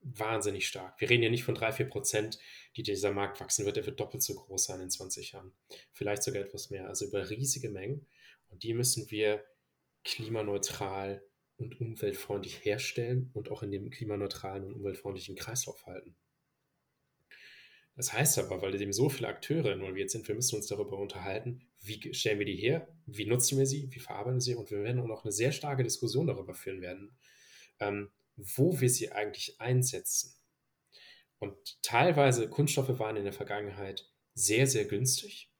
wahnsinnig 0.00 0.66
stark. 0.66 1.00
Wir 1.00 1.10
reden 1.10 1.24
ja 1.24 1.30
nicht 1.30 1.44
von 1.44 1.54
drei, 1.54 1.72
vier 1.72 1.88
Prozent, 1.88 2.38
die 2.76 2.82
dieser 2.82 3.12
Markt 3.12 3.40
wachsen 3.40 3.66
wird. 3.66 3.76
Der 3.76 3.86
wird 3.86 3.98
doppelt 4.00 4.22
so 4.22 4.34
groß 4.34 4.64
sein 4.64 4.80
in 4.80 4.90
20 4.90 5.32
Jahren. 5.32 5.52
Vielleicht 5.92 6.22
sogar 6.22 6.42
etwas 6.42 6.70
mehr. 6.70 6.86
Also 6.86 7.06
über 7.06 7.28
riesige 7.28 7.70
Mengen. 7.70 8.06
Und 8.48 8.62
die 8.62 8.74
müssen 8.74 9.10
wir 9.10 9.44
klimaneutral 10.04 11.22
und 11.56 11.80
umweltfreundlich 11.80 12.64
herstellen 12.64 13.30
und 13.34 13.50
auch 13.50 13.62
in 13.62 13.72
dem 13.72 13.90
klimaneutralen 13.90 14.64
und 14.64 14.74
umweltfreundlichen 14.74 15.34
Kreislauf 15.34 15.84
halten. 15.86 16.16
Das 17.98 18.12
heißt 18.12 18.38
aber, 18.38 18.62
weil 18.62 18.80
eben 18.80 18.92
so 18.92 19.08
viele 19.08 19.26
Akteure 19.26 19.72
involviert 19.72 20.08
sind, 20.08 20.28
wir 20.28 20.36
müssen 20.36 20.54
uns 20.54 20.68
darüber 20.68 20.98
unterhalten, 20.98 21.66
wie 21.80 22.14
stellen 22.14 22.38
wir 22.38 22.46
die 22.46 22.54
her, 22.54 22.86
wie 23.06 23.26
nutzen 23.26 23.58
wir 23.58 23.66
sie, 23.66 23.88
wie 23.90 23.98
verarbeiten 23.98 24.36
wir 24.36 24.40
sie 24.40 24.54
und 24.54 24.70
wir 24.70 24.84
werden 24.84 25.00
auch 25.00 25.08
noch 25.08 25.24
eine 25.24 25.32
sehr 25.32 25.50
starke 25.50 25.82
Diskussion 25.82 26.28
darüber 26.28 26.54
führen 26.54 26.80
werden, 26.80 27.18
ähm, 27.80 28.12
wo 28.36 28.80
wir 28.80 28.88
sie 28.88 29.10
eigentlich 29.10 29.60
einsetzen. 29.60 30.32
Und 31.40 31.82
teilweise 31.82 32.48
Kunststoffe 32.48 33.00
waren 33.00 33.16
in 33.16 33.24
der 33.24 33.32
Vergangenheit 33.32 34.08
sehr, 34.32 34.68
sehr 34.68 34.84
günstig 34.84 35.50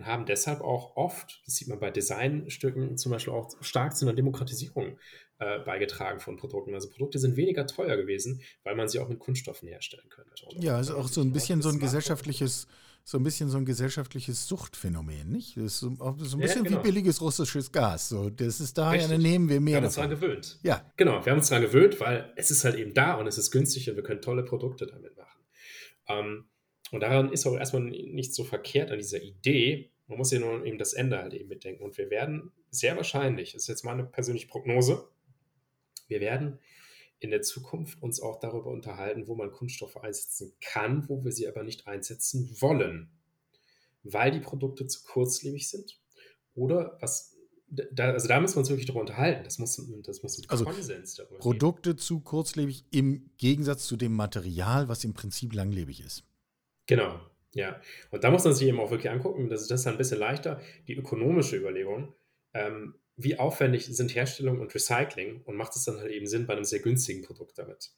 und 0.00 0.06
haben 0.06 0.24
deshalb 0.24 0.62
auch 0.62 0.96
oft, 0.96 1.42
das 1.44 1.56
sieht 1.56 1.68
man 1.68 1.78
bei 1.78 1.90
Designstücken 1.90 2.96
zum 2.96 3.12
Beispiel 3.12 3.34
auch 3.34 3.50
stark 3.60 3.94
zu 3.94 4.06
einer 4.06 4.14
Demokratisierung 4.14 4.96
äh, 5.38 5.58
beigetragen 5.58 6.20
von 6.20 6.38
Produkten. 6.38 6.72
Also 6.72 6.88
Produkte 6.88 7.18
sind 7.18 7.36
weniger 7.36 7.66
teuer 7.66 7.98
gewesen, 7.98 8.40
weil 8.64 8.76
man 8.76 8.88
sie 8.88 8.98
auch 8.98 9.10
mit 9.10 9.18
Kunststoffen 9.18 9.68
herstellen 9.68 10.08
könnte. 10.08 10.32
ja, 10.58 10.76
also 10.76 10.96
auch 10.96 11.08
so 11.08 11.20
ein 11.20 11.32
bisschen 11.32 11.60
so 11.60 11.68
ein 11.68 11.78
gesellschaftliches, 11.78 12.66
so 13.04 13.18
ein 13.18 13.22
bisschen 13.22 13.50
so 13.50 13.58
ein 13.58 13.66
gesellschaftliches 13.66 14.48
Suchtphänomen, 14.48 15.30
nicht? 15.30 15.58
Das 15.58 15.64
ist 15.64 15.80
so, 15.80 15.94
so 15.94 16.06
ein 16.06 16.16
bisschen 16.16 16.40
ja, 16.40 16.70
genau. 16.70 16.78
wie 16.78 16.82
billiges 16.82 17.20
russisches 17.20 17.70
Gas. 17.70 18.08
So, 18.08 18.30
das 18.30 18.58
ist 18.60 18.78
da, 18.78 18.94
ja, 18.94 19.06
dann 19.06 19.20
nehmen 19.20 19.50
wir 19.50 19.60
mehr. 19.60 19.72
Wir 19.72 19.76
haben 19.76 19.84
uns 19.84 19.96
daran 19.96 20.10
gewöhnt. 20.10 20.58
Ja. 20.62 20.90
Genau, 20.96 21.22
wir 21.22 21.30
haben 21.30 21.40
uns 21.40 21.50
daran 21.50 21.64
gewöhnt, 21.64 22.00
weil 22.00 22.32
es 22.36 22.50
ist 22.50 22.64
halt 22.64 22.76
eben 22.76 22.94
da 22.94 23.16
und 23.16 23.26
es 23.26 23.36
ist 23.36 23.50
günstig 23.50 23.90
und 23.90 23.96
wir 23.96 24.02
können 24.02 24.22
tolle 24.22 24.44
Produkte 24.44 24.86
damit 24.86 25.14
machen. 25.14 25.40
Ähm, 26.08 26.44
und 26.90 27.00
daran 27.00 27.32
ist 27.32 27.46
auch 27.46 27.56
erstmal 27.56 27.82
nicht 27.82 28.34
so 28.34 28.44
verkehrt 28.44 28.90
an 28.90 28.98
dieser 28.98 29.22
Idee. 29.22 29.89
Man 30.10 30.18
muss 30.18 30.32
ja 30.32 30.40
nur 30.40 30.66
eben 30.66 30.76
das 30.76 30.92
Ende 30.92 31.18
halt 31.18 31.34
eben 31.34 31.48
mitdenken. 31.48 31.84
Und 31.84 31.96
wir 31.96 32.10
werden 32.10 32.50
sehr 32.70 32.96
wahrscheinlich, 32.96 33.52
das 33.52 33.62
ist 33.62 33.68
jetzt 33.68 33.84
meine 33.84 34.04
persönliche 34.04 34.48
Prognose, 34.48 35.08
wir 36.08 36.20
werden 36.20 36.58
in 37.20 37.30
der 37.30 37.42
Zukunft 37.42 38.02
uns 38.02 38.20
auch 38.20 38.40
darüber 38.40 38.70
unterhalten, 38.70 39.28
wo 39.28 39.36
man 39.36 39.52
Kunststoffe 39.52 39.96
einsetzen 39.98 40.52
kann, 40.60 41.08
wo 41.08 41.22
wir 41.22 41.30
sie 41.30 41.46
aber 41.46 41.62
nicht 41.62 41.86
einsetzen 41.86 42.50
wollen, 42.60 43.12
weil 44.02 44.32
die 44.32 44.40
Produkte 44.40 44.88
zu 44.88 45.04
kurzlebig 45.04 45.68
sind 45.68 46.00
oder 46.54 46.98
was 47.00 47.36
da, 47.68 48.10
also 48.10 48.26
da 48.26 48.40
müssen 48.40 48.56
wir 48.56 48.60
uns 48.60 48.68
wirklich 48.68 48.86
darüber 48.86 49.02
unterhalten. 49.02 49.44
Das 49.44 49.60
muss, 49.60 49.80
das 50.02 50.24
muss 50.24 50.38
ein 50.38 50.44
also 50.48 50.64
Konsens 50.64 51.14
darüber 51.14 51.38
Produkte 51.38 51.90
geben. 51.90 52.00
zu 52.00 52.18
kurzlebig 52.18 52.84
im 52.90 53.30
Gegensatz 53.36 53.86
zu 53.86 53.96
dem 53.96 54.12
Material, 54.12 54.88
was 54.88 55.04
im 55.04 55.14
Prinzip 55.14 55.54
langlebig 55.54 56.00
ist. 56.00 56.24
Genau, 56.86 57.20
ja. 57.54 57.80
Und 58.10 58.24
da 58.24 58.30
muss 58.30 58.44
man 58.44 58.54
sich 58.54 58.68
eben 58.68 58.80
auch 58.80 58.90
wirklich 58.90 59.10
angucken, 59.10 59.48
das 59.48 59.62
ist 59.62 59.70
das 59.70 59.86
ein 59.86 59.98
bisschen 59.98 60.18
leichter, 60.18 60.60
die 60.86 60.94
ökonomische 60.94 61.56
Überlegung. 61.56 62.14
Ähm, 62.52 62.94
wie 63.16 63.38
aufwendig 63.38 63.86
sind 63.86 64.14
Herstellung 64.14 64.60
und 64.60 64.74
Recycling 64.74 65.42
und 65.42 65.56
macht 65.56 65.76
es 65.76 65.84
dann 65.84 65.98
halt 65.98 66.10
eben 66.10 66.26
Sinn, 66.26 66.46
bei 66.46 66.54
einem 66.54 66.64
sehr 66.64 66.80
günstigen 66.80 67.22
Produkt 67.22 67.58
damit 67.58 67.92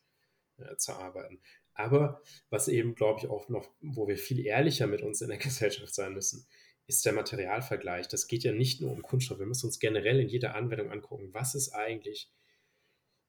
äh, 0.59 0.77
zu 0.77 0.93
arbeiten. 0.93 1.41
Aber 1.75 2.23
was 2.51 2.69
eben, 2.69 2.95
glaube 2.95 3.21
ich, 3.21 3.29
auch 3.29 3.49
noch, 3.49 3.71
wo 3.81 4.09
wir 4.09 4.19
viel 4.19 4.45
ehrlicher 4.45 4.87
mit 4.87 5.03
uns 5.03 5.21
in 5.21 5.29
der 5.29 5.38
Gesellschaft 5.38 5.95
sein 5.95 6.15
müssen, 6.15 6.47
ist 6.87 7.07
der 7.07 7.12
Materialvergleich. 7.12 8.09
Das 8.09 8.27
geht 8.27 8.43
ja 8.43 8.53
nicht 8.53 8.81
nur 8.81 8.91
um 8.91 9.03
Kunststoff. 9.03 9.38
Wir 9.38 9.47
müssen 9.47 9.67
uns 9.67 9.79
generell 9.79 10.21
in 10.21 10.29
jeder 10.29 10.55
Anwendung 10.55 10.91
angucken, 10.91 11.33
was 11.33 11.55
ist 11.55 11.71
eigentlich 11.71 12.31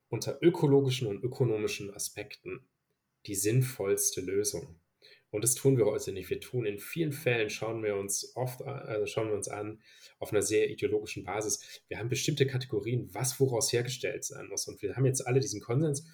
unter 0.10 0.38
ökologischen 0.42 1.08
und 1.08 1.24
ökonomischen 1.24 1.94
Aspekten 1.94 2.68
die 3.26 3.36
sinnvollste 3.36 4.22
Lösung. 4.22 4.80
Und 5.34 5.44
das 5.44 5.56
tun 5.56 5.80
wir 5.80 5.86
heute 5.86 6.12
nicht. 6.12 6.30
Wir 6.30 6.40
tun 6.40 6.64
in 6.64 6.78
vielen 6.78 7.12
Fällen, 7.12 7.50
schauen 7.50 7.82
wir 7.82 7.96
uns 7.96 8.36
oft, 8.36 8.62
also 8.62 9.08
schauen 9.08 9.30
wir 9.30 9.34
uns 9.34 9.48
an, 9.48 9.82
auf 10.20 10.32
einer 10.32 10.44
sehr 10.44 10.70
ideologischen 10.70 11.24
Basis. 11.24 11.82
Wir 11.88 11.98
haben 11.98 12.08
bestimmte 12.08 12.46
Kategorien, 12.46 13.10
was 13.16 13.40
woraus 13.40 13.74
hergestellt 13.74 14.24
sein 14.24 14.48
muss. 14.48 14.68
Und 14.68 14.84
wir 14.84 14.96
haben 14.96 15.08
jetzt 15.08 15.26
alle 15.26 15.40
diesen 15.40 15.60
Konsens. 15.60 16.06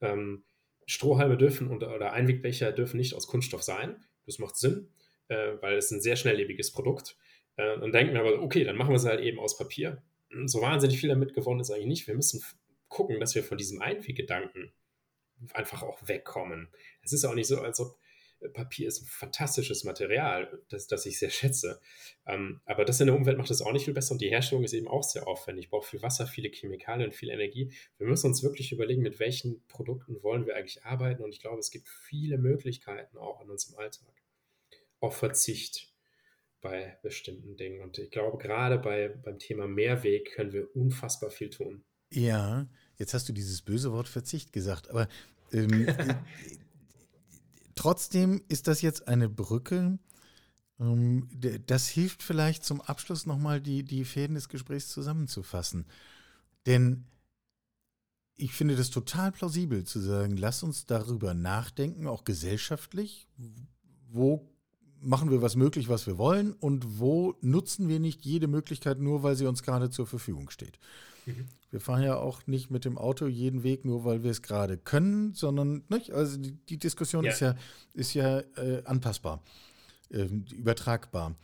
Ähm, 0.00 0.42
Strohhalme 0.86 1.36
dürfen 1.36 1.68
und, 1.68 1.84
oder 1.84 2.14
Einwegbecher 2.14 2.72
dürfen 2.72 2.96
nicht 2.96 3.14
aus 3.14 3.28
Kunststoff 3.28 3.62
sein. 3.62 4.04
Das 4.26 4.40
macht 4.40 4.56
Sinn, 4.56 4.88
äh, 5.28 5.52
weil 5.60 5.76
es 5.76 5.92
ein 5.92 6.00
sehr 6.00 6.16
schnelllebiges 6.16 6.72
Produkt. 6.72 7.16
Äh, 7.54 7.78
und 7.78 7.92
denken 7.92 8.14
wir 8.14 8.22
aber, 8.22 8.42
okay, 8.42 8.64
dann 8.64 8.76
machen 8.76 8.90
wir 8.90 8.96
es 8.96 9.04
halt 9.04 9.20
eben 9.20 9.38
aus 9.38 9.56
Papier. 9.56 10.02
So 10.46 10.60
wahnsinnig 10.62 10.98
viel 10.98 11.10
damit 11.10 11.32
gewonnen 11.32 11.60
ist 11.60 11.70
eigentlich 11.70 11.86
nicht. 11.86 12.06
Wir 12.08 12.16
müssen 12.16 12.42
gucken, 12.88 13.20
dass 13.20 13.36
wir 13.36 13.44
von 13.44 13.56
diesem 13.56 13.80
Einweggedanken 13.80 14.72
einfach 15.52 15.84
auch 15.84 16.08
wegkommen. 16.08 16.70
Es 17.02 17.12
ist 17.12 17.24
auch 17.24 17.34
nicht 17.34 17.46
so, 17.46 17.60
als 17.60 17.78
ob 17.78 17.96
Papier 18.52 18.88
ist 18.88 19.02
ein 19.02 19.06
fantastisches 19.06 19.84
Material, 19.84 20.62
das, 20.68 20.86
das 20.86 21.06
ich 21.06 21.18
sehr 21.18 21.30
schätze. 21.30 21.80
Ähm, 22.26 22.60
aber 22.64 22.84
das 22.84 23.00
in 23.00 23.06
der 23.06 23.16
Umwelt 23.16 23.38
macht 23.38 23.50
es 23.50 23.62
auch 23.62 23.72
nicht 23.72 23.84
viel 23.84 23.94
besser 23.94 24.12
und 24.12 24.20
die 24.20 24.28
Herstellung 24.28 24.64
ist 24.64 24.72
eben 24.72 24.88
auch 24.88 25.02
sehr 25.02 25.26
aufwendig. 25.26 25.70
Braucht 25.70 25.88
viel 25.88 26.02
Wasser, 26.02 26.26
viele 26.26 26.48
Chemikalien 26.48 27.08
und 27.08 27.14
viel 27.14 27.30
Energie. 27.30 27.72
Wir 27.98 28.06
müssen 28.06 28.28
uns 28.28 28.42
wirklich 28.42 28.72
überlegen, 28.72 29.02
mit 29.02 29.20
welchen 29.20 29.66
Produkten 29.68 30.22
wollen 30.22 30.46
wir 30.46 30.56
eigentlich 30.56 30.84
arbeiten 30.84 31.22
und 31.22 31.30
ich 31.30 31.40
glaube, 31.40 31.58
es 31.58 31.70
gibt 31.70 31.88
viele 31.88 32.38
Möglichkeiten 32.38 33.18
auch 33.18 33.42
in 33.42 33.50
unserem 33.50 33.78
Alltag. 33.78 34.12
Auf 35.00 35.16
Verzicht 35.16 35.92
bei 36.60 36.98
bestimmten 37.02 37.56
Dingen. 37.56 37.80
Und 37.80 37.98
ich 37.98 38.10
glaube, 38.10 38.38
gerade 38.38 38.78
bei, 38.78 39.08
beim 39.08 39.38
Thema 39.38 39.68
Mehrweg 39.68 40.32
können 40.32 40.52
wir 40.52 40.74
unfassbar 40.74 41.30
viel 41.30 41.50
tun. 41.50 41.84
Ja, 42.12 42.68
jetzt 42.98 43.14
hast 43.14 43.28
du 43.28 43.32
dieses 43.32 43.62
böse 43.62 43.92
Wort 43.92 44.08
Verzicht 44.08 44.52
gesagt, 44.52 44.90
aber 44.90 45.08
ähm, 45.52 45.86
Trotzdem 47.76 48.42
ist 48.48 48.66
das 48.66 48.82
jetzt 48.82 49.06
eine 49.06 49.28
Brücke. 49.28 49.98
Ähm, 50.80 51.28
das 51.66 51.86
hilft 51.86 52.22
vielleicht 52.22 52.64
zum 52.64 52.80
Abschluss 52.80 53.26
nochmal 53.26 53.60
die, 53.60 53.84
die 53.84 54.04
Fäden 54.04 54.34
des 54.34 54.48
Gesprächs 54.48 54.88
zusammenzufassen. 54.88 55.86
Denn 56.66 57.04
ich 58.36 58.52
finde 58.52 58.76
das 58.76 58.90
total 58.90 59.30
plausibel 59.32 59.84
zu 59.84 60.00
sagen, 60.00 60.36
lass 60.36 60.62
uns 60.62 60.86
darüber 60.86 61.32
nachdenken, 61.32 62.06
auch 62.06 62.24
gesellschaftlich, 62.24 63.28
wo 64.08 64.50
machen 65.00 65.30
wir 65.30 65.42
was 65.42 65.56
möglich, 65.56 65.88
was 65.88 66.06
wir 66.06 66.18
wollen 66.18 66.52
und 66.52 66.98
wo 66.98 67.36
nutzen 67.40 67.88
wir 67.88 68.00
nicht 68.00 68.24
jede 68.24 68.48
Möglichkeit 68.48 68.98
nur, 68.98 69.22
weil 69.22 69.36
sie 69.36 69.46
uns 69.46 69.62
gerade 69.62 69.90
zur 69.90 70.06
Verfügung 70.06 70.50
steht. 70.50 70.78
Mhm. 71.26 71.46
Wir 71.70 71.80
fahren 71.80 72.02
ja 72.02 72.16
auch 72.16 72.46
nicht 72.46 72.70
mit 72.70 72.84
dem 72.84 72.96
Auto 72.96 73.26
jeden 73.26 73.62
Weg, 73.62 73.84
nur 73.84 74.04
weil 74.04 74.22
wir 74.22 74.30
es 74.30 74.40
gerade 74.40 74.78
können, 74.78 75.34
sondern 75.34 75.84
nicht? 75.88 76.12
Also 76.12 76.38
die, 76.38 76.52
die 76.52 76.78
Diskussion 76.78 77.24
ja. 77.24 77.32
ist 77.32 77.40
ja, 77.40 77.56
ist 77.92 78.14
ja 78.14 78.40
äh, 78.56 78.82
anpassbar. 78.84 79.42
äh, 80.10 80.24
übertragbar. 80.54 81.36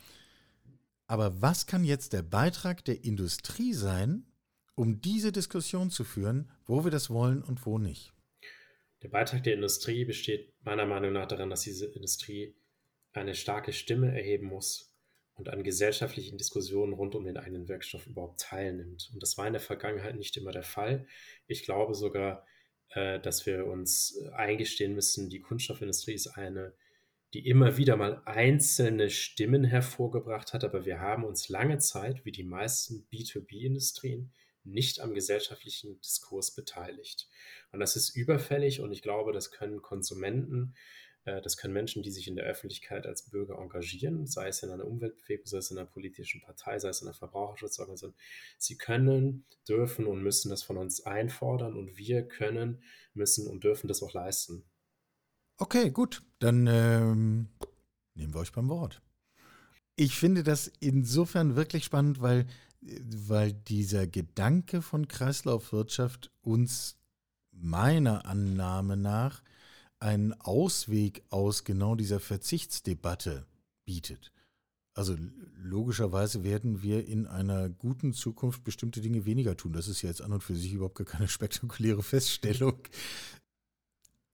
Aber 1.07 1.43
was 1.43 1.67
kann 1.67 1.85
jetzt 1.85 2.13
der 2.13 2.23
Beitrag 2.23 2.85
der 2.85 3.05
Industrie 3.05 3.75
sein, 3.75 4.25
um 4.75 5.01
diese 5.01 5.33
Diskussion 5.33 5.91
zu 5.91 6.05
führen, 6.05 6.51
wo 6.65 6.85
wir 6.85 6.91
das 6.91 7.11
wollen 7.11 7.43
und 7.43 7.67
wo 7.67 7.79
nicht? 7.79 8.13
Der 9.03 9.09
Beitrag 9.09 9.43
der 9.43 9.55
Industrie 9.55 10.05
besteht 10.05 10.55
meiner 10.65 10.87
Meinung 10.87 11.13
nach 11.13 11.27
darin, 11.27 11.51
dass 11.51 11.63
diese 11.63 11.87
Industrie 11.87 12.55
eine 13.13 13.35
starke 13.35 13.73
Stimme 13.73 14.17
erheben 14.17 14.47
muss 14.47 14.92
und 15.35 15.49
an 15.49 15.63
gesellschaftlichen 15.63 16.39
Diskussionen 16.39 16.93
rund 16.93 17.15
um 17.15 17.25
den 17.25 17.37
eigenen 17.37 17.69
Werkstoff 17.69 18.07
überhaupt 18.07 18.41
teilnimmt. 18.41 19.11
Und 19.13 19.23
das 19.23 19.39
war 19.39 19.47
in 19.47 19.55
der 19.55 19.61
Vergangenheit 19.61 20.17
nicht 20.17 20.37
immer 20.37 20.53
der 20.53 20.63
Fall. 20.63 21.07
Ich 21.47 21.65
glaube 21.65 21.95
sogar, 21.95 22.47
äh, 22.91 23.19
dass 23.21 23.47
wir 23.47 23.67
uns 23.67 24.19
eingestehen 24.35 24.95
müssen, 24.95 25.31
die 25.31 25.41
Kunststoffindustrie 25.41 26.15
ist 26.15 26.29
eine, 26.29 26.75
die 27.33 27.49
immer 27.49 27.79
wieder 27.79 27.97
mal 27.97 28.21
einzelne 28.27 29.09
Stimmen 29.09 29.65
hervorgebracht 29.65 30.53
hat, 30.53 30.65
aber 30.65 30.85
wir 30.85 31.01
haben 31.01 31.25
uns 31.25 31.49
lange 31.49 31.79
Zeit, 31.79 32.27
wie 32.27 32.33
die 32.33 32.45
meisten 32.45 33.07
B2B-Industrien, 33.11 34.33
nicht 34.65 35.01
am 35.01 35.15
gesellschaftlichen 35.15 35.99
Diskurs 36.03 36.55
beteiligt. 36.55 37.29
Und 37.73 37.81
das 37.81 37.97
ist 37.97 38.15
überfällig 38.15 38.81
und 38.81 38.93
ich 38.93 39.03
glaube, 39.03 39.33
das 39.33 39.51
können 39.51 39.81
Konsumenten, 39.81 40.75
äh, 40.75 41.02
das 41.25 41.57
können 41.57 41.73
Menschen, 41.73 42.03
die 42.03 42.11
sich 42.11 42.27
in 42.27 42.35
der 42.35 42.47
Öffentlichkeit 42.47 43.07
als 43.07 43.23
Bürger 43.23 43.59
engagieren, 43.59 44.27
sei 44.27 44.49
es 44.49 44.63
in 44.63 44.71
einer 44.71 44.85
Umweltbewegung, 44.85 45.47
sei 45.47 45.59
es 45.59 45.71
in 45.71 45.79
einer 45.79 45.87
politischen 45.87 46.41
Partei, 46.41 46.79
sei 46.79 46.89
es 46.89 47.01
in 47.01 47.09
einer 47.09 47.15
Verbraucherschutzorganisation. 47.15 48.15
Sie 48.59 48.77
können, 48.77 49.45
dürfen 49.69 50.07
und 50.07 50.23
müssen 50.23 50.51
das 50.51 50.65
von 50.65 50.79
uns 50.79 51.07
einfordern 51.07 51.77
und 51.77 51.97
wir 51.97 52.27
können, 52.27 52.83
müssen 53.15 53.47
und 53.47 53.63
dürfen 53.63 53.87
das 53.87 54.03
auch 54.03 54.13
leisten. 54.13 54.65
Okay, 55.59 55.91
gut. 55.91 56.23
Dann 56.41 56.67
ähm, 56.67 57.49
nehmen 58.15 58.35
wir 58.35 58.41
euch 58.41 58.53
beim 58.53 58.69
Wort. 58.69 59.01
Ich 59.95 60.17
finde 60.17 60.43
das 60.43 60.73
insofern 60.81 61.55
wirklich 61.55 61.85
spannend, 61.85 62.21
weil, 62.21 62.47
weil 62.81 63.53
dieser 63.53 64.09
Gedanke 64.09 64.83
von 64.83 65.07
Kreislaufwirtschaft 65.07 66.33
uns 66.41 66.99
meiner 67.53 68.27
Annahme 68.27 68.97
nach 68.97 69.43
einen 70.03 70.33
Ausweg 70.35 71.23
aus 71.31 71.65
genau 71.65 71.95
dieser 71.95 72.21
Verzichtsdebatte 72.21 73.47
bietet. 73.85 74.33
Also 74.95 75.17
logischerweise 75.57 76.45
werden 76.45 76.83
wir 76.83 77.07
in 77.07 77.27
einer 77.27 77.71
guten 77.71 78.13
Zukunft 78.13 78.63
bestimmte 78.65 79.01
Dinge 79.01 79.25
weniger 79.25 79.57
tun. 79.57 79.73
Das 79.73 79.89
ist 79.89 80.03
jetzt 80.03 80.21
an 80.21 80.33
und 80.33 80.43
für 80.43 80.57
sich 80.57 80.75
überhaupt 80.75 80.97
gar 80.97 81.07
keine 81.07 81.29
spektakuläre 81.29 82.03
Feststellung. 82.03 82.77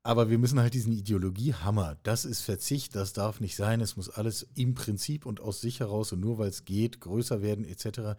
Aber 0.02 0.30
wir 0.30 0.38
müssen 0.38 0.58
halt 0.58 0.74
diesen 0.74 0.92
Ideologiehammer, 0.92 1.98
das 2.02 2.24
ist 2.24 2.40
Verzicht, 2.40 2.96
das 2.96 3.12
darf 3.12 3.40
nicht 3.40 3.56
sein, 3.56 3.80
es 3.80 3.96
muss 3.96 4.08
alles 4.08 4.48
im 4.54 4.74
Prinzip 4.74 5.26
und 5.26 5.40
aus 5.40 5.60
sich 5.60 5.80
heraus 5.80 6.12
und 6.12 6.20
nur 6.20 6.38
weil 6.38 6.48
es 6.48 6.64
geht, 6.64 7.00
größer 7.00 7.42
werden 7.42 7.64
etc 7.66 8.16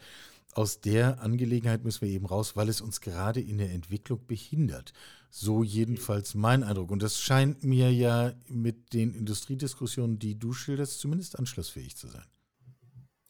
aus 0.53 0.81
der 0.81 1.21
Angelegenheit 1.21 1.83
müssen 1.83 2.01
wir 2.01 2.09
eben 2.09 2.25
raus, 2.25 2.55
weil 2.55 2.69
es 2.69 2.81
uns 2.81 3.01
gerade 3.01 3.41
in 3.41 3.57
der 3.57 3.71
Entwicklung 3.71 4.25
behindert. 4.25 4.93
So 5.29 5.63
jedenfalls 5.63 6.33
mein 6.33 6.63
Eindruck. 6.63 6.91
Und 6.91 7.03
das 7.03 7.19
scheint 7.19 7.63
mir 7.63 7.91
ja 7.91 8.33
mit 8.47 8.93
den 8.93 9.13
Industriediskussionen, 9.13 10.17
die 10.17 10.39
du 10.39 10.53
schilderst, 10.53 10.99
zumindest 10.99 11.37
anschlussfähig 11.37 11.95
zu 11.95 12.07
sein. 12.07 12.25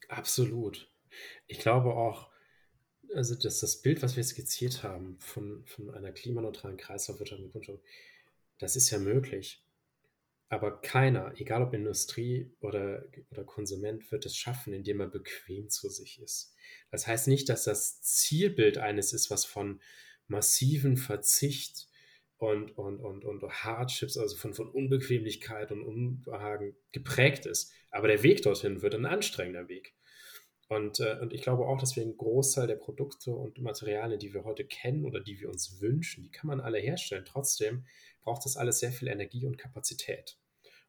Absolut. 0.07 0.89
Ich 1.47 1.59
glaube 1.59 1.93
auch, 1.93 2.29
also 3.13 3.35
dass 3.35 3.59
das 3.59 3.81
Bild, 3.81 4.01
was 4.01 4.15
wir 4.15 4.23
skizziert 4.23 4.83
haben 4.83 5.17
von, 5.19 5.65
von 5.65 5.89
einer 5.91 6.11
klimaneutralen 6.11 6.77
Kreislaufwirtschaft 6.77 7.41
mit 7.41 7.51
Kunststoff, 7.51 7.81
das 8.59 8.75
ist 8.75 8.89
ja 8.89 8.99
möglich. 8.99 9.63
Aber 10.47 10.81
keiner, 10.81 11.33
egal 11.37 11.61
ob 11.61 11.73
Industrie 11.73 12.51
oder, 12.59 13.05
oder 13.29 13.43
Konsument, 13.43 14.11
wird 14.11 14.25
es 14.25 14.35
schaffen, 14.35 14.73
indem 14.73 14.99
er 14.99 15.07
bequem 15.07 15.69
zu 15.69 15.89
sich 15.89 16.19
ist. 16.21 16.55
Das 16.89 17.05
heißt 17.05 17.27
nicht, 17.27 17.49
dass 17.49 17.65
das 17.65 18.01
Zielbild 18.01 18.79
eines 18.79 19.13
ist, 19.13 19.29
was 19.29 19.45
von 19.45 19.79
massiven 20.27 20.97
Verzicht 20.97 21.88
und, 22.39 22.77
und, 22.77 23.01
und, 23.01 23.25
und 23.25 23.43
Hardships, 23.43 24.17
also 24.17 24.35
von, 24.37 24.53
von 24.53 24.69
Unbequemlichkeit 24.69 25.71
und 25.71 25.83
Unbehagen 25.83 26.75
geprägt 26.93 27.45
ist. 27.45 27.71
Aber 27.91 28.07
der 28.07 28.23
Weg 28.23 28.41
dorthin 28.41 28.81
wird 28.81 28.95
ein 28.95 29.05
anstrengender 29.05 29.67
Weg. 29.67 29.93
Und, 30.69 31.01
äh, 31.01 31.17
und 31.19 31.33
ich 31.33 31.41
glaube 31.41 31.65
auch, 31.65 31.79
dass 31.79 31.95
wir 31.95 32.03
einen 32.03 32.15
Großteil 32.15 32.67
der 32.67 32.75
Produkte 32.75 33.31
und 33.31 33.59
Materialien, 33.59 34.19
die 34.19 34.33
wir 34.33 34.45
heute 34.45 34.63
kennen 34.63 35.03
oder 35.03 35.19
die 35.19 35.39
wir 35.41 35.49
uns 35.49 35.81
wünschen, 35.81 36.23
die 36.23 36.31
kann 36.31 36.47
man 36.47 36.61
alle 36.61 36.79
herstellen. 36.79 37.25
Trotzdem 37.25 37.85
braucht 38.21 38.45
das 38.45 38.55
alles 38.55 38.79
sehr 38.79 38.91
viel 38.91 39.09
Energie 39.09 39.45
und 39.45 39.57
Kapazität. 39.57 40.37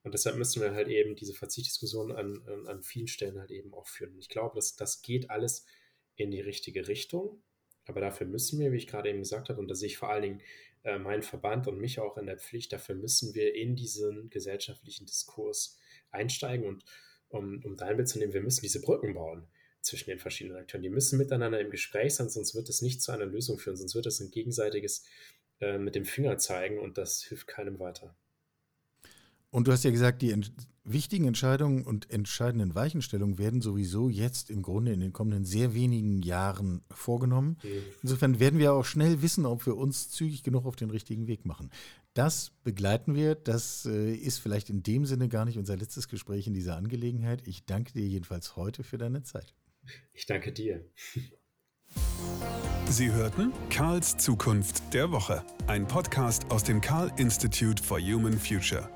Und 0.03 0.15
deshalb 0.15 0.37
müssen 0.37 0.63
wir 0.63 0.73
halt 0.73 0.89
eben 0.89 1.17
diese 1.17 1.35
Verzichtdiskussion 1.35 2.13
an, 2.13 2.43
an, 2.47 2.67
an 2.69 2.83
vielen 2.83 3.09
Stellen 3.09 3.41
halt 3.41 3.51
eben 3.51 3.75
auch 3.75 3.89
führen. 3.89 4.19
ich 4.19 4.29
glaube, 4.29 4.55
dass 4.55 4.77
das 4.77 5.03
geht 5.03 5.31
alles 5.31 5.67
in 6.15 6.31
die 6.31 6.41
richtige 6.41 6.87
Richtung. 6.87 7.43
Aber 7.87 8.01
dafür 8.01 8.27
müssen 8.27 8.61
wir, 8.61 8.73
wie 8.73 8.77
ich 8.77 8.87
gerade 8.87 9.09
eben 9.09 9.19
gesagt 9.19 9.49
habe, 9.49 9.59
und 9.59 9.69
da 9.69 9.75
sehe 9.75 9.89
ich 9.89 9.99
vor 9.99 10.11
allen 10.11 10.23
Dingen 10.23 10.43
äh, 10.83 10.99
meinen 10.99 11.23
Verband 11.23 11.67
und 11.67 11.79
mich 11.79 12.01
auch 12.01 12.17
in 12.17 12.27
der 12.27 12.39
Pflicht, 12.39 12.73
dafür 12.73 12.95
müssen 12.95 13.35
wir 13.35 13.55
in 13.55 13.77
diesen 13.77 14.31
gesellschaftlichen 14.31 15.07
Diskurs 15.07 15.79
einsteigen 16.11 16.67
und 16.67 16.85
um, 17.29 17.63
um 17.65 17.77
dein 17.77 17.97
Bild 17.97 18.09
zu 18.09 18.19
nehmen, 18.19 18.33
wir 18.33 18.43
müssen 18.43 18.63
diese 18.63 18.81
Brücken 18.81 19.15
bauen 19.15 19.47
zwischen 19.83 20.11
den 20.11 20.19
verschiedenen 20.19 20.59
Akteuren. 20.59 20.83
Die 20.83 20.91
müssen 20.91 21.19
miteinander 21.19 21.61
im 21.61 21.71
Gespräch 21.71 22.15
sein, 22.15 22.29
sonst 22.29 22.55
wird 22.55 22.69
es 22.69 22.83
nicht 22.83 23.03
zu 23.03 23.13
einer 23.13 23.27
Lösung 23.27 23.59
führen, 23.59 23.77
sonst 23.77 23.95
wird 23.95 24.07
es 24.07 24.21
ein 24.21 24.31
gegenseitiges 24.31 25.07
äh, 25.61 25.79
mit 25.79 25.95
dem 25.95 26.05
Finger 26.05 26.39
zeigen 26.39 26.79
und 26.79 26.99
das 26.99 27.23
hilft 27.23 27.47
keinem 27.47 27.79
weiter. 27.79 28.17
Und 29.51 29.67
du 29.67 29.73
hast 29.73 29.85
ja 29.85 29.91
gesagt, 29.91 30.23
die 30.23 30.31
ent 30.31 30.53
wichtigen 30.85 31.27
Entscheidungen 31.27 31.85
und 31.85 32.11
entscheidenden 32.11 32.75
Weichenstellungen 32.75 33.39
werden 33.39 33.61
sowieso 33.61 34.09
jetzt 34.09 34.51
im 34.51 34.63
Grunde 34.63 34.93
in 34.93 35.01
den 35.01 35.13
kommenden 35.13 35.45
sehr 35.45 35.75
wenigen 35.75 36.23
Jahren 36.23 36.83
vorgenommen. 36.91 37.59
Insofern 38.03 38.41
werden 38.41 38.59
wir 38.59 38.73
auch 38.73 38.85
schnell 38.85 39.23
wissen, 39.23 39.47
ob 39.47 39.67
wir 39.67 39.77
uns 39.77 40.11
zügig 40.11 40.43
genug 40.43 40.67
auf 40.67 40.77
den 40.77 40.91
richtigen 40.91 41.27
Weg 41.27 41.45
machen. 41.45 41.71
Das 42.15 42.53
begleiten 42.65 43.15
wir. 43.15 43.35
Das 43.35 43.87
äh, 43.87 44.15
ist 44.15 44.39
vielleicht 44.39 44.69
in 44.69 44.83
dem 44.83 45.07
Sinne 45.07 45.29
gar 45.29 45.45
nicht 45.45 45.59
unser 45.59 45.77
letztes 45.77 46.09
Gespräch 46.09 46.47
in 46.47 46.55
dieser 46.55 46.77
Angelegenheit. 46.77 47.47
Ich 47.47 47.67
danke 47.67 47.93
dir 47.93 48.07
jedenfalls 48.07 48.57
heute 48.57 48.83
für 48.83 48.99
deine 48.99 49.23
Zeit. 49.23 49.55
Ich 50.13 50.27
danke 50.27 50.53
dir. 50.53 50.85
Sie 52.89 53.13
hörten 53.13 53.53
Karls 53.69 54.17
Zukunft 54.17 54.93
der 54.93 55.13
Woche, 55.13 55.45
ein 55.69 55.87
Podcast 55.87 56.51
aus 56.51 56.65
dem 56.65 56.81
Karl 56.81 57.13
Institute 57.17 57.83
for 57.83 58.01
Human 58.01 58.39
Future. 58.39 58.89